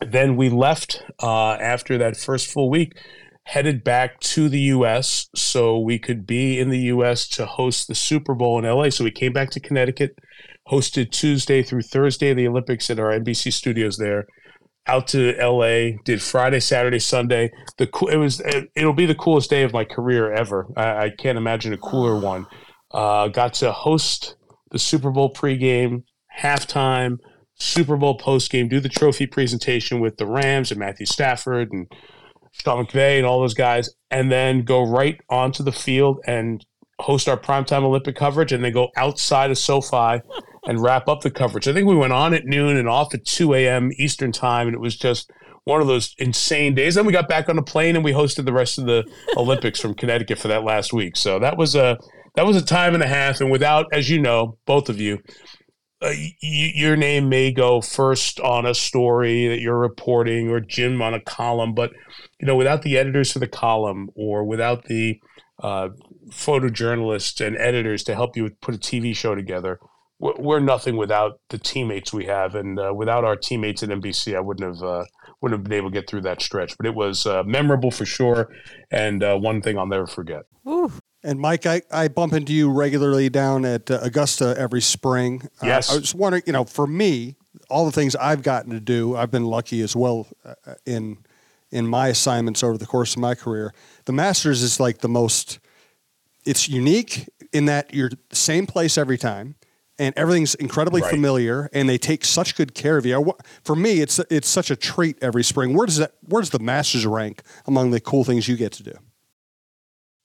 then 0.05 0.35
we 0.35 0.49
left 0.49 1.03
uh, 1.21 1.53
after 1.53 1.97
that 1.97 2.17
first 2.17 2.51
full 2.51 2.69
week, 2.69 2.97
headed 3.45 3.83
back 3.83 4.19
to 4.19 4.47
the 4.47 4.59
U.S. 4.59 5.27
so 5.35 5.79
we 5.79 5.99
could 5.99 6.25
be 6.25 6.59
in 6.59 6.69
the 6.69 6.79
U.S. 6.79 7.27
to 7.29 7.45
host 7.45 7.87
the 7.87 7.95
Super 7.95 8.33
Bowl 8.33 8.59
in 8.59 8.65
L.A. 8.65 8.91
So 8.91 9.03
we 9.03 9.11
came 9.11 9.33
back 9.33 9.49
to 9.51 9.59
Connecticut, 9.59 10.15
hosted 10.69 11.11
Tuesday 11.11 11.63
through 11.63 11.81
Thursday 11.81 12.33
the 12.33 12.47
Olympics 12.47 12.89
at 12.89 12.99
our 12.99 13.11
NBC 13.11 13.51
studios 13.51 13.97
there. 13.97 14.27
Out 14.87 15.07
to 15.09 15.35
LA, 15.39 15.97
did 16.05 16.21
Friday, 16.21 16.59
Saturday, 16.59 16.99
Sunday. 16.99 17.51
The 17.77 17.89
it 18.11 18.17
was 18.17 18.41
it'll 18.75 18.93
be 18.93 19.05
the 19.05 19.13
coolest 19.13 19.49
day 19.49 19.63
of 19.63 19.73
my 19.73 19.83
career 19.83 20.31
ever. 20.33 20.65
I, 20.75 21.05
I 21.05 21.09
can't 21.09 21.37
imagine 21.37 21.73
a 21.73 21.77
cooler 21.77 22.19
one. 22.19 22.47
Uh, 22.91 23.27
got 23.27 23.53
to 23.55 23.71
host 23.71 24.35
the 24.71 24.79
Super 24.79 25.11
Bowl 25.11 25.31
pregame, 25.31 26.03
halftime, 26.39 27.17
Super 27.59 27.97
Bowl 27.97 28.17
post 28.17 28.51
game, 28.51 28.67
do 28.67 28.79
the 28.79 28.89
trophy 28.89 29.27
presentation 29.27 29.99
with 29.99 30.17
the 30.17 30.25
Rams 30.25 30.71
and 30.71 30.79
Matthew 30.79 31.05
Stafford 31.05 31.71
and 31.71 31.87
Sean 32.53 32.85
McVay 32.85 33.17
and 33.17 33.25
all 33.25 33.41
those 33.41 33.53
guys, 33.53 33.89
and 34.09 34.31
then 34.31 34.63
go 34.63 34.83
right 34.83 35.19
onto 35.29 35.63
the 35.63 35.71
field 35.71 36.19
and 36.25 36.65
host 36.99 37.29
our 37.29 37.37
primetime 37.37 37.83
Olympic 37.83 38.15
coverage, 38.15 38.51
and 38.51 38.63
then 38.63 38.73
go 38.73 38.89
outside 38.97 39.51
of 39.51 39.57
SoFi 39.57 40.21
and 40.65 40.81
wrap 40.81 41.07
up 41.07 41.21
the 41.21 41.31
coverage. 41.31 41.67
I 41.67 41.73
think 41.73 41.87
we 41.87 41.95
went 41.95 42.13
on 42.13 42.33
at 42.33 42.45
noon 42.45 42.77
and 42.77 42.89
off 42.89 43.13
at 43.13 43.25
2 43.25 43.53
a.m. 43.53 43.91
Eastern 43.97 44.31
time, 44.31 44.67
and 44.67 44.75
it 44.75 44.81
was 44.81 44.97
just 44.97 45.31
one 45.63 45.81
of 45.81 45.87
those 45.87 46.15
insane 46.17 46.75
days. 46.75 46.95
Then 46.95 47.05
we 47.05 47.13
got 47.13 47.29
back 47.29 47.47
on 47.47 47.55
the 47.55 47.61
plane 47.61 47.95
and 47.95 48.03
we 48.03 48.11
hosted 48.11 48.45
the 48.45 48.53
rest 48.53 48.77
of 48.77 48.85
the 48.85 49.03
Olympics 49.37 49.79
from 49.79 49.93
Connecticut 49.93 50.39
for 50.39 50.47
that 50.47 50.63
last 50.63 50.93
week. 50.93 51.15
So 51.15 51.39
that 51.39 51.57
was 51.57 51.75
a 51.75 51.97
that 52.35 52.45
was 52.45 52.57
a 52.57 52.65
time 52.65 52.93
and 52.93 53.03
a 53.03 53.07
half, 53.07 53.41
and 53.41 53.51
without, 53.51 53.85
as 53.91 54.09
you 54.09 54.19
know, 54.19 54.57
both 54.65 54.89
of 54.89 54.99
you, 54.99 55.19
uh, 56.01 56.11
y- 56.11 56.35
your 56.41 56.95
name 56.95 57.29
may 57.29 57.51
go 57.51 57.81
first 57.81 58.39
on 58.39 58.65
a 58.65 58.73
story 58.73 59.47
that 59.47 59.59
you're 59.59 59.77
reporting 59.77 60.49
or 60.49 60.59
Jim 60.59 61.01
on 61.01 61.13
a 61.13 61.19
column, 61.19 61.73
but 61.73 61.91
you 62.39 62.47
know, 62.47 62.55
without 62.55 62.83
the 62.83 62.97
editors 62.97 63.31
for 63.31 63.39
the 63.39 63.47
column 63.47 64.09
or 64.15 64.43
without 64.43 64.85
the 64.85 65.19
uh, 65.61 65.89
photojournalists 66.29 67.45
and 67.45 67.57
editors 67.57 68.03
to 68.03 68.15
help 68.15 68.37
you 68.37 68.49
put 68.61 68.75
a 68.75 68.77
TV 68.77 69.15
show 69.15 69.35
together, 69.35 69.79
we're 70.19 70.59
nothing 70.59 70.97
without 70.97 71.39
the 71.49 71.57
teammates 71.57 72.11
we 72.11 72.25
have, 72.25 72.53
and 72.53 72.77
uh, 72.77 72.93
without 72.93 73.23
our 73.23 73.37
teammates 73.37 73.83
at 73.83 73.89
NBC, 73.89 74.35
I 74.35 74.41
wouldn't 74.41 74.75
have 74.75 74.83
uh, 74.83 75.05
wouldn't 75.41 75.59
have 75.59 75.63
been 75.63 75.77
able 75.77 75.89
to 75.89 75.93
get 75.93 76.09
through 76.09 76.21
that 76.21 76.41
stretch. 76.41 76.77
But 76.77 76.85
it 76.85 76.95
was 76.95 77.25
uh, 77.25 77.43
memorable 77.43 77.91
for 77.91 78.05
sure, 78.05 78.49
and 78.91 79.23
uh, 79.23 79.37
one 79.37 79.61
thing 79.61 79.77
I'll 79.77 79.87
never 79.87 80.07
forget. 80.07 80.43
Ooh. 80.67 80.91
And 81.21 81.39
Mike, 81.39 81.65
I, 81.65 81.81
I 81.91 82.07
bump 82.07 82.31
into 82.31 82.53
you 82.53 82.71
regularly 82.71 83.29
down 83.29 83.65
at 83.65 83.91
uh, 83.91 83.99
Augusta 84.01 84.55
every 84.57 84.81
spring. 84.81 85.49
Uh, 85.61 85.67
yes. 85.67 85.91
I 85.91 85.95
was 85.95 86.15
wondering, 86.15 86.43
you 86.45 86.53
know, 86.53 86.63
for 86.63 86.87
me, 86.87 87.35
all 87.69 87.85
the 87.85 87.91
things 87.91 88.15
I've 88.15 88.41
gotten 88.41 88.71
to 88.71 88.79
do, 88.79 89.17
I've 89.17 89.31
been 89.31 89.45
lucky 89.45 89.81
as 89.81 89.95
well 89.95 90.27
uh, 90.45 90.75
in 90.85 91.17
in 91.71 91.85
my 91.85 92.07
assignments 92.07 92.63
over 92.63 92.77
the 92.77 92.85
course 92.85 93.13
of 93.13 93.21
my 93.21 93.35
career. 93.35 93.73
The 94.05 94.13
Masters 94.13 94.63
is 94.63 94.79
like 94.79 94.99
the 94.99 95.09
most. 95.09 95.59
It's 96.45 96.67
unique 96.69 97.29
in 97.51 97.65
that 97.65 97.93
you're 97.93 98.09
the 98.09 98.35
same 98.35 98.65
place 98.65 98.97
every 98.97 99.17
time, 99.17 99.55
and 99.99 100.13
everything's 100.17 100.55
incredibly 100.55 101.01
right. 101.01 101.11
familiar, 101.11 101.69
and 101.73 101.87
they 101.87 101.97
take 101.97 102.25
such 102.25 102.55
good 102.55 102.73
care 102.73 102.97
of 102.97 103.05
you. 103.05 103.33
For 103.63 103.75
me, 103.75 103.99
it's 103.99 104.19
it's 104.31 104.47
such 104.47 104.71
a 104.71 104.75
treat 104.75 105.17
every 105.21 105.43
spring. 105.43 105.75
Where 105.75 105.85
does 105.85 105.97
that? 105.97 106.13
Where 106.21 106.41
does 106.41 106.49
the 106.49 106.59
Masters 106.59 107.05
rank 107.05 107.43
among 107.67 107.91
the 107.91 107.99
cool 107.99 108.23
things 108.23 108.47
you 108.47 108.57
get 108.57 108.71
to 108.73 108.83
do? 108.83 108.93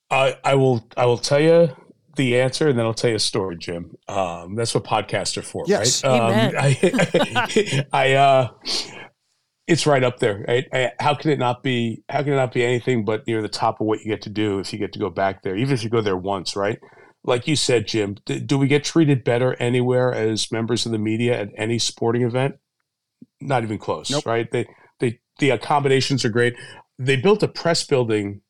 I, 0.09 0.37
I 0.43 0.55
will 0.55 0.87
I 0.95 1.05
will 1.05 1.17
tell 1.17 1.39
you 1.39 1.75
the 2.15 2.39
answer 2.39 2.69
and 2.69 2.79
then 2.79 2.85
I'll 2.85 2.93
tell 2.93 3.09
you 3.09 3.17
a 3.17 3.19
story, 3.19 3.57
Jim. 3.57 3.97
Um, 4.07 4.55
that's 4.55 4.73
what 4.73 4.83
podcasts 4.83 5.37
are 5.37 5.41
for, 5.41 5.65
yes. 5.67 6.03
right? 6.03 6.11
Amen. 6.11 6.55
Um, 6.55 7.85
I, 7.91 8.09
I, 8.09 8.13
uh, 8.13 8.49
it's 9.67 9.85
right 9.85 10.03
up 10.03 10.19
there. 10.19 10.45
Right? 10.47 10.67
I, 10.71 10.91
how 10.99 11.15
can 11.15 11.31
it 11.31 11.39
not 11.39 11.63
be? 11.63 12.03
How 12.09 12.23
can 12.23 12.33
it 12.33 12.37
not 12.37 12.53
be 12.53 12.63
anything 12.63 13.03
but 13.03 13.25
near 13.27 13.41
the 13.41 13.49
top 13.49 13.81
of 13.81 13.87
what 13.87 13.99
you 13.99 14.05
get 14.05 14.21
to 14.23 14.29
do 14.29 14.59
if 14.59 14.71
you 14.71 14.79
get 14.79 14.93
to 14.93 14.99
go 14.99 15.09
back 15.09 15.43
there, 15.43 15.55
even 15.55 15.73
if 15.73 15.83
you 15.83 15.89
go 15.89 16.01
there 16.01 16.17
once, 16.17 16.55
right? 16.55 16.79
Like 17.25 17.47
you 17.47 17.55
said, 17.55 17.87
Jim, 17.87 18.17
do, 18.25 18.39
do 18.39 18.57
we 18.57 18.67
get 18.67 18.83
treated 18.83 19.23
better 19.23 19.55
anywhere 19.55 20.13
as 20.13 20.51
members 20.51 20.85
of 20.85 20.91
the 20.91 20.99
media 20.99 21.39
at 21.39 21.49
any 21.57 21.79
sporting 21.79 22.21
event? 22.21 22.55
Not 23.41 23.63
even 23.63 23.77
close, 23.77 24.11
nope. 24.11 24.25
right? 24.25 24.49
They, 24.51 24.67
they, 24.99 25.19
the 25.39 25.49
accommodations 25.49 26.23
are 26.23 26.29
great. 26.29 26.55
They 26.99 27.15
built 27.15 27.43
a 27.43 27.47
press 27.47 27.85
building 27.85 28.41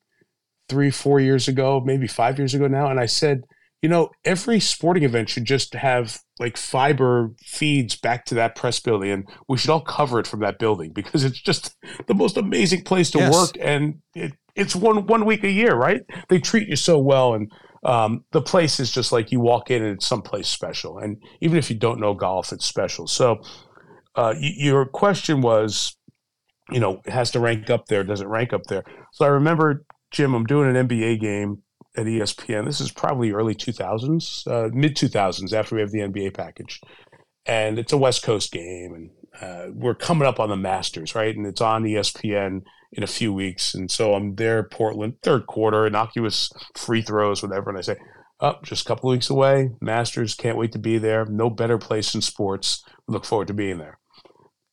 three, 0.67 0.91
four 0.91 1.19
years 1.19 1.47
ago, 1.47 1.81
maybe 1.83 2.07
five 2.07 2.37
years 2.37 2.53
ago 2.53 2.67
now, 2.67 2.89
and 2.89 2.99
I 2.99 3.05
said, 3.05 3.43
you 3.81 3.89
know, 3.89 4.09
every 4.23 4.59
sporting 4.59 5.03
event 5.03 5.29
should 5.29 5.45
just 5.45 5.75
have 5.75 6.19
like 6.39 6.57
fiber 6.57 7.33
feeds 7.39 7.95
back 7.95 8.25
to 8.25 8.35
that 8.35 8.55
press 8.55 8.79
building, 8.79 9.11
and 9.11 9.29
we 9.47 9.57
should 9.57 9.69
all 9.69 9.81
cover 9.81 10.19
it 10.19 10.25
from 10.25 10.39
that 10.39 10.57
building 10.57 10.91
because 10.95 11.23
it's 11.23 11.39
just 11.39 11.75
the 12.07 12.15
most 12.15 12.35
amazing 12.37 12.83
place 12.83 13.11
to 13.11 13.19
yes. 13.19 13.33
work, 13.33 13.51
and 13.61 13.99
it, 14.15 14.33
it's 14.55 14.75
one 14.75 15.05
one 15.05 15.25
week 15.25 15.43
a 15.43 15.51
year, 15.51 15.75
right? 15.75 16.01
They 16.29 16.39
treat 16.39 16.67
you 16.67 16.75
so 16.75 16.97
well, 16.97 17.35
and 17.35 17.51
um, 17.85 18.25
the 18.31 18.41
place 18.41 18.79
is 18.79 18.91
just 18.91 19.11
like 19.11 19.31
you 19.31 19.39
walk 19.39 19.69
in 19.71 19.83
and 19.83 19.95
it's 19.95 20.07
someplace 20.07 20.47
special, 20.47 20.97
and 20.97 21.17
even 21.41 21.57
if 21.57 21.69
you 21.69 21.77
don't 21.77 21.99
know 21.99 22.13
golf, 22.13 22.51
it's 22.51 22.65
special. 22.65 23.07
So, 23.07 23.41
uh, 24.15 24.33
y- 24.35 24.53
your 24.57 24.85
question 24.85 25.41
was, 25.41 25.95
you 26.71 26.79
know, 26.79 27.01
it 27.05 27.11
has 27.11 27.31
to 27.31 27.39
rank 27.39 27.69
up 27.69 27.85
there. 27.85 28.03
Does 28.03 28.21
it 28.21 28.27
rank 28.27 28.53
up 28.53 28.63
there? 28.67 28.83
So 29.13 29.25
I 29.25 29.29
remember 29.29 29.85
Jim, 30.11 30.33
I'm 30.33 30.45
doing 30.45 30.75
an 30.75 30.87
NBA 30.87 31.19
game 31.19 31.61
at 31.97 32.05
ESPN. 32.05 32.65
This 32.65 32.81
is 32.81 32.91
probably 32.91 33.31
early 33.31 33.53
2000s, 33.53 34.47
uh, 34.47 34.69
mid 34.73 34.95
2000s, 34.95 35.53
after 35.53 35.75
we 35.75 35.81
have 35.81 35.91
the 35.91 35.99
NBA 35.99 36.33
package. 36.33 36.79
And 37.45 37.77
it's 37.77 37.93
a 37.93 37.97
West 37.97 38.23
Coast 38.23 38.51
game, 38.51 38.93
and 38.93 39.09
uh, 39.41 39.71
we're 39.73 39.93
coming 39.93 40.27
up 40.27 40.39
on 40.39 40.49
the 40.49 40.55
Masters, 40.55 41.13
right? 41.13 41.35
And 41.35 41.45
it's 41.45 41.61
on 41.61 41.83
ESPN 41.83 42.61
in 42.95 43.03
a 43.03 43.07
few 43.07 43.33
weeks. 43.33 43.73
And 43.75 43.91
so 43.91 44.13
I'm 44.13 44.35
there, 44.35 44.63
Portland, 44.63 45.15
third 45.21 45.45
quarter, 45.47 45.85
innocuous 45.85 46.51
free 46.75 47.01
throws, 47.01 47.43
whatever. 47.43 47.69
And 47.69 47.77
I 47.77 47.81
say, 47.81 47.97
up 48.39 48.59
oh, 48.61 48.65
just 48.65 48.85
a 48.85 48.87
couple 48.87 49.09
weeks 49.09 49.29
away. 49.29 49.71
Masters, 49.81 50.33
can't 50.33 50.57
wait 50.57 50.71
to 50.73 50.79
be 50.79 50.97
there. 50.97 51.25
No 51.25 51.49
better 51.49 51.77
place 51.77 52.15
in 52.15 52.21
sports. 52.21 52.83
Look 53.07 53.25
forward 53.25 53.47
to 53.47 53.53
being 53.53 53.77
there. 53.77 53.99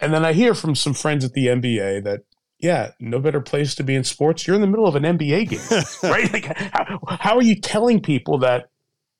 And 0.00 0.12
then 0.12 0.24
I 0.24 0.32
hear 0.32 0.54
from 0.54 0.74
some 0.74 0.94
friends 0.94 1.24
at 1.24 1.32
the 1.32 1.46
NBA 1.46 2.04
that 2.04 2.20
yeah, 2.58 2.92
no 3.00 3.18
better 3.18 3.40
place 3.40 3.74
to 3.74 3.82
be 3.82 3.96
in 3.96 4.04
sports. 4.04 4.46
You're 4.46 4.54
in 4.54 4.62
the 4.62 4.68
middle 4.68 4.86
of 4.86 4.94
an 4.94 5.02
NBA 5.02 5.48
game, 5.48 5.82
right? 6.10 6.32
Like, 6.32 6.56
how, 6.72 6.98
how 7.18 7.36
are 7.36 7.42
you 7.42 7.60
telling 7.60 8.00
people 8.00 8.38
that 8.38 8.70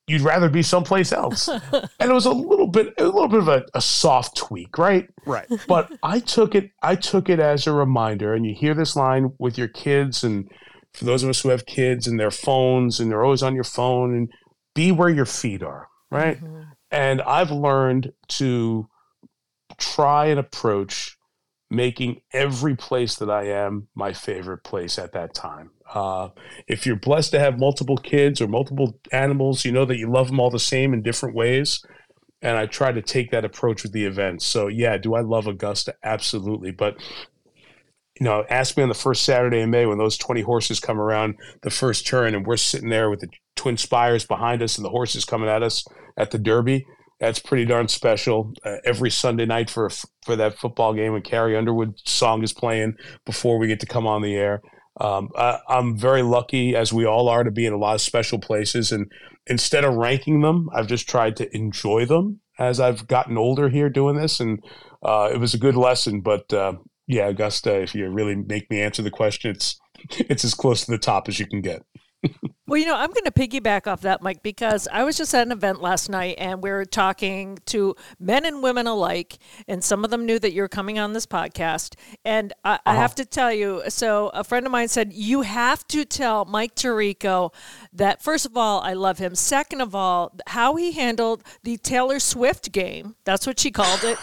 you'd 0.07 0.21
rather 0.21 0.49
be 0.49 0.61
someplace 0.61 1.11
else? 1.11 1.49
And 1.99 2.11
it 2.11 2.13
was 2.13 2.25
a 2.25 2.31
little 2.31 2.67
bit, 2.67 2.93
a 2.97 3.05
little 3.05 3.27
bit 3.27 3.39
of 3.39 3.47
a, 3.47 3.65
a 3.73 3.81
soft 3.81 4.35
tweak, 4.35 4.77
right? 4.77 5.07
Right. 5.25 5.47
But 5.67 5.91
I 6.03 6.19
took 6.19 6.55
it, 6.55 6.71
I 6.81 6.95
took 6.95 7.29
it 7.29 7.39
as 7.39 7.67
a 7.67 7.73
reminder. 7.73 8.33
And 8.33 8.45
you 8.45 8.53
hear 8.53 8.73
this 8.73 8.95
line 8.95 9.33
with 9.39 9.57
your 9.57 9.69
kids 9.69 10.23
and 10.23 10.49
for 10.93 11.05
those 11.05 11.23
of 11.23 11.29
us 11.29 11.41
who 11.41 11.49
have 11.49 11.65
kids 11.65 12.07
and 12.07 12.19
their 12.19 12.31
phones 12.31 12.99
and 12.99 13.09
they're 13.09 13.23
always 13.23 13.43
on 13.43 13.55
your 13.55 13.63
phone 13.63 14.15
and 14.15 14.31
be 14.75 14.91
where 14.91 15.09
your 15.09 15.25
feet 15.25 15.63
are, 15.63 15.87
right? 16.11 16.37
Mm-hmm. 16.37 16.61
And 16.91 17.21
I've 17.21 17.51
learned 17.51 18.13
to 18.29 18.87
try 19.77 20.27
and 20.27 20.39
approach 20.39 21.17
making 21.73 22.21
every 22.31 22.75
place 22.75 23.15
that 23.15 23.29
I 23.29 23.47
am 23.47 23.87
my 23.95 24.13
favorite 24.13 24.63
place 24.63 24.99
at 24.99 25.11
that 25.13 25.33
time. 25.33 25.71
Uh, 25.93 26.29
if 26.67 26.85
you're 26.85 26.95
blessed 26.95 27.31
to 27.31 27.39
have 27.39 27.59
multiple 27.59 27.97
kids 27.97 28.39
or 28.39 28.47
multiple 28.47 28.99
animals, 29.11 29.65
you 29.65 29.71
know 29.71 29.85
that 29.85 29.97
you 29.97 30.09
love 30.09 30.27
them 30.27 30.39
all 30.39 30.51
the 30.51 30.59
same 30.59 30.93
in 30.93 31.01
different 31.01 31.35
ways. 31.35 31.83
And 32.41 32.57
I 32.57 32.67
try 32.67 32.91
to 32.91 33.01
take 33.01 33.31
that 33.31 33.45
approach 33.45 33.83
with 33.83 33.91
the 33.91 34.05
events. 34.05 34.45
So, 34.45 34.67
yeah, 34.67 34.97
do 34.97 35.15
I 35.15 35.21
love 35.21 35.47
Augusta? 35.47 35.95
Absolutely. 36.03 36.71
But, 36.71 36.97
you 38.19 38.25
know, 38.25 38.43
ask 38.49 38.77
me 38.77 38.83
on 38.83 38.89
the 38.89 38.95
first 38.95 39.23
Saturday 39.23 39.59
in 39.59 39.71
May 39.71 39.85
when 39.85 39.97
those 39.97 40.17
20 40.17 40.41
horses 40.41 40.79
come 40.79 40.99
around 40.99 41.35
the 41.61 41.69
first 41.69 42.05
turn 42.05 42.35
and 42.35 42.45
we're 42.45 42.57
sitting 42.57 42.89
there 42.89 43.09
with 43.09 43.21
the 43.21 43.29
twin 43.55 43.77
spires 43.77 44.25
behind 44.25 44.61
us 44.61 44.77
and 44.77 44.85
the 44.85 44.89
horses 44.89 45.25
coming 45.25 45.49
at 45.49 45.63
us 45.63 45.85
at 46.17 46.31
the 46.31 46.37
Derby 46.37 46.85
that's 47.19 47.39
pretty 47.39 47.65
darn 47.65 47.87
special. 47.87 48.53
Uh, 48.65 48.77
every 48.85 49.09
Sunday 49.09 49.45
night 49.45 49.69
for 49.69 49.89
for 50.23 50.35
that 50.35 50.57
football 50.57 50.93
game, 50.93 51.13
when 51.13 51.21
Carrie 51.21 51.57
Underwood 51.57 51.99
song 52.05 52.43
is 52.43 52.53
playing 52.53 52.95
before 53.25 53.57
we 53.57 53.67
get 53.67 53.79
to 53.81 53.85
come 53.85 54.07
on 54.07 54.21
the 54.21 54.35
air. 54.35 54.61
Um, 54.99 55.29
I, 55.35 55.59
I'm 55.67 55.97
very 55.97 56.21
lucky, 56.21 56.75
as 56.75 56.93
we 56.93 57.05
all 57.05 57.27
are, 57.27 57.43
to 57.43 57.51
be 57.51 57.65
in 57.65 57.73
a 57.73 57.77
lot 57.77 57.95
of 57.95 58.01
special 58.01 58.39
places. 58.39 58.91
And 58.91 59.11
instead 59.47 59.83
of 59.83 59.95
ranking 59.95 60.41
them, 60.41 60.69
I've 60.73 60.87
just 60.87 61.09
tried 61.09 61.35
to 61.37 61.55
enjoy 61.55 62.05
them 62.05 62.41
as 62.59 62.79
I've 62.79 63.07
gotten 63.07 63.37
older 63.37 63.69
here 63.69 63.89
doing 63.89 64.15
this. 64.15 64.39
And 64.39 64.63
uh, 65.01 65.29
it 65.33 65.37
was 65.37 65.53
a 65.53 65.59
good 65.59 65.75
lesson. 65.75 66.21
But 66.21 66.53
uh, 66.53 66.73
yeah, 67.07 67.27
Augusta, 67.27 67.81
if 67.81 67.95
you 67.95 68.07
really 68.09 68.35
make 68.35 68.69
me 68.69 68.81
answer 68.81 69.01
the 69.01 69.11
question, 69.11 69.51
it's 69.51 69.79
it's 70.17 70.45
as 70.45 70.53
close 70.53 70.85
to 70.85 70.91
the 70.91 70.97
top 70.97 71.27
as 71.27 71.39
you 71.39 71.47
can 71.47 71.61
get. 71.61 71.83
Well, 72.73 72.79
you 72.81 72.87
know, 72.87 72.95
I'm 72.95 73.11
going 73.11 73.25
to 73.25 73.31
piggyback 73.31 73.85
off 73.85 74.01
that, 74.01 74.23
Mike, 74.23 74.41
because 74.41 74.87
I 74.91 75.03
was 75.03 75.15
just 75.15 75.31
at 75.35 75.45
an 75.45 75.51
event 75.51 75.79
last 75.79 76.09
night 76.09 76.37
and 76.39 76.63
we 76.63 76.71
are 76.71 76.85
talking 76.85 77.59
to 77.67 77.95
men 78.19 78.45
and 78.45 78.63
women 78.63 78.87
alike, 78.87 79.37
and 79.67 79.83
some 79.83 80.03
of 80.03 80.09
them 80.09 80.25
knew 80.25 80.39
that 80.39 80.53
you're 80.53 80.67
coming 80.67 80.97
on 80.97 81.13
this 81.13 81.27
podcast. 81.27 81.93
And 82.25 82.51
I, 82.63 82.73
uh-huh. 82.73 82.81
I 82.87 82.95
have 82.95 83.13
to 83.13 83.25
tell 83.25 83.53
you, 83.53 83.83
so 83.89 84.29
a 84.29 84.43
friend 84.43 84.65
of 84.65 84.71
mine 84.71 84.87
said, 84.87 85.13
You 85.13 85.41
have 85.41 85.85
to 85.89 86.03
tell 86.03 86.45
Mike 86.45 86.73
Tirico 86.73 87.53
that, 87.93 88.23
first 88.23 88.47
of 88.47 88.57
all, 88.57 88.81
I 88.81 88.93
love 88.93 89.19
him. 89.19 89.35
Second 89.35 89.81
of 89.81 89.93
all, 89.93 90.35
how 90.47 90.75
he 90.75 90.93
handled 90.93 91.43
the 91.61 91.77
Taylor 91.77 92.17
Swift 92.17 92.71
game, 92.71 93.13
that's 93.23 93.45
what 93.45 93.59
she 93.59 93.69
called 93.69 94.03
it, 94.03 94.17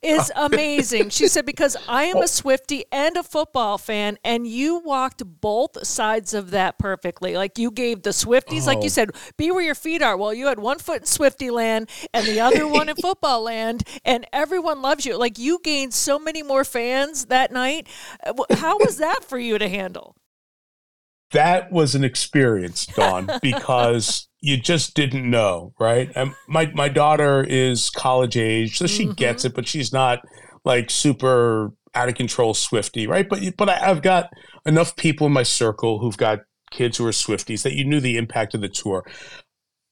is 0.00 0.32
amazing. 0.36 1.10
She 1.10 1.28
said, 1.28 1.44
Because 1.44 1.76
I 1.86 2.04
am 2.04 2.16
a 2.16 2.28
Swifty 2.28 2.86
and 2.90 3.18
a 3.18 3.22
football 3.22 3.76
fan, 3.76 4.16
and 4.24 4.46
you 4.46 4.78
walked 4.78 5.22
both 5.42 5.86
sides 5.86 6.32
of 6.32 6.52
that 6.52 6.78
perfectly. 6.78 7.36
Like 7.36 7.58
you 7.58 7.70
gave 7.70 7.89
the 7.94 8.10
Swifties, 8.10 8.62
oh. 8.62 8.66
like 8.66 8.78
you 8.78 8.84
oh. 8.84 8.88
said, 8.88 9.10
be 9.36 9.50
where 9.50 9.62
your 9.62 9.74
feet 9.74 10.02
are. 10.02 10.16
Well, 10.16 10.34
you 10.34 10.46
had 10.46 10.58
one 10.58 10.78
foot 10.78 11.02
in 11.02 11.06
Swifty 11.06 11.50
land 11.50 11.88
and 12.12 12.26
the 12.26 12.40
other 12.40 12.66
one 12.66 12.88
in 12.88 12.96
football 13.00 13.42
land, 13.42 13.86
and 14.04 14.26
everyone 14.32 14.82
loves 14.82 15.06
you. 15.06 15.16
Like 15.16 15.38
you 15.38 15.60
gained 15.62 15.94
so 15.94 16.18
many 16.18 16.42
more 16.42 16.64
fans 16.64 17.26
that 17.26 17.52
night. 17.52 17.88
Uh, 18.24 18.34
how 18.56 18.78
was 18.78 18.98
that 18.98 19.24
for 19.24 19.38
you 19.38 19.58
to 19.58 19.68
handle? 19.68 20.16
That 21.32 21.70
was 21.70 21.94
an 21.94 22.02
experience, 22.02 22.86
Dawn, 22.86 23.30
because 23.42 24.28
you 24.40 24.56
just 24.56 24.94
didn't 24.94 25.28
know, 25.28 25.72
right? 25.78 26.10
And 26.14 26.34
my 26.48 26.66
my 26.74 26.88
daughter 26.88 27.44
is 27.48 27.90
college 27.90 28.36
age, 28.36 28.78
so 28.78 28.86
she 28.86 29.04
mm-hmm. 29.04 29.12
gets 29.12 29.44
it, 29.44 29.54
but 29.54 29.68
she's 29.68 29.92
not 29.92 30.24
like 30.64 30.90
super 30.90 31.72
out 31.94 32.08
of 32.08 32.14
control 32.14 32.54
Swifty, 32.54 33.06
right? 33.06 33.28
But 33.28 33.56
but 33.56 33.68
I, 33.68 33.90
I've 33.90 34.02
got 34.02 34.30
enough 34.66 34.96
people 34.96 35.26
in 35.26 35.32
my 35.32 35.42
circle 35.42 35.98
who've 35.98 36.16
got 36.16 36.40
kids 36.70 36.98
who 36.98 37.06
are 37.06 37.10
Swifties 37.10 37.62
that 37.62 37.74
you 37.74 37.84
knew 37.84 38.00
the 38.00 38.16
impact 38.16 38.54
of 38.54 38.60
the 38.60 38.68
tour. 38.68 39.04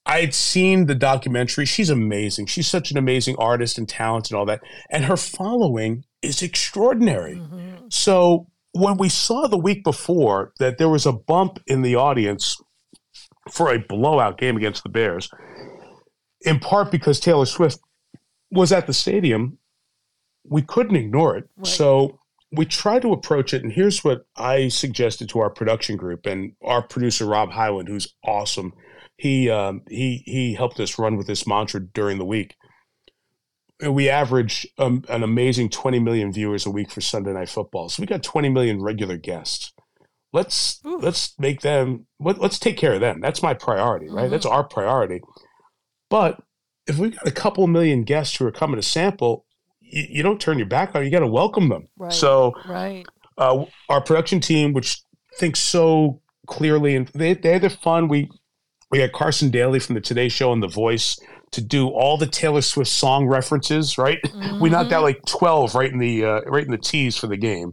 I 0.06 0.20
had 0.20 0.34
seen 0.34 0.86
the 0.86 0.94
documentary. 0.94 1.66
She's 1.66 1.90
amazing. 1.90 2.46
She's 2.46 2.66
such 2.66 2.90
an 2.90 2.96
amazing 2.96 3.36
artist 3.36 3.76
and 3.76 3.86
talent 3.88 4.30
and 4.30 4.38
all 4.38 4.46
that. 4.46 4.62
And 4.90 5.04
her 5.04 5.18
following 5.18 6.04
is 6.22 6.42
extraordinary. 6.42 7.36
Mm-hmm. 7.36 7.86
So 7.90 8.46
when 8.72 8.96
we 8.96 9.10
saw 9.10 9.46
the 9.46 9.58
week 9.58 9.84
before 9.84 10.52
that 10.58 10.78
there 10.78 10.88
was 10.88 11.04
a 11.04 11.12
bump 11.12 11.60
in 11.66 11.82
the 11.82 11.94
audience 11.94 12.56
for 13.50 13.72
a 13.72 13.78
blowout 13.78 14.38
game 14.38 14.56
against 14.56 14.82
the 14.82 14.88
Bears, 14.88 15.30
in 16.40 16.58
part 16.58 16.90
because 16.90 17.20
Taylor 17.20 17.46
Swift 17.46 17.78
was 18.50 18.72
at 18.72 18.86
the 18.86 18.94
stadium, 18.94 19.58
we 20.44 20.62
couldn't 20.62 20.96
ignore 20.96 21.36
it. 21.36 21.48
Right. 21.56 21.66
So 21.66 22.18
we 22.50 22.64
try 22.64 22.98
to 22.98 23.12
approach 23.12 23.52
it, 23.52 23.62
and 23.62 23.72
here's 23.72 24.02
what 24.02 24.24
I 24.36 24.68
suggested 24.68 25.28
to 25.30 25.40
our 25.40 25.50
production 25.50 25.96
group 25.96 26.26
and 26.26 26.52
our 26.62 26.82
producer 26.82 27.26
Rob 27.26 27.50
Hyland, 27.50 27.88
who's 27.88 28.14
awesome. 28.24 28.72
He 29.16 29.50
um, 29.50 29.82
he 29.88 30.22
he 30.24 30.54
helped 30.54 30.80
us 30.80 30.98
run 30.98 31.16
with 31.16 31.26
this 31.26 31.46
mantra 31.46 31.80
during 31.80 32.18
the 32.18 32.24
week. 32.24 32.56
We 33.86 34.08
average 34.08 34.66
um, 34.78 35.04
an 35.08 35.22
amazing 35.22 35.68
20 35.68 36.00
million 36.00 36.32
viewers 36.32 36.66
a 36.66 36.70
week 36.70 36.90
for 36.90 37.00
Sunday 37.00 37.32
Night 37.32 37.48
Football, 37.48 37.88
so 37.88 38.00
we 38.02 38.06
got 38.06 38.22
20 38.22 38.48
million 38.48 38.82
regular 38.82 39.16
guests. 39.16 39.72
Let's 40.32 40.80
Ooh. 40.86 40.98
let's 40.98 41.38
make 41.38 41.60
them. 41.60 42.06
Let, 42.18 42.40
us 42.40 42.58
take 42.58 42.76
care 42.76 42.94
of 42.94 43.00
them. 43.00 43.20
That's 43.20 43.42
my 43.42 43.54
priority, 43.54 44.08
right? 44.08 44.24
Mm-hmm. 44.24 44.30
That's 44.32 44.46
our 44.46 44.64
priority. 44.64 45.20
But 46.08 46.40
if 46.86 46.98
we've 46.98 47.14
got 47.14 47.28
a 47.28 47.32
couple 47.32 47.66
million 47.66 48.04
guests 48.04 48.36
who 48.36 48.46
are 48.46 48.52
coming 48.52 48.76
to 48.76 48.82
sample, 48.82 49.44
you, 49.90 50.06
you 50.08 50.22
don't 50.22 50.40
turn 50.40 50.58
your 50.58 50.68
back 50.68 50.94
on. 50.94 51.04
You 51.04 51.10
got 51.10 51.20
to 51.20 51.26
welcome 51.26 51.68
them. 51.68 51.88
Right. 51.96 52.12
So, 52.12 52.54
right. 52.68 53.04
Uh, 53.36 53.64
our 53.88 54.00
production 54.00 54.40
team, 54.40 54.72
which 54.72 55.00
thinks 55.36 55.60
so 55.60 56.20
clearly, 56.46 56.96
and 56.96 57.08
they 57.08 57.34
they 57.34 57.58
had 57.58 57.72
fun. 57.72 58.08
We 58.08 58.30
we 58.90 58.98
had 58.98 59.12
Carson 59.12 59.50
Daly 59.50 59.80
from 59.80 59.94
the 59.94 60.00
Today 60.00 60.28
Show 60.28 60.52
and 60.52 60.62
The 60.62 60.68
Voice 60.68 61.18
to 61.52 61.60
do 61.60 61.88
all 61.88 62.18
the 62.18 62.26
Taylor 62.26 62.62
Swift 62.62 62.90
song 62.90 63.26
references. 63.26 63.96
Right, 63.96 64.18
mm-hmm. 64.22 64.60
we 64.60 64.70
knocked 64.70 64.92
out 64.92 65.02
like 65.02 65.20
twelve 65.26 65.74
right 65.74 65.92
in 65.92 65.98
the 65.98 66.24
uh, 66.24 66.40
right 66.46 66.64
in 66.64 66.70
the 66.70 66.78
tease 66.78 67.16
for 67.16 67.26
the 67.26 67.36
game. 67.36 67.72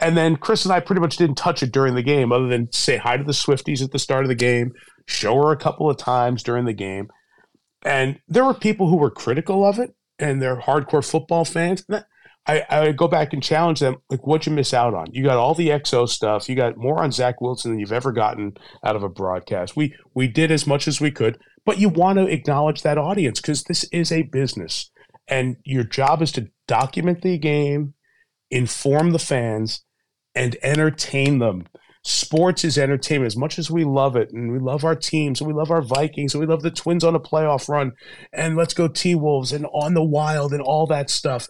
And 0.00 0.16
then 0.16 0.34
Chris 0.34 0.64
and 0.64 0.74
I 0.74 0.80
pretty 0.80 1.00
much 1.00 1.16
didn't 1.16 1.36
touch 1.36 1.62
it 1.62 1.70
during 1.70 1.94
the 1.94 2.02
game, 2.02 2.32
other 2.32 2.48
than 2.48 2.72
say 2.72 2.96
hi 2.96 3.16
to 3.16 3.22
the 3.22 3.30
Swifties 3.30 3.84
at 3.84 3.92
the 3.92 4.00
start 4.00 4.24
of 4.24 4.28
the 4.28 4.34
game, 4.34 4.72
show 5.06 5.36
her 5.36 5.52
a 5.52 5.56
couple 5.56 5.88
of 5.88 5.96
times 5.96 6.42
during 6.42 6.64
the 6.64 6.72
game. 6.72 7.08
And 7.84 8.18
there 8.26 8.44
were 8.44 8.54
people 8.54 8.88
who 8.88 8.96
were 8.96 9.10
critical 9.10 9.64
of 9.64 9.78
it, 9.78 9.94
and 10.22 10.40
they're 10.40 10.56
hardcore 10.56 11.04
football 11.04 11.44
fans. 11.44 11.84
I, 12.46 12.64
I 12.70 12.92
go 12.92 13.08
back 13.08 13.32
and 13.32 13.42
challenge 13.42 13.80
them, 13.80 13.96
like, 14.08 14.26
what'd 14.26 14.46
you 14.46 14.52
miss 14.52 14.72
out 14.72 14.94
on? 14.94 15.06
You 15.12 15.22
got 15.24 15.36
all 15.36 15.54
the 15.54 15.68
XO 15.68 16.08
stuff. 16.08 16.48
You 16.48 16.56
got 16.56 16.76
more 16.76 17.02
on 17.02 17.12
Zach 17.12 17.40
Wilson 17.40 17.72
than 17.72 17.80
you've 17.80 17.92
ever 17.92 18.12
gotten 18.12 18.56
out 18.84 18.96
of 18.96 19.02
a 19.02 19.08
broadcast. 19.08 19.76
We 19.76 19.94
we 20.14 20.28
did 20.28 20.50
as 20.50 20.66
much 20.66 20.88
as 20.88 21.00
we 21.00 21.10
could, 21.10 21.38
but 21.64 21.78
you 21.78 21.88
want 21.88 22.18
to 22.18 22.26
acknowledge 22.26 22.82
that 22.82 22.98
audience 22.98 23.40
because 23.40 23.64
this 23.64 23.84
is 23.92 24.10
a 24.10 24.22
business, 24.22 24.90
and 25.28 25.56
your 25.64 25.84
job 25.84 26.22
is 26.22 26.32
to 26.32 26.48
document 26.66 27.22
the 27.22 27.38
game, 27.38 27.94
inform 28.50 29.10
the 29.10 29.18
fans, 29.18 29.84
and 30.34 30.56
entertain 30.62 31.38
them 31.38 31.66
sports 32.04 32.64
is 32.64 32.78
entertainment 32.78 33.26
as 33.28 33.36
much 33.36 33.58
as 33.58 33.70
we 33.70 33.84
love 33.84 34.16
it 34.16 34.32
and 34.32 34.52
we 34.52 34.58
love 34.58 34.84
our 34.84 34.96
teams 34.96 35.40
and 35.40 35.46
we 35.46 35.54
love 35.54 35.70
our 35.70 35.82
Vikings 35.82 36.34
and 36.34 36.40
we 36.40 36.46
love 36.46 36.62
the 36.62 36.70
Twins 36.70 37.04
on 37.04 37.14
a 37.14 37.20
playoff 37.20 37.68
run 37.68 37.92
and 38.32 38.56
let's 38.56 38.74
go 38.74 38.88
T 38.88 39.14
Wolves 39.14 39.52
and 39.52 39.66
on 39.66 39.94
the 39.94 40.02
wild 40.02 40.52
and 40.52 40.62
all 40.62 40.86
that 40.86 41.10
stuff. 41.10 41.46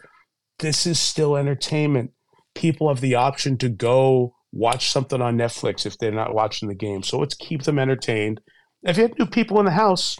This 0.59 0.87
is 0.87 1.01
still 1.01 1.37
entertainment. 1.37 2.11
People 2.55 2.89
have 2.89 3.01
the 3.01 3.15
option 3.15 3.57
to 3.59 3.69
go 3.69 4.35
watch 4.53 4.91
something 4.91 5.23
on 5.23 5.39
Netflix 5.39 5.87
if 5.87 5.97
they're 5.99 6.13
not 6.13 6.35
watching 6.35 6.69
the 6.69 6.75
game. 6.75 7.03
So 7.03 7.19
let's 7.19 7.35
keep 7.35 7.63
them 7.63 7.79
entertained. 7.79 8.41
If 8.83 8.99
you 8.99 9.05
have 9.05 9.19
new 9.19 9.27
people 9.27 9.59
in 9.59 9.65
the 9.65 9.73
house, 9.73 10.19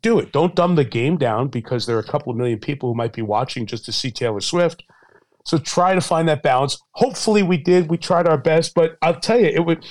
do 0.00 0.18
it. 0.18 0.32
Don't 0.32 0.56
dumb 0.56 0.76
the 0.76 0.84
game 0.84 1.18
down 1.18 1.48
because 1.48 1.84
there 1.84 1.96
are 1.96 2.00
a 2.00 2.04
couple 2.04 2.30
of 2.30 2.38
million 2.38 2.58
people 2.58 2.88
who 2.88 2.96
might 2.96 3.12
be 3.12 3.20
watching 3.20 3.66
just 3.66 3.84
to 3.84 3.92
see 3.92 4.10
Taylor 4.10 4.40
Swift 4.40 4.82
so 5.44 5.58
try 5.58 5.94
to 5.94 6.00
find 6.00 6.28
that 6.28 6.42
balance. 6.42 6.78
Hopefully 6.92 7.42
we 7.42 7.56
did. 7.56 7.90
We 7.90 7.96
tried 7.96 8.26
our 8.26 8.38
best, 8.38 8.74
but 8.74 8.96
I'll 9.02 9.20
tell 9.20 9.38
you, 9.38 9.46
it 9.46 9.64
would. 9.64 9.84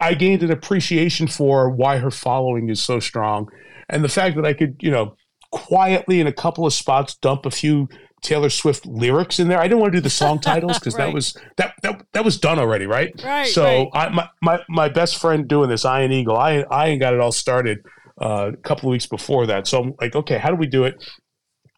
I 0.00 0.14
gained 0.14 0.42
an 0.42 0.50
appreciation 0.50 1.26
for 1.26 1.70
why 1.70 1.98
her 1.98 2.10
following 2.10 2.68
is 2.68 2.82
so 2.82 3.00
strong, 3.00 3.48
and 3.88 4.04
the 4.04 4.08
fact 4.08 4.36
that 4.36 4.44
I 4.44 4.52
could, 4.52 4.76
you 4.80 4.90
know, 4.90 5.16
quietly 5.52 6.20
in 6.20 6.26
a 6.26 6.32
couple 6.32 6.66
of 6.66 6.72
spots 6.72 7.16
dump 7.16 7.46
a 7.46 7.50
few 7.50 7.88
Taylor 8.22 8.50
Swift 8.50 8.86
lyrics 8.86 9.38
in 9.38 9.48
there. 9.48 9.58
I 9.58 9.64
didn't 9.64 9.80
want 9.80 9.92
to 9.92 9.98
do 9.98 10.02
the 10.02 10.10
song 10.10 10.38
titles 10.40 10.78
because 10.78 10.94
right. 10.94 11.06
that 11.06 11.14
was 11.14 11.36
that, 11.56 11.74
that 11.82 12.02
that 12.12 12.24
was 12.24 12.38
done 12.38 12.58
already, 12.58 12.86
right? 12.86 13.12
Right. 13.24 13.46
So 13.46 13.64
right. 13.64 13.88
I, 13.94 14.08
my, 14.10 14.28
my 14.42 14.60
my 14.68 14.88
best 14.88 15.18
friend 15.18 15.48
doing 15.48 15.68
this, 15.68 15.84
Ian 15.84 16.12
Eagle, 16.12 16.36
I 16.36 16.64
I 16.70 16.96
got 16.96 17.14
it 17.14 17.20
all 17.20 17.32
started 17.32 17.78
uh, 18.20 18.50
a 18.52 18.56
couple 18.58 18.88
of 18.88 18.92
weeks 18.92 19.06
before 19.06 19.46
that. 19.46 19.66
So 19.66 19.82
I'm 19.82 19.94
like, 20.00 20.14
okay, 20.14 20.38
how 20.38 20.50
do 20.50 20.56
we 20.56 20.66
do 20.66 20.84
it? 20.84 21.02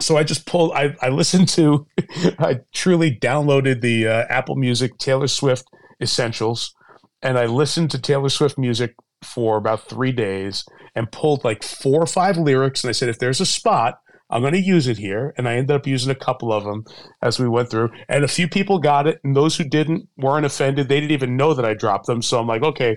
So 0.00 0.16
I 0.16 0.24
just 0.24 0.46
pulled. 0.46 0.72
I, 0.72 0.94
I 1.00 1.08
listened 1.08 1.48
to. 1.50 1.86
I 2.38 2.60
truly 2.72 3.16
downloaded 3.16 3.80
the 3.80 4.08
uh, 4.08 4.24
Apple 4.28 4.56
Music 4.56 4.98
Taylor 4.98 5.28
Swift 5.28 5.64
Essentials, 6.00 6.74
and 7.22 7.38
I 7.38 7.46
listened 7.46 7.90
to 7.92 8.00
Taylor 8.00 8.28
Swift 8.28 8.58
music 8.58 8.94
for 9.22 9.56
about 9.56 9.88
three 9.88 10.12
days 10.12 10.64
and 10.94 11.10
pulled 11.12 11.44
like 11.44 11.62
four 11.62 12.02
or 12.02 12.06
five 12.06 12.36
lyrics. 12.36 12.82
And 12.82 12.88
I 12.88 12.92
said, 12.92 13.08
if 13.08 13.18
there's 13.18 13.40
a 13.40 13.46
spot, 13.46 14.00
I'm 14.30 14.40
going 14.40 14.54
to 14.54 14.60
use 14.60 14.88
it 14.88 14.98
here. 14.98 15.34
And 15.36 15.48
I 15.48 15.54
ended 15.54 15.76
up 15.76 15.86
using 15.86 16.10
a 16.10 16.16
couple 16.16 16.52
of 16.52 16.64
them 16.64 16.84
as 17.20 17.38
we 17.38 17.48
went 17.48 17.70
through. 17.70 17.90
And 18.08 18.24
a 18.24 18.28
few 18.28 18.48
people 18.48 18.78
got 18.78 19.06
it. 19.06 19.20
And 19.22 19.36
those 19.36 19.56
who 19.56 19.64
didn't 19.64 20.08
weren't 20.16 20.46
offended. 20.46 20.88
They 20.88 21.00
didn't 21.00 21.12
even 21.12 21.36
know 21.36 21.54
that 21.54 21.64
I 21.64 21.74
dropped 21.74 22.06
them. 22.06 22.22
So 22.22 22.40
I'm 22.40 22.46
like, 22.46 22.62
okay, 22.62 22.96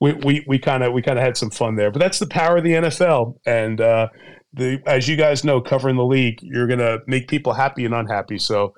we 0.00 0.14
we 0.14 0.44
we 0.48 0.58
kind 0.58 0.82
of 0.82 0.92
we 0.92 1.02
kind 1.02 1.18
of 1.18 1.24
had 1.24 1.36
some 1.36 1.50
fun 1.50 1.76
there. 1.76 1.90
But 1.90 2.00
that's 2.00 2.18
the 2.18 2.26
power 2.26 2.56
of 2.56 2.64
the 2.64 2.72
NFL. 2.72 3.36
And 3.46 3.80
uh, 3.80 4.08
the 4.54 4.82
as 4.86 5.08
you 5.08 5.16
guys 5.16 5.44
know, 5.44 5.60
covering 5.60 5.96
the 5.96 6.04
league, 6.04 6.40
you're 6.42 6.66
going 6.66 6.78
to 6.78 7.00
make 7.06 7.28
people 7.28 7.52
happy 7.52 7.84
and 7.84 7.94
unhappy. 7.94 8.38
So 8.38 8.74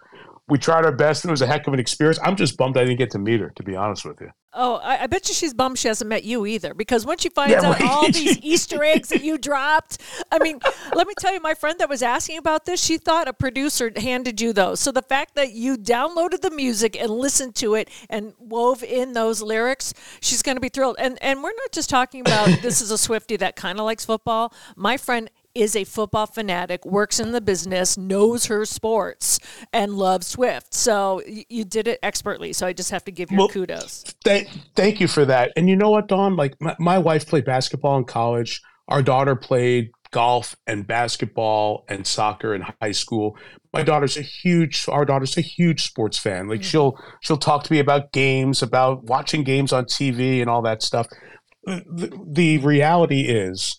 we 0.46 0.58
tried 0.58 0.84
our 0.84 0.92
best 0.92 1.24
and 1.24 1.30
it 1.30 1.32
was 1.32 1.42
a 1.42 1.46
heck 1.46 1.66
of 1.66 1.72
an 1.72 1.80
experience. 1.80 2.18
I'm 2.22 2.36
just 2.36 2.56
bummed 2.58 2.76
I 2.76 2.84
didn't 2.84 2.98
get 2.98 3.10
to 3.12 3.18
meet 3.18 3.40
her, 3.40 3.50
to 3.56 3.62
be 3.62 3.74
honest 3.74 4.04
with 4.04 4.20
you. 4.20 4.28
Oh, 4.52 4.74
I, 4.76 5.04
I 5.04 5.06
bet 5.06 5.26
you 5.28 5.34
she's 5.34 5.54
bummed 5.54 5.78
she 5.78 5.88
hasn't 5.88 6.08
met 6.08 6.22
you 6.22 6.46
either 6.46 6.74
because 6.74 7.04
when 7.06 7.16
she 7.18 7.28
finds 7.30 7.54
Yeah, 7.54 7.70
out 7.70 7.80
right. 7.80 7.90
all 7.90 8.12
these 8.12 8.38
Easter 8.42 8.84
eggs 8.84 9.08
that 9.08 9.24
you 9.24 9.38
dropped, 9.38 10.00
I 10.30 10.38
mean, 10.38 10.60
let 10.94 11.08
me 11.08 11.14
tell 11.18 11.32
you, 11.32 11.40
my 11.40 11.54
friend 11.54 11.80
that 11.80 11.88
was 11.88 12.02
asking 12.02 12.38
about 12.38 12.66
this, 12.66 12.80
she 12.84 12.98
thought 12.98 13.26
a 13.26 13.32
producer 13.32 13.90
handed 13.96 14.40
you 14.40 14.52
those. 14.52 14.80
So 14.80 14.92
the 14.92 15.02
fact 15.02 15.34
that 15.36 15.52
you 15.52 15.76
downloaded 15.76 16.42
the 16.42 16.50
music 16.50 16.94
and 17.00 17.10
listened 17.10 17.54
to 17.56 17.74
it 17.74 17.88
and 18.10 18.34
wove 18.38 18.84
in 18.84 19.14
those 19.14 19.40
lyrics, 19.42 19.92
she's 20.20 20.42
going 20.42 20.56
to 20.56 20.60
be 20.60 20.68
thrilled. 20.68 20.96
And 20.98 21.18
and 21.22 21.42
we're 21.42 21.48
not 21.50 21.72
just 21.72 21.88
talking 21.90 22.20
about 22.20 22.46
this 22.62 22.80
is 22.82 22.90
a 22.90 22.98
Swifty 22.98 23.36
that 23.38 23.56
kind 23.56 23.80
of 23.80 23.86
likes 23.86 24.04
football. 24.04 24.52
My 24.76 24.98
friend 24.98 25.30
is 25.54 25.76
a 25.76 25.84
football 25.84 26.26
fanatic, 26.26 26.84
works 26.84 27.20
in 27.20 27.32
the 27.32 27.40
business, 27.40 27.96
knows 27.96 28.46
her 28.46 28.64
sports, 28.64 29.38
and 29.72 29.94
loves 29.94 30.26
Swift. 30.26 30.74
So 30.74 31.22
you 31.26 31.64
did 31.64 31.88
it 31.88 31.98
expertly. 32.02 32.52
So 32.52 32.66
I 32.66 32.72
just 32.72 32.90
have 32.90 33.04
to 33.04 33.12
give 33.12 33.30
you 33.30 33.38
Well, 33.38 33.48
kudos. 33.48 34.04
Thank, 34.24 34.48
thank 34.74 35.00
you 35.00 35.08
for 35.08 35.24
that. 35.24 35.52
And 35.56 35.68
you 35.68 35.76
know 35.76 35.90
what, 35.90 36.08
Dawn? 36.08 36.36
Like 36.36 36.60
my, 36.60 36.74
my 36.78 36.98
wife 36.98 37.26
played 37.26 37.44
basketball 37.44 37.96
in 37.98 38.04
college. 38.04 38.62
Our 38.88 39.02
daughter 39.02 39.36
played 39.36 39.90
golf 40.14 40.54
and 40.68 40.86
basketball 40.86 41.84
and 41.88 42.06
soccer 42.06 42.54
in 42.54 42.62
high 42.80 42.92
school. 42.92 43.36
My 43.72 43.82
daughter's 43.82 44.16
a 44.16 44.22
huge. 44.22 44.86
Our 44.88 45.04
daughter's 45.04 45.36
a 45.36 45.40
huge 45.40 45.84
sports 45.84 46.18
fan. 46.18 46.46
Like 46.46 46.60
mm. 46.60 46.64
she'll 46.64 46.98
she'll 47.20 47.36
talk 47.36 47.64
to 47.64 47.72
me 47.72 47.80
about 47.80 48.12
games, 48.12 48.62
about 48.62 49.04
watching 49.04 49.42
games 49.42 49.72
on 49.72 49.86
TV 49.86 50.40
and 50.40 50.48
all 50.48 50.62
that 50.62 50.82
stuff. 50.82 51.08
Uh, 51.66 51.80
the, 51.86 52.16
the 52.24 52.58
reality 52.58 53.22
is, 53.22 53.78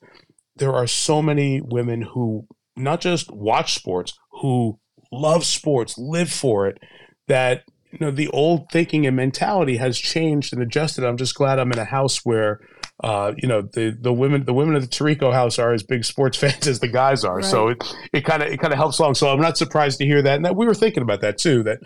there 0.56 0.74
are 0.74 0.88
so 0.88 1.22
many 1.22 1.62
women 1.62 2.02
who 2.02 2.48
not 2.76 3.02
just 3.02 3.32
watch 3.32 3.74
sports, 3.74 4.18
who 4.42 4.80
love 5.12 5.46
sports, 5.46 5.98
live 5.98 6.32
for 6.32 6.68
it, 6.68 6.80
that 7.28 7.64
you 7.92 8.00
know 8.00 8.12
the 8.12 8.28
old 8.30 8.70
thinking 8.72 9.06
and 9.06 9.16
mentality 9.16 9.78
has 9.78 9.98
changed 9.98 10.54
and 10.54 10.62
adjusted. 10.62 11.06
I'm 11.06 11.18
just 11.18 11.36
glad 11.36 11.60
I'm 11.60 11.72
in 11.72 11.80
a 11.80 11.86
house 11.86 12.26
where 12.26 12.60
uh, 13.04 13.34
you 13.38 13.48
know 13.48 13.62
the 13.62 13.98
the 14.00 14.14
women 14.14 14.46
the 14.46 14.54
women 14.54 14.76
of 14.76 14.82
the 14.82 14.88
Tirico 14.88 15.32
house 15.32 15.60
are 15.60 15.74
as 15.74 15.84
big 15.84 16.04
sports 16.04 16.38
fans 16.42 16.68
as 16.68 16.80
the 16.80 16.88
guys 16.88 17.24
are. 17.24 17.42
So 17.42 17.70
it 17.70 17.84
it 18.14 18.26
kind 18.26 18.44
of 18.44 18.50
it 18.50 18.60
kind 18.60 18.74
of 18.74 18.78
helps 18.78 19.00
along. 19.00 19.16
So 19.16 19.30
I'm 19.30 19.42
not 19.42 19.58
surprised 19.58 20.00
to 20.00 20.06
hear 20.06 20.22
that. 20.22 20.36
And 20.36 20.46
that 20.46 20.56
we 20.56 20.66
were 20.66 20.76
thinking 20.76 21.04
about 21.04 21.22
that 21.22 21.38
too. 21.38 21.64
That 21.64 21.80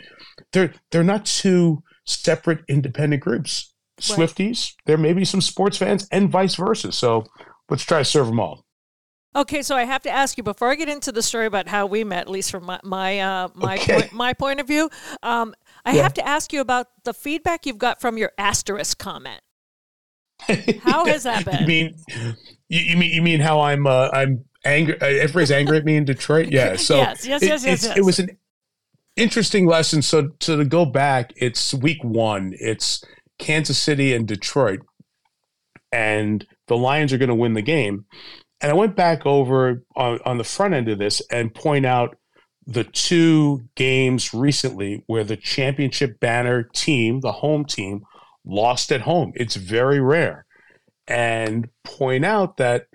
they're 0.52 0.74
they're 0.92 1.04
not 1.04 1.26
two 1.26 1.84
separate 2.06 2.60
independent 2.68 3.22
groups. 3.22 3.74
Right. 4.10 4.18
Swifties, 4.18 4.76
there 4.86 4.98
may 4.98 5.12
be 5.12 5.26
some 5.26 5.42
sports 5.42 5.76
fans 5.76 6.08
and 6.10 6.30
vice 6.30 6.56
versa. 6.56 6.94
So 6.94 7.26
let's 7.70 7.84
try 7.84 8.00
to 8.00 8.06
serve 8.06 8.28
them 8.28 8.40
all. 8.40 8.66
Okay, 9.36 9.62
so 9.62 9.76
I 9.76 9.84
have 9.84 10.02
to 10.04 10.10
ask 10.10 10.38
you 10.38 10.44
before 10.44 10.72
I 10.72 10.76
get 10.76 10.90
into 10.90 11.12
the 11.12 11.22
story 11.22 11.46
about 11.46 11.68
how 11.68 11.86
we 11.86 12.04
met, 12.04 12.22
at 12.22 12.30
least 12.30 12.50
from 12.50 12.64
my 12.66 12.80
my 12.84 13.20
uh, 13.20 13.50
my, 13.54 13.76
Okay. 13.78 13.94
point, 13.94 14.12
my 14.14 14.34
point 14.34 14.60
of 14.60 14.68
view. 14.68 14.90
Um, 15.22 15.54
I 15.86 15.94
Yeah. 15.94 16.02
have 16.04 16.14
to 16.16 16.28
ask 16.28 16.52
you 16.52 16.62
about 16.62 16.88
the 17.04 17.14
feedback 17.14 17.66
you've 17.66 17.78
got 17.78 18.02
from 18.02 18.18
your 18.18 18.32
asterisk 18.40 18.98
comment. 18.98 19.42
How 20.82 21.06
has 21.06 21.24
that 21.24 21.46
been? 21.46 21.62
You 21.62 21.68
mean 21.68 21.96
you, 22.70 22.80
you 22.80 22.98
mean 22.98 23.12
you 23.14 23.22
mean 23.22 23.40
how 23.40 23.60
I'm 23.62 23.86
uh, 23.86 24.10
I'm 24.14 24.46
angry? 24.66 25.00
Uh, 25.00 25.06
everybody's 25.06 25.52
angry 25.52 25.78
at 25.78 25.86
me 25.86 25.96
in 25.98 26.06
Detroit. 26.06 26.48
Yeah. 26.50 26.76
So 26.78 26.98
Yes, 26.98 27.26
yes, 27.28 27.44
it, 27.44 27.48
yes, 27.48 27.66
yes, 27.66 27.84
yes. 27.84 27.98
It 27.98 28.02
was 28.06 28.20
an 28.20 28.38
interesting 29.16 29.68
lesson. 29.68 30.02
So 30.02 30.32
so 30.40 30.58
to 30.58 30.66
go 30.66 30.86
back, 30.86 31.34
it's 31.36 31.74
week 31.74 32.04
one. 32.04 32.56
It's 32.60 33.04
Kansas 33.38 33.78
City 33.78 34.14
and 34.14 34.28
Detroit, 34.28 34.80
and 35.92 36.48
the 36.70 36.78
Lions 36.78 37.12
are 37.12 37.18
going 37.18 37.30
to 37.30 37.36
win 37.36 37.56
the 37.56 37.62
game. 37.62 38.06
And 38.62 38.72
I 38.72 38.76
went 38.76 38.96
back 38.96 39.26
over 39.26 39.84
on, 39.96 40.20
on 40.26 40.38
the 40.38 40.44
front 40.44 40.74
end 40.74 40.88
of 40.88 41.00
this 41.00 41.22
and 41.30 41.54
point 41.54 41.86
out 41.86 42.18
the 42.66 42.84
two 42.84 43.64
games 43.76 44.34
recently 44.34 45.04
where 45.08 45.24
the 45.24 45.36
championship 45.36 46.20
banner 46.20 46.64
team, 46.64 47.20
the 47.22 47.32
home 47.32 47.66
team, 47.66 48.04
lost 48.46 48.92
at 48.92 49.02
home. 49.02 49.34
It's 49.36 49.56
very 49.56 50.00
rare. 50.00 50.46
And 51.08 51.70
point 51.84 52.24
out 52.24 52.58
that 52.58 52.86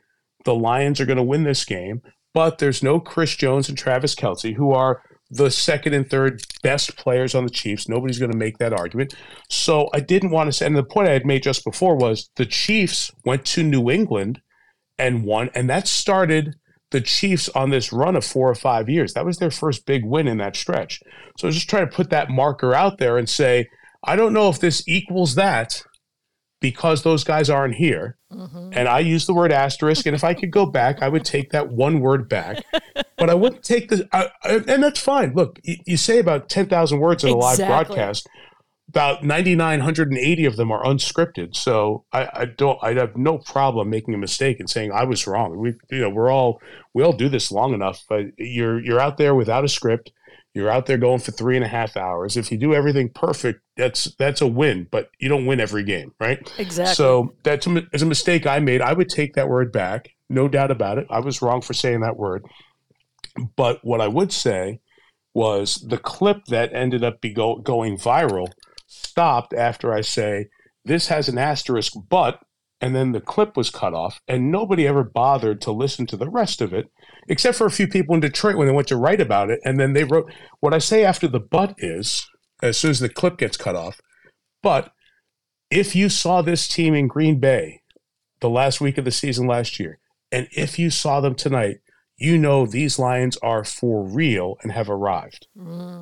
the 0.44 0.54
Lions 0.54 1.00
are 1.00 1.06
going 1.06 1.16
to 1.16 1.22
win 1.22 1.42
this 1.42 1.64
game, 1.64 2.02
but 2.32 2.58
there's 2.58 2.82
no 2.82 3.00
Chris 3.00 3.34
Jones 3.34 3.68
and 3.68 3.76
Travis 3.76 4.14
Kelce, 4.14 4.54
who 4.54 4.72
are 4.72 5.02
the 5.34 5.50
second 5.50 5.94
and 5.94 6.08
third 6.08 6.42
best 6.62 6.96
players 6.96 7.34
on 7.34 7.44
the 7.44 7.50
Chiefs. 7.50 7.88
Nobody's 7.88 8.20
going 8.20 8.30
to 8.30 8.38
make 8.38 8.58
that 8.58 8.72
argument. 8.72 9.14
So 9.50 9.90
I 9.92 9.98
didn't 9.98 10.30
want 10.30 10.46
to 10.48 10.52
say, 10.52 10.64
and 10.64 10.76
the 10.76 10.84
point 10.84 11.08
I 11.08 11.12
had 11.12 11.26
made 11.26 11.42
just 11.42 11.64
before 11.64 11.96
was 11.96 12.30
the 12.36 12.46
Chiefs 12.46 13.10
went 13.24 13.44
to 13.46 13.64
New 13.64 13.90
England 13.90 14.40
and 14.96 15.24
won, 15.24 15.50
and 15.54 15.68
that 15.68 15.88
started 15.88 16.54
the 16.92 17.00
Chiefs 17.00 17.48
on 17.48 17.70
this 17.70 17.92
run 17.92 18.14
of 18.14 18.24
four 18.24 18.48
or 18.48 18.54
five 18.54 18.88
years. 18.88 19.14
That 19.14 19.24
was 19.24 19.38
their 19.38 19.50
first 19.50 19.86
big 19.86 20.04
win 20.04 20.28
in 20.28 20.38
that 20.38 20.54
stretch. 20.54 21.00
So 21.36 21.46
I 21.46 21.48
was 21.48 21.56
just 21.56 21.68
trying 21.68 21.88
to 21.88 21.94
put 21.94 22.10
that 22.10 22.30
marker 22.30 22.72
out 22.72 22.98
there 22.98 23.18
and 23.18 23.28
say, 23.28 23.68
I 24.04 24.14
don't 24.14 24.32
know 24.32 24.48
if 24.48 24.60
this 24.60 24.86
equals 24.86 25.34
that 25.34 25.82
because 26.60 27.02
those 27.02 27.24
guys 27.24 27.50
aren't 27.50 27.74
here. 27.74 28.16
Mm-hmm. 28.32 28.70
And 28.72 28.88
I 28.88 29.00
use 29.00 29.26
the 29.26 29.34
word 29.34 29.50
asterisk. 29.50 30.06
And 30.06 30.14
if 30.14 30.22
I 30.22 30.34
could 30.34 30.52
go 30.52 30.66
back, 30.66 31.02
I 31.02 31.08
would 31.08 31.24
take 31.24 31.50
that 31.50 31.70
one 31.70 31.98
word 31.98 32.28
back. 32.28 32.62
But 33.16 33.30
I 33.30 33.34
wouldn't 33.34 33.62
take 33.62 33.88
the, 33.88 34.08
I, 34.12 34.30
I, 34.42 34.60
and 34.66 34.82
that's 34.82 35.00
fine. 35.00 35.34
Look, 35.34 35.60
you, 35.62 35.76
you 35.86 35.96
say 35.96 36.18
about 36.18 36.48
10,000 36.48 36.98
words 36.98 37.24
in 37.24 37.30
a 37.30 37.36
live 37.36 37.58
broadcast. 37.58 38.28
About 38.88 39.24
9,980 39.24 40.44
of 40.44 40.56
them 40.56 40.70
are 40.70 40.84
unscripted. 40.84 41.56
So 41.56 42.04
I, 42.12 42.28
I 42.32 42.44
don't, 42.44 42.78
I 42.82 42.94
have 42.94 43.16
no 43.16 43.38
problem 43.38 43.90
making 43.90 44.14
a 44.14 44.18
mistake 44.18 44.60
and 44.60 44.68
saying 44.68 44.92
I 44.92 45.04
was 45.04 45.26
wrong. 45.26 45.56
We, 45.58 45.74
you 45.90 46.00
know, 46.00 46.10
we're 46.10 46.30
all, 46.30 46.60
we 46.92 47.02
all 47.02 47.12
do 47.12 47.28
this 47.28 47.50
long 47.50 47.72
enough. 47.74 48.02
But 48.08 48.26
you're, 48.36 48.80
you're 48.80 49.00
out 49.00 49.16
there 49.16 49.34
without 49.34 49.64
a 49.64 49.68
script. 49.68 50.12
You're 50.54 50.70
out 50.70 50.86
there 50.86 50.98
going 50.98 51.18
for 51.18 51.32
three 51.32 51.56
and 51.56 51.64
a 51.64 51.68
half 51.68 51.96
hours. 51.96 52.36
If 52.36 52.52
you 52.52 52.58
do 52.58 52.74
everything 52.74 53.08
perfect, 53.08 53.60
that's 53.76 54.14
that's 54.18 54.40
a 54.40 54.46
win. 54.46 54.86
But 54.88 55.10
you 55.18 55.28
don't 55.28 55.46
win 55.46 55.58
every 55.58 55.82
game, 55.82 56.14
right? 56.20 56.38
Exactly. 56.58 56.94
So 56.94 57.34
that's 57.42 57.66
a, 57.66 57.82
a 57.92 58.04
mistake 58.04 58.46
I 58.46 58.60
made. 58.60 58.80
I 58.80 58.92
would 58.92 59.08
take 59.08 59.34
that 59.34 59.48
word 59.48 59.72
back, 59.72 60.10
no 60.30 60.46
doubt 60.46 60.70
about 60.70 60.98
it. 60.98 61.08
I 61.10 61.18
was 61.18 61.42
wrong 61.42 61.60
for 61.60 61.74
saying 61.74 62.02
that 62.02 62.16
word. 62.16 62.44
But 63.56 63.80
what 63.82 64.00
I 64.00 64.08
would 64.08 64.32
say 64.32 64.80
was 65.34 65.76
the 65.88 65.98
clip 65.98 66.44
that 66.46 66.72
ended 66.72 67.02
up 67.02 67.20
be 67.20 67.32
go, 67.32 67.56
going 67.56 67.98
viral 67.98 68.48
stopped 68.86 69.52
after 69.52 69.92
I 69.92 70.00
say 70.02 70.48
this 70.84 71.08
has 71.08 71.28
an 71.28 71.38
asterisk, 71.38 71.92
but 72.08 72.40
and 72.80 72.94
then 72.94 73.12
the 73.12 73.20
clip 73.20 73.56
was 73.56 73.70
cut 73.70 73.94
off, 73.94 74.20
and 74.28 74.52
nobody 74.52 74.86
ever 74.86 75.02
bothered 75.02 75.60
to 75.62 75.72
listen 75.72 76.06
to 76.06 76.16
the 76.16 76.28
rest 76.28 76.60
of 76.60 76.74
it, 76.74 76.90
except 77.28 77.56
for 77.56 77.66
a 77.66 77.70
few 77.70 77.88
people 77.88 78.14
in 78.14 78.20
Detroit 78.20 78.56
when 78.56 78.66
they 78.66 78.74
went 78.74 78.88
to 78.88 78.96
write 78.96 79.20
about 79.20 79.48
it, 79.48 79.58
and 79.64 79.80
then 79.80 79.94
they 79.94 80.04
wrote 80.04 80.30
what 80.60 80.74
I 80.74 80.78
say 80.78 81.04
after 81.04 81.26
the 81.26 81.40
but 81.40 81.74
is 81.78 82.28
as 82.62 82.76
soon 82.76 82.90
as 82.90 83.00
the 83.00 83.08
clip 83.08 83.38
gets 83.38 83.56
cut 83.56 83.74
off, 83.74 84.00
but 84.62 84.92
if 85.70 85.96
you 85.96 86.08
saw 86.08 86.42
this 86.42 86.68
team 86.68 86.94
in 86.94 87.08
Green 87.08 87.40
Bay 87.40 87.80
the 88.40 88.50
last 88.50 88.80
week 88.80 88.98
of 88.98 89.04
the 89.04 89.10
season 89.10 89.46
last 89.46 89.80
year, 89.80 89.98
and 90.30 90.46
if 90.52 90.78
you 90.78 90.90
saw 90.90 91.20
them 91.20 91.34
tonight, 91.34 91.78
you 92.16 92.38
know 92.38 92.66
these 92.66 92.98
Lions 92.98 93.36
are 93.38 93.64
for 93.64 94.04
real 94.04 94.56
and 94.62 94.72
have 94.72 94.88
arrived. 94.88 95.46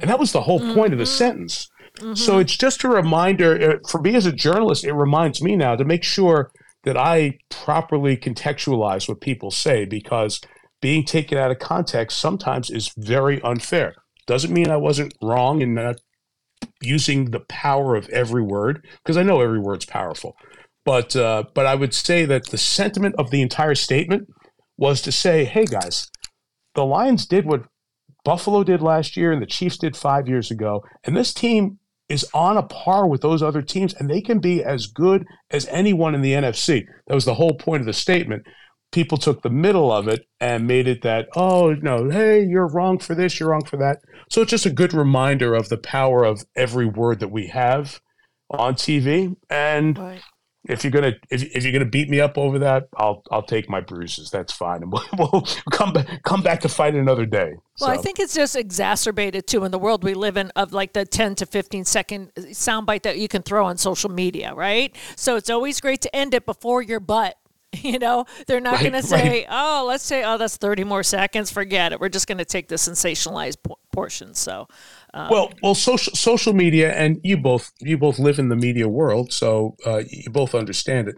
And 0.00 0.02
that 0.10 0.18
was 0.18 0.32
the 0.32 0.42
whole 0.42 0.60
point 0.74 0.92
of 0.92 0.98
the 0.98 1.06
sentence. 1.06 1.68
So 2.14 2.38
it's 2.38 2.56
just 2.56 2.84
a 2.84 2.88
reminder 2.88 3.72
uh, 3.72 3.88
for 3.88 4.00
me 4.00 4.14
as 4.14 4.26
a 4.26 4.32
journalist, 4.32 4.84
it 4.84 4.92
reminds 4.94 5.42
me 5.42 5.56
now 5.56 5.76
to 5.76 5.84
make 5.84 6.02
sure 6.04 6.50
that 6.84 6.96
I 6.96 7.38
properly 7.50 8.16
contextualize 8.16 9.08
what 9.08 9.20
people 9.20 9.50
say 9.50 9.84
because 9.84 10.40
being 10.80 11.04
taken 11.04 11.38
out 11.38 11.50
of 11.50 11.58
context 11.58 12.18
sometimes 12.18 12.70
is 12.70 12.92
very 12.96 13.40
unfair. 13.42 13.94
Doesn't 14.26 14.52
mean 14.52 14.70
I 14.70 14.76
wasn't 14.78 15.14
wrong 15.22 15.60
in 15.62 15.74
not 15.74 15.96
using 16.80 17.30
the 17.30 17.40
power 17.40 17.94
of 17.94 18.08
every 18.08 18.42
word 18.42 18.84
because 19.02 19.16
I 19.16 19.22
know 19.22 19.40
every 19.40 19.60
word's 19.60 19.84
powerful. 19.84 20.34
But 20.84 21.14
uh, 21.14 21.44
but 21.54 21.66
I 21.66 21.74
would 21.76 21.94
say 21.94 22.24
that 22.24 22.46
the 22.46 22.58
sentiment 22.58 23.14
of 23.16 23.30
the 23.30 23.42
entire 23.42 23.76
statement 23.76 24.28
was 24.76 25.02
to 25.02 25.12
say, 25.12 25.44
hey 25.44 25.64
guys, 25.64 26.10
the 26.74 26.84
Lions 26.84 27.26
did 27.26 27.44
what 27.44 27.64
Buffalo 28.24 28.64
did 28.64 28.80
last 28.80 29.16
year 29.16 29.32
and 29.32 29.42
the 29.42 29.46
Chiefs 29.46 29.78
did 29.78 29.96
five 29.96 30.28
years 30.28 30.50
ago, 30.50 30.84
and 31.04 31.16
this 31.16 31.34
team 31.34 31.78
is 32.08 32.28
on 32.34 32.56
a 32.56 32.62
par 32.62 33.08
with 33.08 33.22
those 33.22 33.42
other 33.42 33.62
teams, 33.62 33.94
and 33.94 34.10
they 34.10 34.20
can 34.20 34.38
be 34.38 34.62
as 34.62 34.86
good 34.86 35.24
as 35.50 35.66
anyone 35.68 36.14
in 36.14 36.20
the 36.20 36.32
NFC. 36.32 36.84
That 37.06 37.14
was 37.14 37.24
the 37.24 37.34
whole 37.34 37.54
point 37.54 37.80
of 37.80 37.86
the 37.86 37.92
statement. 37.92 38.46
People 38.90 39.16
took 39.16 39.40
the 39.40 39.48
middle 39.48 39.90
of 39.90 40.08
it 40.08 40.26
and 40.38 40.66
made 40.66 40.86
it 40.86 41.00
that, 41.02 41.28
oh, 41.34 41.74
no, 41.80 42.10
hey, 42.10 42.44
you're 42.44 42.68
wrong 42.68 42.98
for 42.98 43.14
this, 43.14 43.40
you're 43.40 43.48
wrong 43.48 43.64
for 43.64 43.78
that. 43.78 44.00
So 44.28 44.42
it's 44.42 44.50
just 44.50 44.66
a 44.66 44.70
good 44.70 44.92
reminder 44.92 45.54
of 45.54 45.70
the 45.70 45.78
power 45.78 46.24
of 46.24 46.44
every 46.54 46.84
word 46.86 47.20
that 47.20 47.32
we 47.32 47.46
have 47.46 48.00
on 48.50 48.74
TV. 48.74 49.34
And. 49.48 49.96
If 50.64 50.84
you're 50.84 50.90
gonna 50.90 51.14
if, 51.30 51.42
if 51.42 51.64
you're 51.64 51.72
gonna 51.72 51.84
beat 51.84 52.08
me 52.08 52.20
up 52.20 52.38
over 52.38 52.58
that, 52.60 52.88
I'll 52.96 53.22
I'll 53.30 53.42
take 53.42 53.68
my 53.68 53.80
bruises. 53.80 54.30
That's 54.30 54.52
fine, 54.52 54.82
and 54.82 54.92
we'll, 54.92 55.04
we'll 55.18 55.46
come 55.70 55.92
back 55.92 56.22
come 56.22 56.42
back 56.42 56.60
to 56.60 56.68
fight 56.68 56.94
another 56.94 57.26
day. 57.26 57.54
Well, 57.80 57.90
so. 57.90 57.94
I 57.94 57.96
think 57.96 58.20
it's 58.20 58.34
just 58.34 58.54
exacerbated 58.54 59.46
too 59.46 59.64
in 59.64 59.70
the 59.70 59.78
world 59.78 60.04
we 60.04 60.14
live 60.14 60.36
in 60.36 60.50
of 60.54 60.72
like 60.72 60.92
the 60.92 61.04
10 61.04 61.36
to 61.36 61.46
15 61.46 61.84
second 61.84 62.32
soundbite 62.36 63.02
that 63.02 63.18
you 63.18 63.28
can 63.28 63.42
throw 63.42 63.66
on 63.66 63.78
social 63.78 64.10
media, 64.10 64.54
right? 64.54 64.94
So 65.16 65.36
it's 65.36 65.50
always 65.50 65.80
great 65.80 66.00
to 66.02 66.14
end 66.14 66.34
it 66.34 66.46
before 66.46 66.82
your 66.82 67.00
butt 67.00 67.36
You 67.82 67.98
know, 67.98 68.26
they're 68.46 68.60
not 68.60 68.74
right, 68.74 68.80
going 68.80 68.92
to 68.92 69.02
say, 69.02 69.28
right. 69.28 69.46
"Oh, 69.50 69.86
let's 69.88 70.04
say, 70.04 70.22
oh, 70.24 70.38
that's 70.38 70.56
thirty 70.56 70.84
more 70.84 71.02
seconds." 71.02 71.50
Forget 71.50 71.92
it. 71.92 72.00
We're 72.00 72.10
just 72.10 72.26
going 72.28 72.38
to 72.38 72.44
take 72.44 72.68
the 72.68 72.76
sensationalized 72.76 73.56
portion. 73.92 74.34
So, 74.34 74.68
um, 75.14 75.28
well, 75.30 75.52
well, 75.62 75.74
social 75.74 76.14
social 76.14 76.52
media, 76.52 76.92
and 76.92 77.18
you 77.24 77.36
both 77.38 77.72
you 77.80 77.98
both 77.98 78.18
live 78.18 78.38
in 78.38 78.50
the 78.50 78.56
media 78.56 78.88
world, 78.88 79.32
so 79.32 79.76
uh, 79.86 80.02
you 80.08 80.30
both 80.30 80.54
understand 80.54 81.08
it. 81.08 81.16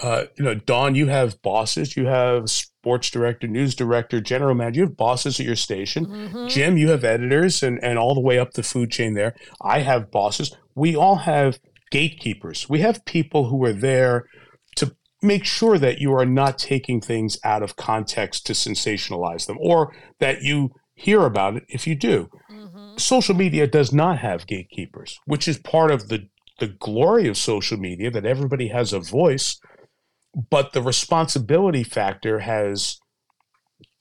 Uh, 0.00 0.24
you 0.36 0.44
know, 0.44 0.54
Dawn, 0.54 0.94
you 0.94 1.08
have 1.08 1.40
bosses. 1.42 1.96
You 1.96 2.06
have 2.06 2.48
sports 2.48 3.10
director, 3.10 3.46
news 3.46 3.74
director, 3.74 4.20
general 4.20 4.54
manager. 4.54 4.80
You 4.80 4.86
have 4.86 4.96
bosses 4.96 5.38
at 5.38 5.46
your 5.46 5.56
station. 5.56 6.06
Mm-hmm. 6.06 6.48
Jim, 6.48 6.76
you 6.78 6.88
have 6.90 7.04
editors, 7.04 7.62
and 7.62 7.78
and 7.84 7.98
all 7.98 8.14
the 8.14 8.20
way 8.20 8.38
up 8.38 8.54
the 8.54 8.62
food 8.62 8.90
chain. 8.90 9.14
There, 9.14 9.36
I 9.60 9.80
have 9.80 10.10
bosses. 10.10 10.56
We 10.74 10.96
all 10.96 11.16
have 11.16 11.60
gatekeepers. 11.90 12.68
We 12.68 12.80
have 12.80 13.04
people 13.04 13.48
who 13.48 13.62
are 13.64 13.72
there 13.74 14.24
make 15.22 15.44
sure 15.44 15.78
that 15.78 15.98
you 15.98 16.12
are 16.14 16.26
not 16.26 16.58
taking 16.58 17.00
things 17.00 17.38
out 17.44 17.62
of 17.62 17.76
context 17.76 18.46
to 18.46 18.52
sensationalize 18.52 19.46
them 19.46 19.58
or 19.60 19.94
that 20.18 20.42
you 20.42 20.70
hear 20.94 21.24
about 21.24 21.56
it 21.56 21.64
if 21.68 21.86
you 21.86 21.94
do. 21.94 22.28
Mm-hmm. 22.50 22.96
Social 22.96 23.34
media 23.34 23.66
does 23.66 23.92
not 23.92 24.18
have 24.18 24.46
gatekeepers, 24.46 25.18
which 25.24 25.46
is 25.46 25.58
part 25.58 25.90
of 25.90 26.08
the, 26.08 26.28
the 26.58 26.68
glory 26.68 27.28
of 27.28 27.36
social 27.36 27.78
media 27.78 28.10
that 28.10 28.26
everybody 28.26 28.68
has 28.68 28.92
a 28.92 29.00
voice, 29.00 29.60
but 30.50 30.72
the 30.72 30.82
responsibility 30.82 31.82
factor 31.82 32.40
has 32.40 32.98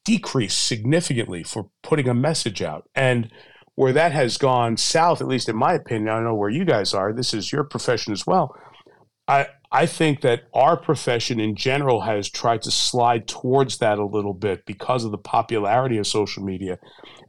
decreased 0.05 0.65
significantly 0.65 1.43
for 1.43 1.69
putting 1.83 2.07
a 2.07 2.13
message 2.13 2.61
out. 2.61 2.89
And 2.95 3.31
where 3.75 3.93
that 3.93 4.11
has 4.11 4.37
gone 4.37 4.75
south, 4.75 5.21
at 5.21 5.27
least 5.27 5.47
in 5.47 5.55
my 5.55 5.73
opinion, 5.73 6.09
I 6.09 6.15
don't 6.15 6.25
know 6.25 6.35
where 6.35 6.49
you 6.49 6.65
guys 6.65 6.93
are, 6.93 7.13
this 7.13 7.33
is 7.33 7.51
your 7.51 7.63
profession 7.63 8.11
as 8.11 8.27
well. 8.27 8.53
I, 9.27 9.47
I 9.71 9.85
think 9.85 10.21
that 10.21 10.43
our 10.53 10.77
profession 10.77 11.39
in 11.39 11.55
general 11.55 12.01
has 12.01 12.29
tried 12.29 12.63
to 12.63 12.71
slide 12.71 13.27
towards 13.27 13.77
that 13.77 13.99
a 13.99 14.05
little 14.05 14.33
bit 14.33 14.65
because 14.65 15.03
of 15.03 15.11
the 15.11 15.17
popularity 15.17 15.97
of 15.97 16.07
social 16.07 16.43
media. 16.43 16.79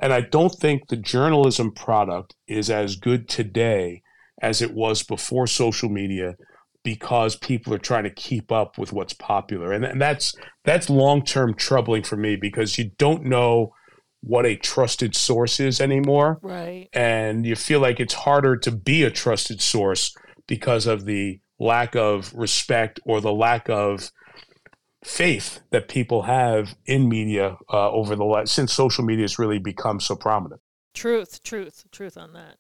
And 0.01 0.12
I 0.12 0.22
don't 0.22 0.53
think 0.53 0.88
the 0.88 0.97
journalism 0.97 1.72
product 1.72 2.34
is 2.49 2.70
as 2.70 2.97
good 2.97 3.28
today 3.28 4.03
as 4.41 4.62
it 4.62 4.72
was 4.72 5.03
before 5.03 5.47
social 5.47 5.91
media 5.91 6.36
because 6.82 7.36
people 7.36 7.74
are 7.74 7.78
trying 7.78 8.05
to 8.05 8.11
keep 8.11 8.51
up 8.51 8.78
with 8.78 8.91
what's 8.91 9.12
popular. 9.12 9.72
And, 9.72 9.84
and 9.84 10.01
that's 10.01 10.34
that's 10.64 10.88
long-term 10.88 11.55
troubling 11.55 12.03
for 12.03 12.16
me 12.16 12.36
because 12.36 12.78
you 12.78 12.91
don't 12.97 13.24
know 13.24 13.74
what 14.22 14.47
a 14.47 14.57
trusted 14.57 15.14
source 15.14 15.61
is 15.61 15.78
anymore. 15.78 16.38
Right. 16.43 16.88
And 16.95 17.45
you 17.45 17.55
feel 17.55 17.80
like 17.80 18.01
it's 18.01 18.14
harder 18.14 18.57
to 18.57 18.70
be 18.70 19.03
a 19.03 19.11
trusted 19.11 19.61
source 19.61 20.14
because 20.47 20.86
of 20.86 21.05
the 21.05 21.41
lack 21.61 21.94
of 21.94 22.32
respect 22.34 22.98
or 23.04 23.20
the 23.20 23.32
lack 23.32 23.68
of 23.68 24.11
faith 25.04 25.61
that 25.70 25.88
people 25.88 26.22
have 26.22 26.74
in 26.86 27.08
media 27.08 27.56
uh, 27.72 27.90
over 27.90 28.16
the 28.16 28.24
last 28.24 28.52
since 28.52 28.72
social 28.72 29.04
media 29.04 29.24
has 29.24 29.38
really 29.38 29.58
become 29.58 30.00
so 30.00 30.16
prominent. 30.16 30.61
Truth, 30.94 31.42
truth, 31.44 31.84
truth 31.92 32.16
on 32.16 32.32
that. 32.32 32.56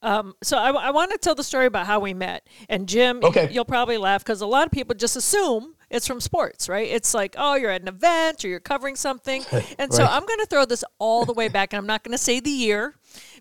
Um, 0.00 0.34
so 0.42 0.56
I, 0.58 0.70
I 0.70 0.90
want 0.90 1.10
to 1.10 1.18
tell 1.18 1.34
the 1.34 1.42
story 1.42 1.66
about 1.66 1.86
how 1.86 2.00
we 2.00 2.14
met. 2.14 2.46
And 2.68 2.88
Jim, 2.88 3.20
okay. 3.22 3.48
you'll 3.50 3.64
probably 3.64 3.98
laugh 3.98 4.24
because 4.24 4.40
a 4.40 4.46
lot 4.46 4.66
of 4.66 4.72
people 4.72 4.94
just 4.94 5.16
assume 5.16 5.74
it's 5.90 6.06
from 6.06 6.20
sports, 6.20 6.68
right? 6.68 6.88
It's 6.88 7.14
like, 7.14 7.34
oh, 7.38 7.54
you're 7.54 7.70
at 7.70 7.82
an 7.82 7.88
event 7.88 8.44
or 8.44 8.48
you're 8.48 8.60
covering 8.60 8.96
something. 8.96 9.44
And 9.78 9.90
right. 9.90 9.94
so 9.94 10.04
I'm 10.04 10.24
going 10.24 10.38
to 10.40 10.46
throw 10.46 10.64
this 10.64 10.84
all 10.98 11.24
the 11.24 11.32
way 11.32 11.48
back, 11.48 11.72
and 11.72 11.78
I'm 11.78 11.86
not 11.86 12.02
going 12.02 12.12
to 12.12 12.22
say 12.22 12.40
the 12.40 12.50
year 12.50 12.94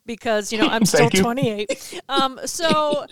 because 0.08 0.52
you 0.52 0.58
know 0.58 0.68
I'm 0.72 0.86
still 0.86 1.10
28. 1.10 2.02
Um, 2.10 2.40
so, 2.46 3.06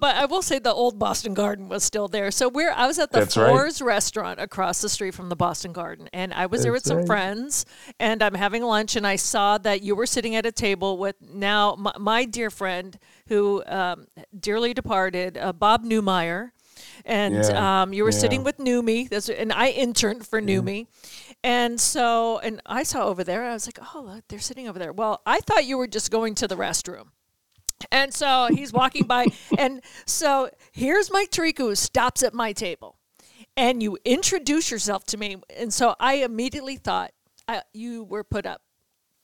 but 0.00 0.16
I 0.16 0.24
will 0.24 0.42
say 0.42 0.58
the 0.58 0.72
old 0.72 0.98
Boston 0.98 1.34
Garden 1.34 1.68
was 1.68 1.84
still 1.84 2.08
there. 2.08 2.30
So 2.30 2.48
we're 2.48 2.72
I 2.72 2.86
was 2.86 2.98
at 2.98 3.12
the 3.12 3.20
That's 3.20 3.34
Fours 3.34 3.80
right. 3.80 3.86
restaurant 3.86 4.40
across 4.40 4.80
the 4.80 4.88
street 4.88 5.14
from 5.14 5.28
the 5.28 5.36
Boston 5.36 5.72
Garden, 5.72 6.08
and 6.12 6.32
I 6.34 6.46
was 6.46 6.60
That's 6.60 6.64
there 6.64 6.72
with 6.72 6.84
some 6.84 6.96
right. 6.98 7.06
friends, 7.06 7.66
and 8.00 8.22
I'm 8.22 8.34
having 8.34 8.62
lunch, 8.62 8.96
and 8.96 9.06
I 9.06 9.16
saw 9.16 9.58
that 9.58 9.82
you 9.82 9.94
were 9.94 10.06
sitting 10.06 10.34
at 10.34 10.46
a 10.46 10.52
table 10.52 10.98
with 10.98 11.16
now 11.20 11.76
my, 11.76 11.92
my 11.98 12.24
dear 12.24 12.50
friend 12.50 12.98
who 13.28 13.62
um, 13.66 14.06
dearly 14.38 14.74
departed, 14.74 15.38
uh, 15.38 15.52
Bob 15.52 15.84
Newmeyer 15.84 16.50
and 17.04 17.34
yeah. 17.34 17.82
um, 17.82 17.92
you 17.92 18.04
were 18.04 18.10
yeah. 18.10 18.18
sitting 18.18 18.44
with 18.44 18.58
Numi. 18.58 19.08
That's 19.08 19.28
and 19.28 19.52
I 19.52 19.68
interned 19.68 20.26
for 20.26 20.38
yeah. 20.38 20.58
Numi, 20.58 20.86
and 21.42 21.80
so 21.80 22.38
and 22.38 22.60
I 22.66 22.82
saw 22.82 23.06
over 23.06 23.24
there. 23.24 23.44
I 23.44 23.52
was 23.52 23.66
like, 23.66 23.78
oh, 23.94 24.02
look, 24.02 24.24
they're 24.28 24.38
sitting 24.38 24.68
over 24.68 24.78
there. 24.78 24.92
Well, 24.92 25.22
I 25.26 25.40
thought 25.40 25.64
you 25.64 25.78
were 25.78 25.86
just 25.86 26.10
going 26.10 26.34
to 26.36 26.48
the 26.48 26.56
restroom. 26.56 27.08
And 27.90 28.12
so 28.12 28.48
he's 28.52 28.72
walking 28.72 29.06
by, 29.06 29.26
and 29.58 29.80
so 30.06 30.50
here's 30.72 31.10
Mike 31.10 31.34
who 31.56 31.74
stops 31.74 32.22
at 32.22 32.34
my 32.34 32.52
table, 32.52 32.98
and 33.56 33.82
you 33.82 33.96
introduce 34.04 34.70
yourself 34.70 35.04
to 35.06 35.16
me, 35.16 35.36
and 35.56 35.72
so 35.72 35.94
I 35.98 36.16
immediately 36.16 36.76
thought 36.76 37.12
I, 37.48 37.62
you 37.72 38.04
were 38.04 38.22
put 38.22 38.44
up 38.44 38.60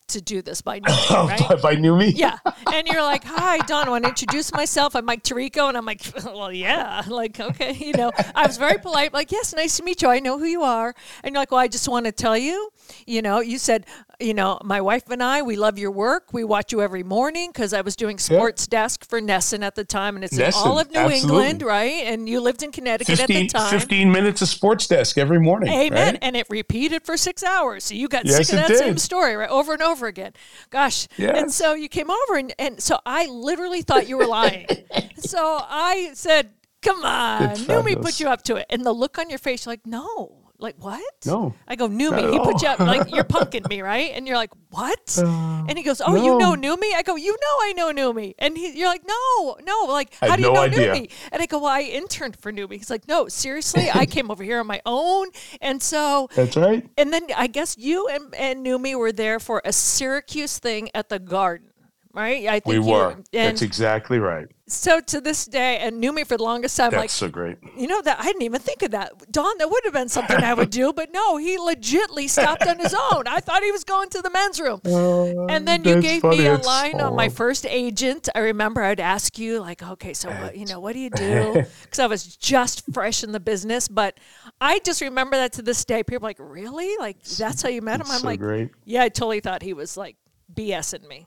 to 0.09 0.21
do 0.21 0.43
this 0.43 0.63
by 0.63 0.81
Numi, 0.81 1.07
oh, 1.11 1.27
right? 1.27 1.63
by 1.63 1.77
Numi? 1.77 2.13
Yeah. 2.15 2.39
And 2.73 2.87
you're 2.89 3.03
like, 3.03 3.25
hi, 3.25 3.59
Dawn, 3.59 3.87
I 3.87 3.91
want 3.91 4.05
to 4.05 4.11
introduce 4.11 4.53
myself. 4.53 4.95
I'm 4.95 5.07
Mike 5.07 5.23
Tirico. 5.23 5.69
And 5.69 5.79
I'm 5.79 5.87
like, 5.87 6.03
well, 6.25 6.53
yeah. 6.53 7.03
Like, 7.07 7.41
okay. 7.41 7.73
You 7.73 7.93
know, 7.93 8.13
I 8.35 8.47
was 8.47 8.59
very 8.59 8.77
polite, 8.79 9.15
like, 9.15 9.33
yes, 9.33 9.55
nice 9.55 9.79
to 9.79 9.83
meet 9.83 10.03
you. 10.03 10.09
I 10.09 10.19
know 10.19 10.39
who 10.39 10.45
you 10.45 10.63
are. 10.63 10.95
And 11.23 11.33
you're 11.33 11.41
like, 11.41 11.53
well, 11.53 11.61
I 11.61 11.69
just 11.69 11.89
want 11.89 12.05
to 12.05 12.13
tell 12.13 12.37
you, 12.37 12.71
you 13.07 13.23
know, 13.23 13.41
you 13.41 13.59
said, 13.59 13.87
you 14.21 14.35
know, 14.35 14.59
my 14.63 14.81
wife 14.81 15.09
and 15.09 15.23
I, 15.23 15.41
we 15.43 15.57
love 15.57 15.79
your 15.79 15.91
work. 15.91 16.33
We 16.33 16.45
watch 16.45 16.71
you 16.73 16.83
every 16.83 17.03
morning 17.03 17.51
because 17.51 17.73
I 17.73 17.81
was 17.81 17.97
doing 17.97 18.19
sports 18.19 18.69
yeah. 18.71 18.83
desk 18.83 19.09
for 19.09 19.21
NESN 19.21 19.63
at 19.63 19.75
the 19.75 19.85
time, 19.85 20.17
and 20.17 20.25
it's 20.25 20.37
NESN, 20.37 20.49
in 20.49 20.55
all 20.55 20.79
of 20.79 20.91
New 20.91 20.99
absolutely. 20.99 21.47
England, 21.47 21.63
right? 21.63 22.05
And 22.05 22.29
you 22.29 22.41
lived 22.41 22.63
in 22.63 22.73
Connecticut 22.73 23.19
15, 23.19 23.37
at 23.37 23.43
the 23.43 23.49
time. 23.59 23.71
15 23.71 24.13
minutes 24.13 24.43
of 24.43 24.49
sports 24.49 24.87
desk 24.87 25.19
every 25.19 25.41
morning. 25.41 25.73
Amen. 25.73 26.15
Right? 26.15 26.19
And 26.21 26.37
it 26.37 26.47
repeated 26.51 27.05
for 27.05 27.17
six 27.17 27.43
hours. 27.43 27.85
So 27.85 27.95
you 27.95 28.09
got 28.09 28.27
yes, 28.27 28.37
sick 28.37 28.49
of 28.51 28.57
that 28.57 28.69
did. 28.69 28.79
same 28.79 28.99
story, 28.99 29.37
right? 29.37 29.51
Over 29.51 29.73
and 29.73 29.83
over 29.83 29.96
again. 30.05 30.35
Gosh. 30.69 31.09
Yes. 31.17 31.39
And 31.39 31.51
so 31.51 31.73
you 31.73 31.89
came 31.89 32.11
over, 32.11 32.37
and, 32.37 32.55
and 32.59 32.83
so 32.83 32.99
I 33.07 33.27
literally 33.27 33.81
thought 33.81 34.07
you 34.09 34.19
were 34.19 34.27
lying. 34.27 34.67
so 35.17 35.61
I 35.63 36.11
said, 36.13 36.51
Come 36.83 37.05
on, 37.05 37.57
Numi 37.57 38.01
put 38.01 38.21
you 38.21 38.29
up 38.29 38.43
to 38.43 38.57
it. 38.57 38.67
And 38.69 38.85
the 38.85 38.93
look 38.93 39.19
on 39.19 39.31
your 39.31 39.39
face, 39.39 39.65
you're 39.65 39.73
like, 39.73 39.87
No 39.87 40.46
like 40.59 40.77
what? 40.79 41.03
No. 41.25 41.55
I 41.69 41.77
go 41.77 41.89
Numi. 41.89 42.33
He 42.33 42.39
put 42.39 42.63
you 42.63 42.69
up 42.69 42.79
like 42.79 43.13
you're 43.15 43.25
punking 43.37 43.69
me, 43.69 43.83
right? 43.83 44.11
And 44.15 44.27
you're 44.27 44.37
like 44.37 44.51
what? 44.71 45.19
Uh, 45.19 45.65
and 45.69 45.77
he 45.77 45.83
goes, 45.83 46.01
oh, 46.01 46.15
no. 46.15 46.25
you 46.25 46.39
know 46.39 46.55
Numi? 46.55 46.95
I 46.95 47.03
go, 47.03 47.17
you 47.17 47.33
know 47.33 47.57
I 47.63 47.73
know 47.77 47.93
Numi. 47.93 48.35
And 48.39 48.57
he, 48.57 48.79
you're 48.79 48.89
like, 48.89 49.03
no, 49.07 49.57
no. 49.63 49.85
Like 49.89 50.15
how 50.15 50.37
do 50.37 50.43
you 50.43 50.49
no 50.49 50.55
know 50.55 50.63
idea. 50.63 50.95
Numi? 50.95 51.11
And 51.33 51.43
I 51.43 51.47
go, 51.47 51.59
well, 51.59 51.73
I 51.73 51.83
interned 51.83 52.37
for 52.37 52.53
Numi. 52.53 52.75
He's 52.75 52.91
like, 52.91 53.07
no, 53.09 53.29
seriously, 53.29 53.89
I 53.93 54.07
came 54.17 54.31
over 54.31 54.43
here 54.43 54.61
on 54.61 54.67
my 54.67 54.81
own. 54.87 55.29
And 55.61 55.83
so 55.83 56.29
that's 56.35 56.57
right. 56.57 56.89
And 56.97 57.13
then 57.13 57.27
I 57.37 57.47
guess 57.47 57.77
you 57.79 58.09
and, 58.09 58.35
and 58.35 58.65
Numi 58.65 58.97
were 58.97 59.13
there 59.13 59.41
for 59.41 59.63
a 59.65 59.73
Syracuse 59.73 60.59
thing 60.59 60.91
at 60.95 61.09
the 61.09 61.19
Garden 61.19 61.71
right? 62.17 62.47
I 62.47 62.61
think 62.61 62.65
we 62.67 62.79
were. 62.79 63.15
That's 63.31 63.61
exactly 63.61 64.19
right. 64.19 64.47
So 64.69 65.01
to 65.01 65.21
this 65.21 65.47
day, 65.47 65.79
and 65.79 66.01
knew 66.01 66.12
me 66.12 66.25
for 66.25 66.37
the 66.37 66.43
longest 66.43 66.77
time. 66.77 66.91
That's 66.91 67.01
like, 67.01 67.11
so 67.11 67.29
great. 67.29 67.59
You 67.77 67.87
know 67.87 68.03
that 68.03 68.19
I 68.19 68.25
didn't 68.25 68.43
even 68.43 68.61
think 68.61 68.83
of 68.83 68.91
that, 68.91 69.31
Dawn. 69.31 69.57
That 69.59 69.71
would 69.71 69.83
have 69.85 69.93
been 69.93 70.09
something 70.09 70.37
I 70.37 70.55
would 70.55 70.71
do, 70.71 70.93
but 70.97 71.12
no, 71.12 71.37
he 71.37 71.57
legitly 71.57 72.29
stopped 72.29 72.67
on 72.67 72.81
his 72.81 72.93
own. 72.93 73.29
I 73.29 73.39
thought 73.39 73.62
he 73.62 73.71
was 73.71 73.85
going 73.85 74.09
to 74.11 74.23
the 74.23 74.31
men's 74.31 74.61
room, 74.61 74.81
uh, 74.85 75.47
and 75.47 75.69
then 75.69 75.85
you 75.85 76.01
gave 76.01 76.23
funny. 76.23 76.39
me 76.39 76.47
a 76.47 76.57
line 76.57 77.01
on 77.01 77.14
my 77.14 77.29
first 77.29 77.64
agent. 77.64 78.29
I 78.35 78.41
remember 78.41 78.83
I'd 78.83 78.99
ask 78.99 79.39
you 79.39 79.61
like, 79.61 79.83
okay, 79.83 80.12
so 80.12 80.31
what, 80.31 80.57
you 80.57 80.67
know, 80.67 80.81
what 80.81 80.95
do 80.95 80.99
you 80.99 81.11
do? 81.11 81.64
Because 81.83 81.99
I 82.01 82.07
was 82.07 82.37
just 82.37 82.83
fresh 82.93 83.23
in 83.23 83.33
the 83.33 83.41
business, 83.41 83.87
but 83.87 84.19
I 84.61 84.81
just 84.81 85.01
remember 85.01 85.37
that 85.37 85.53
to 85.55 85.62
this 85.62 85.85
day. 85.85 86.03
People 86.03 86.27
are 86.27 86.31
like, 86.31 86.39
really? 86.41 86.97
Like 86.99 87.23
that's 87.23 87.62
how 87.62 87.69
you 87.69 87.83
met 87.83 88.01
him? 88.01 88.11
I'm 88.11 88.21
so 88.21 88.27
like, 88.27 88.41
great. 88.41 88.71
yeah, 88.85 89.03
I 89.03 89.09
totally 89.09 89.41
thought 89.41 89.62
he 89.62 89.73
was 89.73 89.97
like 89.97 90.17
BSing 90.53 91.07
me. 91.09 91.27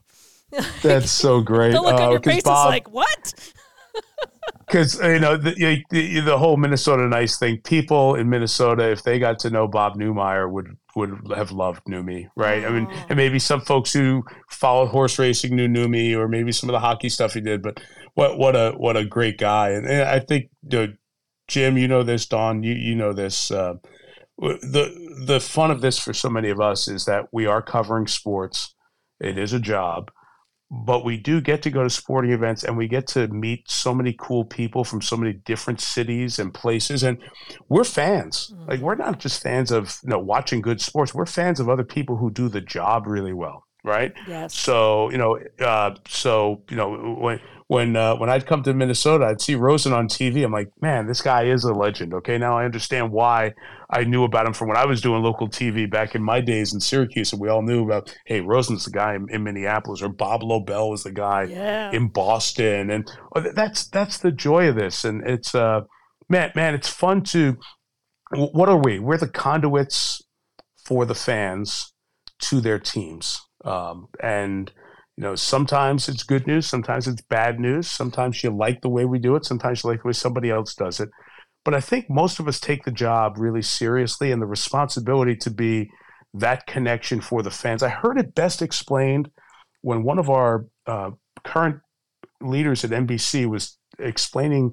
That's 0.82 1.10
so 1.10 1.40
great. 1.40 1.72
the 1.72 1.80
look 1.80 1.94
uh, 1.94 2.04
on 2.04 2.10
your 2.12 2.20
face 2.20 2.42
Bob, 2.42 2.66
is 2.66 2.70
like, 2.70 2.90
what? 2.90 3.34
Because 4.66 5.00
you 5.00 5.18
know 5.18 5.36
the, 5.36 5.82
the, 5.90 6.20
the 6.20 6.38
whole 6.38 6.56
Minnesota 6.56 7.08
nice 7.08 7.38
thing. 7.38 7.60
People 7.64 8.14
in 8.14 8.28
Minnesota, 8.28 8.88
if 8.88 9.02
they 9.02 9.18
got 9.18 9.40
to 9.40 9.50
know 9.50 9.66
Bob 9.66 9.96
Newmeyer, 9.96 10.48
would 10.48 10.76
would 10.94 11.18
have 11.34 11.50
loved 11.50 11.82
Numi, 11.86 12.28
right? 12.36 12.62
Oh. 12.62 12.68
I 12.68 12.70
mean, 12.70 12.86
oh. 12.88 13.06
and 13.08 13.16
maybe 13.16 13.40
some 13.40 13.62
folks 13.62 13.92
who 13.92 14.22
followed 14.48 14.86
horse 14.86 15.18
racing 15.18 15.56
knew 15.56 15.66
Numi, 15.66 16.16
or 16.16 16.28
maybe 16.28 16.52
some 16.52 16.68
of 16.68 16.72
the 16.72 16.78
hockey 16.78 17.08
stuff 17.08 17.34
he 17.34 17.40
did. 17.40 17.62
But 17.62 17.80
what 18.14 18.38
what 18.38 18.54
a 18.54 18.70
what 18.76 18.96
a 18.96 19.04
great 19.04 19.38
guy! 19.38 19.70
And, 19.70 19.88
and 19.88 20.02
I 20.02 20.20
think 20.20 20.50
you 20.70 20.78
know, 20.78 20.92
Jim, 21.48 21.76
you 21.76 21.88
know 21.88 22.04
this, 22.04 22.26
Dawn, 22.26 22.62
you 22.62 22.74
you 22.74 22.94
know 22.94 23.12
this. 23.12 23.50
Uh, 23.50 23.74
the 24.38 25.24
the 25.26 25.40
fun 25.40 25.72
of 25.72 25.80
this 25.80 25.98
for 25.98 26.12
so 26.12 26.30
many 26.30 26.48
of 26.48 26.60
us 26.60 26.86
is 26.86 27.06
that 27.06 27.26
we 27.32 27.44
are 27.46 27.60
covering 27.60 28.06
sports. 28.06 28.76
It 29.18 29.36
is 29.36 29.52
a 29.52 29.58
job 29.58 30.12
but 30.70 31.04
we 31.04 31.16
do 31.16 31.40
get 31.40 31.62
to 31.62 31.70
go 31.70 31.82
to 31.82 31.90
sporting 31.90 32.32
events 32.32 32.62
and 32.62 32.76
we 32.76 32.86
get 32.86 33.06
to 33.08 33.26
meet 33.28 33.68
so 33.68 33.92
many 33.92 34.14
cool 34.18 34.44
people 34.44 34.84
from 34.84 35.02
so 35.02 35.16
many 35.16 35.32
different 35.32 35.80
cities 35.80 36.38
and 36.38 36.54
places. 36.54 37.02
And 37.02 37.18
we're 37.68 37.84
fans. 37.84 38.52
Mm-hmm. 38.54 38.70
like 38.70 38.80
we're 38.80 38.94
not 38.94 39.18
just 39.18 39.42
fans 39.42 39.70
of 39.70 39.98
you 40.02 40.10
know 40.10 40.18
watching 40.18 40.60
good 40.60 40.80
sports. 40.80 41.14
We're 41.14 41.26
fans 41.26 41.60
of 41.60 41.68
other 41.68 41.84
people 41.84 42.16
who 42.16 42.30
do 42.30 42.48
the 42.48 42.60
job 42.60 43.06
really 43.06 43.32
well 43.32 43.66
right? 43.82 44.12
Yes. 44.28 44.54
So 44.54 45.10
you 45.10 45.18
know 45.18 45.38
uh, 45.58 45.94
so 46.06 46.62
you 46.70 46.76
know 46.76 47.14
when 47.18 47.40
when 47.70 47.94
uh, 47.94 48.16
when 48.16 48.28
I'd 48.28 48.46
come 48.46 48.64
to 48.64 48.74
Minnesota, 48.74 49.26
I'd 49.26 49.40
see 49.40 49.54
Rosen 49.54 49.92
on 49.92 50.08
TV. 50.08 50.44
I'm 50.44 50.50
like, 50.50 50.72
man, 50.82 51.06
this 51.06 51.22
guy 51.22 51.44
is 51.44 51.62
a 51.62 51.72
legend. 51.72 52.12
Okay, 52.14 52.36
now 52.36 52.58
I 52.58 52.64
understand 52.64 53.12
why 53.12 53.54
I 53.88 54.02
knew 54.02 54.24
about 54.24 54.44
him 54.44 54.54
from 54.54 54.66
when 54.66 54.76
I 54.76 54.86
was 54.86 55.00
doing 55.00 55.22
local 55.22 55.48
TV 55.48 55.88
back 55.88 56.16
in 56.16 56.20
my 56.20 56.40
days 56.40 56.74
in 56.74 56.80
Syracuse, 56.80 57.32
and 57.32 57.40
we 57.40 57.48
all 57.48 57.62
knew 57.62 57.84
about, 57.84 58.12
hey, 58.26 58.40
Rosen's 58.40 58.86
the 58.86 58.90
guy 58.90 59.14
in, 59.14 59.28
in 59.30 59.44
Minneapolis, 59.44 60.02
or 60.02 60.08
Bob 60.08 60.42
Lobel 60.42 60.90
was 60.90 61.04
the 61.04 61.12
guy 61.12 61.44
yeah. 61.44 61.92
in 61.92 62.08
Boston, 62.08 62.90
and 62.90 63.08
oh, 63.36 63.40
that's 63.54 63.86
that's 63.86 64.18
the 64.18 64.32
joy 64.32 64.68
of 64.68 64.74
this, 64.74 65.04
and 65.04 65.22
it's 65.24 65.54
uh, 65.54 65.82
man, 66.28 66.50
man, 66.56 66.74
it's 66.74 66.88
fun 66.88 67.22
to. 67.26 67.56
What 68.32 68.68
are 68.68 68.82
we? 68.82 68.98
We're 68.98 69.16
the 69.16 69.28
conduits 69.28 70.20
for 70.84 71.04
the 71.04 71.14
fans 71.14 71.92
to 72.46 72.60
their 72.60 72.80
teams, 72.80 73.40
um, 73.64 74.08
and 74.20 74.72
you 75.20 75.26
know, 75.26 75.34
sometimes 75.34 76.08
it's 76.08 76.22
good 76.22 76.46
news, 76.46 76.66
sometimes 76.66 77.06
it's 77.06 77.20
bad 77.20 77.60
news. 77.60 77.90
Sometimes 77.90 78.42
you 78.42 78.48
like 78.48 78.80
the 78.80 78.88
way 78.88 79.04
we 79.04 79.18
do 79.18 79.36
it, 79.36 79.44
sometimes 79.44 79.84
you 79.84 79.90
like 79.90 80.00
the 80.00 80.06
way 80.06 80.14
somebody 80.14 80.48
else 80.48 80.74
does 80.74 80.98
it. 80.98 81.10
But 81.62 81.74
I 81.74 81.80
think 81.82 82.08
most 82.08 82.40
of 82.40 82.48
us 82.48 82.58
take 82.58 82.84
the 82.84 82.90
job 82.90 83.34
really 83.36 83.60
seriously 83.60 84.32
and 84.32 84.40
the 84.40 84.46
responsibility 84.46 85.36
to 85.36 85.50
be 85.50 85.90
that 86.32 86.66
connection 86.66 87.20
for 87.20 87.42
the 87.42 87.50
fans. 87.50 87.82
I 87.82 87.90
heard 87.90 88.18
it 88.18 88.34
best 88.34 88.62
explained 88.62 89.30
when 89.82 90.04
one 90.04 90.18
of 90.18 90.30
our 90.30 90.64
uh, 90.86 91.10
current 91.44 91.80
leaders 92.40 92.82
at 92.82 92.90
NBC 92.90 93.44
was 93.44 93.76
explaining 93.98 94.72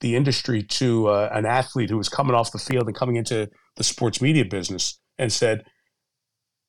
the 0.00 0.14
industry 0.14 0.62
to 0.62 1.08
uh, 1.08 1.28
an 1.32 1.44
athlete 1.44 1.90
who 1.90 1.96
was 1.96 2.08
coming 2.08 2.36
off 2.36 2.52
the 2.52 2.58
field 2.60 2.86
and 2.86 2.94
coming 2.94 3.16
into 3.16 3.50
the 3.74 3.82
sports 3.82 4.22
media 4.22 4.44
business 4.44 5.00
and 5.18 5.32
said, 5.32 5.64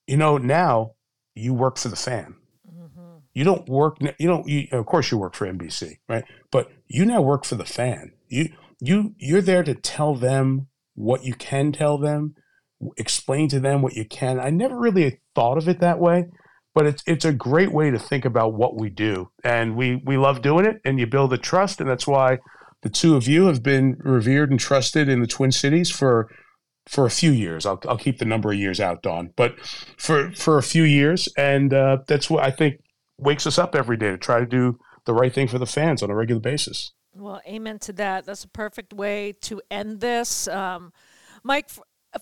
You 0.07 0.17
know, 0.17 0.39
now 0.39 0.93
you 1.35 1.53
work 1.53 1.77
for 1.77 1.89
the 1.89 1.95
fan 1.95 2.38
you 3.33 3.43
don't 3.43 3.67
work. 3.69 3.97
You 4.17 4.27
don't. 4.27 4.47
You, 4.47 4.67
of 4.71 4.85
course, 4.85 5.11
you 5.11 5.17
work 5.17 5.35
for 5.35 5.47
NBC, 5.47 5.99
right? 6.07 6.23
But 6.51 6.71
you 6.87 7.05
now 7.05 7.21
work 7.21 7.45
for 7.45 7.55
the 7.55 7.65
fan. 7.65 8.11
You 8.27 8.49
you 8.79 9.15
you're 9.17 9.41
there 9.41 9.63
to 9.63 9.75
tell 9.75 10.15
them 10.15 10.67
what 10.95 11.23
you 11.23 11.33
can 11.33 11.71
tell 11.71 11.97
them, 11.97 12.35
explain 12.97 13.47
to 13.49 13.59
them 13.59 13.81
what 13.81 13.93
you 13.93 14.05
can. 14.05 14.39
I 14.39 14.49
never 14.49 14.77
really 14.77 15.21
thought 15.35 15.57
of 15.57 15.69
it 15.69 15.79
that 15.79 15.99
way, 15.99 16.25
but 16.73 16.85
it's 16.85 17.03
it's 17.05 17.25
a 17.25 17.33
great 17.33 17.71
way 17.71 17.91
to 17.91 17.99
think 17.99 18.25
about 18.25 18.53
what 18.53 18.79
we 18.79 18.89
do, 18.89 19.29
and 19.43 19.75
we 19.75 20.01
we 20.05 20.17
love 20.17 20.41
doing 20.41 20.65
it, 20.65 20.81
and 20.83 20.99
you 20.99 21.07
build 21.07 21.31
a 21.33 21.37
trust, 21.37 21.79
and 21.79 21.89
that's 21.89 22.07
why 22.07 22.39
the 22.81 22.89
two 22.89 23.15
of 23.15 23.27
you 23.27 23.45
have 23.45 23.61
been 23.61 23.97
revered 23.99 24.49
and 24.49 24.59
trusted 24.59 25.07
in 25.07 25.21
the 25.21 25.27
Twin 25.27 25.51
Cities 25.51 25.89
for 25.89 26.29
for 26.87 27.05
a 27.05 27.11
few 27.11 27.31
years. 27.31 27.65
I'll, 27.65 27.79
I'll 27.87 27.97
keep 27.97 28.17
the 28.17 28.25
number 28.25 28.51
of 28.51 28.57
years 28.57 28.79
out, 28.79 29.03
Dawn, 29.03 29.31
but 29.35 29.59
for 29.97 30.31
for 30.31 30.57
a 30.57 30.63
few 30.63 30.83
years, 30.83 31.29
and 31.37 31.73
uh, 31.73 31.97
that's 32.07 32.29
what 32.29 32.43
I 32.43 32.51
think 32.51 32.81
wakes 33.19 33.45
us 33.45 33.57
up 33.57 33.75
every 33.75 33.97
day 33.97 34.11
to 34.11 34.17
try 34.17 34.39
to 34.39 34.45
do 34.45 34.79
the 35.05 35.13
right 35.13 35.33
thing 35.33 35.47
for 35.47 35.59
the 35.59 35.65
fans 35.65 36.03
on 36.03 36.09
a 36.09 36.15
regular 36.15 36.41
basis. 36.41 36.93
Well, 37.13 37.41
amen 37.47 37.79
to 37.79 37.93
that. 37.93 38.25
That's 38.25 38.43
a 38.43 38.49
perfect 38.49 38.93
way 38.93 39.33
to 39.41 39.61
end 39.69 39.99
this. 39.99 40.47
Um, 40.47 40.93
Mike, 41.43 41.69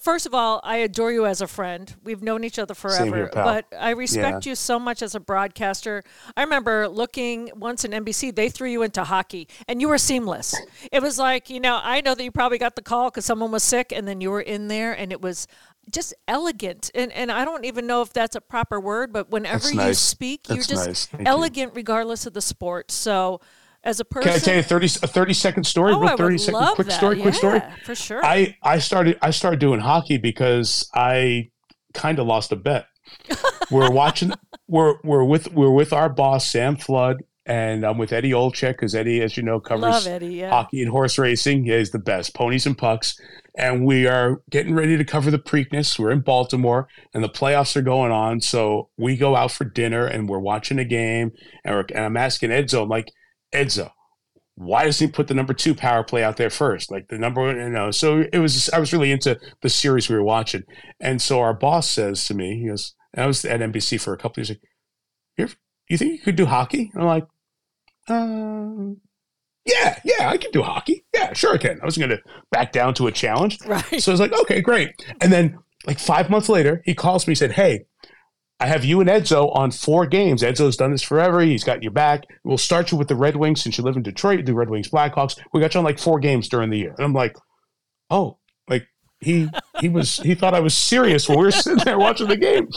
first 0.01 0.25
of 0.25 0.33
all, 0.33 0.59
I 0.63 0.77
adore 0.77 1.11
you 1.11 1.25
as 1.25 1.41
a 1.41 1.47
friend. 1.47 1.93
We've 2.03 2.21
known 2.21 2.43
each 2.43 2.59
other 2.59 2.73
forever, 2.73 3.15
here, 3.15 3.29
but 3.33 3.65
I 3.77 3.91
respect 3.91 4.45
yeah. 4.45 4.51
you 4.51 4.55
so 4.55 4.79
much 4.79 5.01
as 5.01 5.15
a 5.15 5.19
broadcaster. 5.19 6.03
I 6.35 6.43
remember 6.43 6.87
looking 6.87 7.51
once 7.55 7.85
in 7.85 7.91
NBC, 7.91 8.35
they 8.35 8.49
threw 8.49 8.69
you 8.69 8.81
into 8.83 9.03
hockey 9.03 9.47
and 9.67 9.81
you 9.81 9.87
were 9.87 9.97
seamless. 9.97 10.55
It 10.91 11.01
was 11.01 11.17
like, 11.17 11.49
you 11.49 11.59
know, 11.59 11.79
I 11.81 12.01
know 12.01 12.15
that 12.15 12.23
you 12.23 12.31
probably 12.31 12.57
got 12.57 12.75
the 12.75 12.81
call 12.81 13.09
because 13.09 13.25
someone 13.25 13.51
was 13.51 13.63
sick 13.63 13.91
and 13.95 14.07
then 14.07 14.21
you 14.21 14.31
were 14.31 14.41
in 14.41 14.67
there 14.67 14.93
and 14.93 15.11
it 15.11 15.21
was 15.21 15.47
just 15.91 16.13
elegant 16.27 16.91
and 16.93 17.11
and 17.11 17.31
I 17.31 17.45
don't 17.45 17.65
even 17.65 17.87
know 17.87 18.01
if 18.01 18.13
that's 18.13 18.35
a 18.35 18.41
proper 18.41 18.79
word 18.79 19.13
but 19.13 19.29
whenever 19.29 19.71
you 19.71 19.93
speak 19.93 20.43
that's 20.43 20.69
you're 20.69 20.77
just 20.77 21.09
elegant 21.25 21.73
you. 21.73 21.77
regardless 21.77 22.25
of 22.25 22.33
the 22.33 22.41
sport 22.41 22.91
so 22.91 23.41
as 23.83 23.99
a 23.99 24.05
person 24.05 24.31
can 24.31 24.35
I 24.35 24.39
tell 24.39 24.53
you 24.55 24.59
a 24.59 24.63
30 24.63 24.85
a 25.03 25.07
30 25.07 25.33
second 25.33 25.63
story 25.65 25.93
oh, 25.93 25.99
real 25.99 26.17
30 26.17 26.37
second 26.37 26.75
quick 26.75 26.87
that. 26.87 26.97
story 26.97 27.17
yeah, 27.17 27.23
quick 27.23 27.35
story 27.35 27.61
for 27.85 27.95
sure 27.95 28.23
I 28.23 28.55
I 28.61 28.79
started 28.79 29.17
I 29.21 29.31
started 29.31 29.59
doing 29.59 29.79
hockey 29.79 30.17
because 30.17 30.89
I 30.93 31.49
kind 31.93 32.19
of 32.19 32.27
lost 32.27 32.51
a 32.51 32.55
bet 32.55 32.87
we're 33.71 33.91
watching 33.91 34.33
we're 34.67 34.95
we're 35.03 35.23
with 35.23 35.51
we're 35.53 35.71
with 35.71 35.93
our 35.93 36.09
boss 36.09 36.49
Sam 36.49 36.75
Flood 36.75 37.23
and 37.47 37.85
I'm 37.85 37.97
with 37.97 38.11
Eddie 38.11 38.31
Olczyk 38.31 38.73
because 38.73 38.93
Eddie, 38.93 39.21
as 39.21 39.37
you 39.37 39.43
know, 39.43 39.59
covers 39.61 40.05
Eddie, 40.05 40.35
yeah. 40.35 40.49
hockey 40.49 40.81
and 40.81 40.91
horse 40.91 41.17
racing. 41.17 41.63
He 41.63 41.71
is 41.71 41.91
the 41.91 41.99
best, 41.99 42.33
ponies 42.35 42.65
and 42.65 42.77
pucks. 42.77 43.17
And 43.57 43.85
we 43.85 44.07
are 44.07 44.41
getting 44.51 44.75
ready 44.75 44.97
to 44.97 45.03
cover 45.03 45.31
the 45.31 45.39
Preakness. 45.39 45.97
We're 45.97 46.11
in 46.11 46.21
Baltimore, 46.21 46.87
and 47.13 47.23
the 47.23 47.29
playoffs 47.29 47.75
are 47.75 47.81
going 47.81 48.11
on. 48.11 48.39
So 48.39 48.89
we 48.97 49.17
go 49.17 49.35
out 49.35 49.51
for 49.51 49.65
dinner, 49.65 50.05
and 50.05 50.29
we're 50.29 50.39
watching 50.39 50.77
a 50.79 50.85
game. 50.85 51.31
And, 51.65 51.83
and 51.91 52.05
I'm 52.05 52.17
asking 52.17 52.51
Edzo, 52.51 52.83
I'm 52.83 52.89
like, 52.89 53.11
Edzo, 53.53 53.89
why 54.55 54.85
doesn't 54.85 55.07
he 55.07 55.11
put 55.11 55.27
the 55.27 55.33
number 55.33 55.53
two 55.53 55.75
power 55.75 56.03
play 56.03 56.23
out 56.23 56.37
there 56.37 56.49
first? 56.49 56.91
Like 56.91 57.07
the 57.09 57.17
number 57.17 57.41
one, 57.41 57.57
you 57.57 57.69
know. 57.69 57.91
So 57.91 58.25
it 58.31 58.39
was. 58.39 58.69
I 58.69 58.79
was 58.79 58.93
really 58.93 59.11
into 59.11 59.39
the 59.61 59.69
series 59.69 60.09
we 60.09 60.15
were 60.15 60.23
watching, 60.23 60.63
and 60.99 61.21
so 61.21 61.39
our 61.39 61.53
boss 61.53 61.89
says 61.89 62.25
to 62.25 62.33
me, 62.33 62.59
he 62.59 62.67
goes, 62.67 62.95
I 63.15 63.25
was 63.27 63.43
at 63.45 63.59
NBC 63.59 63.99
for 63.99 64.13
a 64.13 64.17
couple 64.17 64.41
years. 64.41 64.49
Like, 65.37 65.55
you 65.89 65.97
think 65.97 66.11
you 66.11 66.19
could 66.19 66.35
do 66.35 66.45
hockey? 66.45 66.91
And 66.93 67.03
I'm 67.03 67.07
like, 67.07 67.27
um, 68.09 68.97
yeah, 69.67 69.99
yeah, 70.03 70.29
I 70.29 70.37
can 70.37 70.51
do 70.51 70.63
hockey. 70.63 71.05
Yeah, 71.13 71.33
sure 71.33 71.53
I 71.53 71.57
can. 71.57 71.79
I 71.81 71.85
wasn't 71.85 72.07
going 72.07 72.19
to 72.19 72.29
back 72.51 72.71
down 72.71 72.93
to 72.95 73.07
a 73.07 73.11
challenge. 73.11 73.59
Right. 73.65 74.01
So 74.01 74.11
I 74.11 74.13
was 74.13 74.19
like, 74.19 74.33
okay, 74.33 74.61
great. 74.61 74.91
And 75.21 75.31
then 75.31 75.59
like 75.85 75.99
five 75.99 76.29
months 76.29 76.49
later, 76.49 76.81
he 76.85 76.95
calls 76.95 77.27
me, 77.27 77.31
and 77.31 77.37
said, 77.37 77.51
hey, 77.51 77.85
I 78.59 78.65
have 78.65 78.83
you 78.83 78.99
and 79.01 79.09
Edzo 79.09 79.55
on 79.55 79.69
four 79.69 80.07
games. 80.07 80.41
Edzo's 80.41 80.77
done 80.77 80.91
this 80.91 81.03
forever. 81.03 81.41
He's 81.41 81.63
got 81.63 81.83
you 81.83 81.91
back. 81.91 82.23
We'll 82.43 82.57
start 82.57 82.91
you 82.91 82.97
with 82.97 83.07
the 83.07 83.15
Red 83.15 83.35
Wings 83.35 83.61
since 83.61 83.77
you 83.77 83.83
live 83.83 83.95
in 83.95 84.01
Detroit. 84.01 84.45
The 84.45 84.53
Red 84.55 84.71
Wings, 84.71 84.89
Blackhawks. 84.89 85.37
We 85.53 85.61
got 85.61 85.75
you 85.75 85.79
on 85.79 85.83
like 85.83 85.99
four 85.99 86.19
games 86.19 86.49
during 86.49 86.71
the 86.71 86.79
year. 86.79 86.95
And 86.97 87.05
I'm 87.05 87.13
like, 87.13 87.37
oh, 88.09 88.39
he 89.19 89.49
he 89.79 89.89
was 89.89 90.17
he 90.17 90.35
thought 90.35 90.53
I 90.53 90.59
was 90.59 90.75
serious 90.75 91.27
when 91.27 91.39
we 91.39 91.45
were 91.45 91.51
sitting 91.51 91.83
there 91.83 91.97
watching 91.97 92.27
the 92.27 92.37
game. 92.37 92.67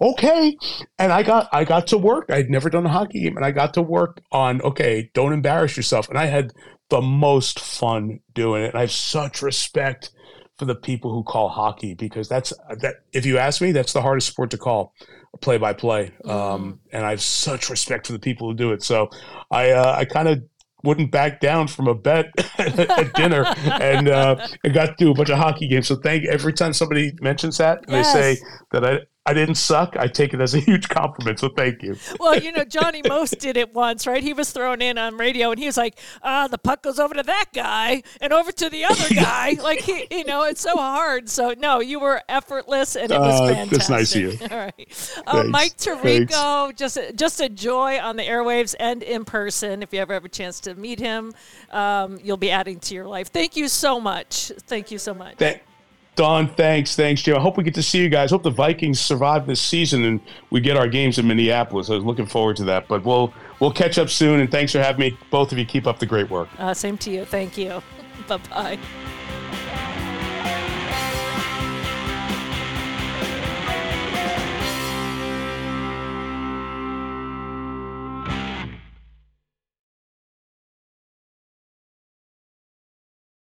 okay, 0.00 0.56
and 0.98 1.12
I 1.12 1.22
got 1.22 1.48
I 1.52 1.64
got 1.64 1.88
to 1.88 1.98
work. 1.98 2.30
I'd 2.30 2.50
never 2.50 2.70
done 2.70 2.86
a 2.86 2.90
hockey 2.90 3.22
game, 3.22 3.36
and 3.36 3.44
I 3.44 3.50
got 3.50 3.74
to 3.74 3.82
work 3.82 4.20
on 4.30 4.60
okay, 4.62 5.10
don't 5.14 5.32
embarrass 5.32 5.76
yourself. 5.76 6.08
And 6.08 6.18
I 6.18 6.26
had 6.26 6.52
the 6.92 7.00
most 7.00 7.58
fun 7.58 8.20
doing 8.34 8.64
it. 8.64 8.68
And 8.68 8.76
I 8.76 8.82
have 8.82 8.92
such 8.92 9.42
respect 9.42 10.10
for 10.58 10.66
the 10.66 10.74
people 10.74 11.12
who 11.12 11.22
call 11.22 11.48
hockey 11.48 11.94
because 11.94 12.28
that's 12.28 12.52
that. 12.80 12.96
If 13.12 13.26
you 13.26 13.38
ask 13.38 13.60
me, 13.60 13.72
that's 13.72 13.92
the 13.92 14.02
hardest 14.02 14.28
sport 14.28 14.50
to 14.50 14.58
call 14.58 14.94
play 15.40 15.56
by 15.56 15.72
play. 15.72 16.12
Um, 16.24 16.80
and 16.92 17.04
I 17.04 17.10
have 17.10 17.22
such 17.22 17.70
respect 17.70 18.06
for 18.06 18.12
the 18.12 18.18
people 18.18 18.48
who 18.48 18.54
do 18.54 18.72
it. 18.72 18.82
So 18.82 19.08
I 19.50 19.70
uh, 19.70 19.96
I 19.96 20.04
kind 20.04 20.28
of 20.28 20.42
wouldn't 20.82 21.10
back 21.10 21.40
down 21.40 21.68
from 21.68 21.88
a 21.88 21.94
bet 21.94 22.26
at 22.58 23.12
dinner 23.14 23.44
and 23.64 24.08
uh, 24.08 24.46
and 24.64 24.74
got 24.74 24.86
to 24.86 24.94
do 25.04 25.10
a 25.10 25.14
bunch 25.14 25.30
of 25.30 25.38
hockey 25.38 25.68
games. 25.68 25.86
So 25.86 25.96
thank 25.96 26.24
every 26.26 26.52
time 26.52 26.72
somebody 26.72 27.12
mentions 27.20 27.58
that, 27.58 27.84
yes. 27.88 28.12
they 28.12 28.20
say 28.20 28.42
that 28.72 28.84
I 28.84 28.98
I 29.24 29.34
didn't 29.34 29.54
suck. 29.54 29.96
I 29.96 30.08
take 30.08 30.34
it 30.34 30.40
as 30.40 30.52
a 30.54 30.58
huge 30.68 30.88
compliment. 30.88 31.38
So 31.38 31.48
thank 31.48 31.82
you. 31.82 31.96
Well, 32.18 32.38
you 32.38 32.50
know, 32.50 32.64
Johnny 32.64 33.02
Most 33.06 33.38
did 33.38 33.56
it 33.56 33.72
once, 33.72 34.04
right? 34.06 34.22
He 34.22 34.32
was 34.32 34.50
thrown 34.50 34.82
in 34.82 34.98
on 34.98 35.16
radio 35.16 35.50
and 35.50 35.60
he 35.60 35.66
was 35.66 35.76
like, 35.76 35.96
ah, 36.24 36.48
the 36.48 36.58
puck 36.58 36.82
goes 36.82 36.98
over 36.98 37.14
to 37.14 37.22
that 37.22 37.46
guy 37.54 38.02
and 38.20 38.32
over 38.32 38.50
to 38.50 38.68
the 38.68 38.84
other 38.90 39.14
guy. 39.14 39.56
like, 39.62 39.80
he, 39.80 40.06
you 40.10 40.24
know, 40.24 40.42
it's 40.42 40.60
so 40.60 40.76
hard. 40.76 41.28
So, 41.28 41.54
no, 41.56 41.80
you 41.80 42.00
were 42.00 42.20
effortless 42.28 42.96
and 42.96 43.12
it 43.12 43.18
was 43.18 43.40
uh, 43.40 43.54
fantastic. 43.54 43.70
That's 43.70 43.90
nice 43.90 44.14
of 44.16 44.20
you. 44.22 44.38
All 44.50 44.58
right. 44.58 45.22
Uh, 45.26 45.44
Mike 45.44 45.76
Tirico, 45.76 46.76
just, 46.76 46.98
just 47.14 47.40
a 47.40 47.48
joy 47.48 48.00
on 48.00 48.16
the 48.16 48.24
airwaves 48.24 48.74
and 48.80 49.04
in 49.04 49.24
person. 49.24 49.84
If 49.84 49.92
you 49.92 50.00
ever 50.00 50.14
have 50.14 50.24
a 50.24 50.28
chance 50.28 50.58
to 50.60 50.74
meet 50.74 50.98
him, 50.98 51.32
um, 51.70 52.18
you'll 52.24 52.36
be 52.36 52.50
adding 52.50 52.80
to 52.80 52.94
your 52.94 53.06
life. 53.06 53.28
Thank 53.28 53.56
you 53.56 53.68
so 53.68 54.00
much. 54.00 54.50
Thank 54.66 54.90
you 54.90 54.98
so 54.98 55.14
much. 55.14 55.36
Thank- 55.36 55.62
Dawn, 56.14 56.46
thanks, 56.46 56.94
thanks, 56.94 57.22
Joe. 57.22 57.36
I 57.36 57.40
hope 57.40 57.56
we 57.56 57.64
get 57.64 57.74
to 57.74 57.82
see 57.82 57.98
you 57.98 58.10
guys. 58.10 58.30
Hope 58.30 58.42
the 58.42 58.50
Vikings 58.50 59.00
survive 59.00 59.46
this 59.46 59.60
season 59.60 60.04
and 60.04 60.20
we 60.50 60.60
get 60.60 60.76
our 60.76 60.86
games 60.86 61.18
in 61.18 61.26
Minneapolis. 61.26 61.88
I 61.88 61.94
was 61.94 62.04
looking 62.04 62.26
forward 62.26 62.56
to 62.56 62.64
that. 62.64 62.86
But 62.86 63.04
we'll 63.04 63.32
we'll 63.60 63.72
catch 63.72 63.96
up 63.96 64.10
soon. 64.10 64.40
And 64.40 64.50
thanks 64.50 64.72
for 64.72 64.78
having 64.78 65.00
me. 65.00 65.18
Both 65.30 65.52
of 65.52 65.58
you 65.58 65.64
keep 65.64 65.86
up 65.86 65.98
the 65.98 66.06
great 66.06 66.28
work. 66.28 66.48
Uh, 66.58 66.74
same 66.74 66.98
to 66.98 67.10
you. 67.10 67.24
Thank 67.24 67.56
you. 67.56 67.82
bye 68.28 68.36
bye. 68.50 68.78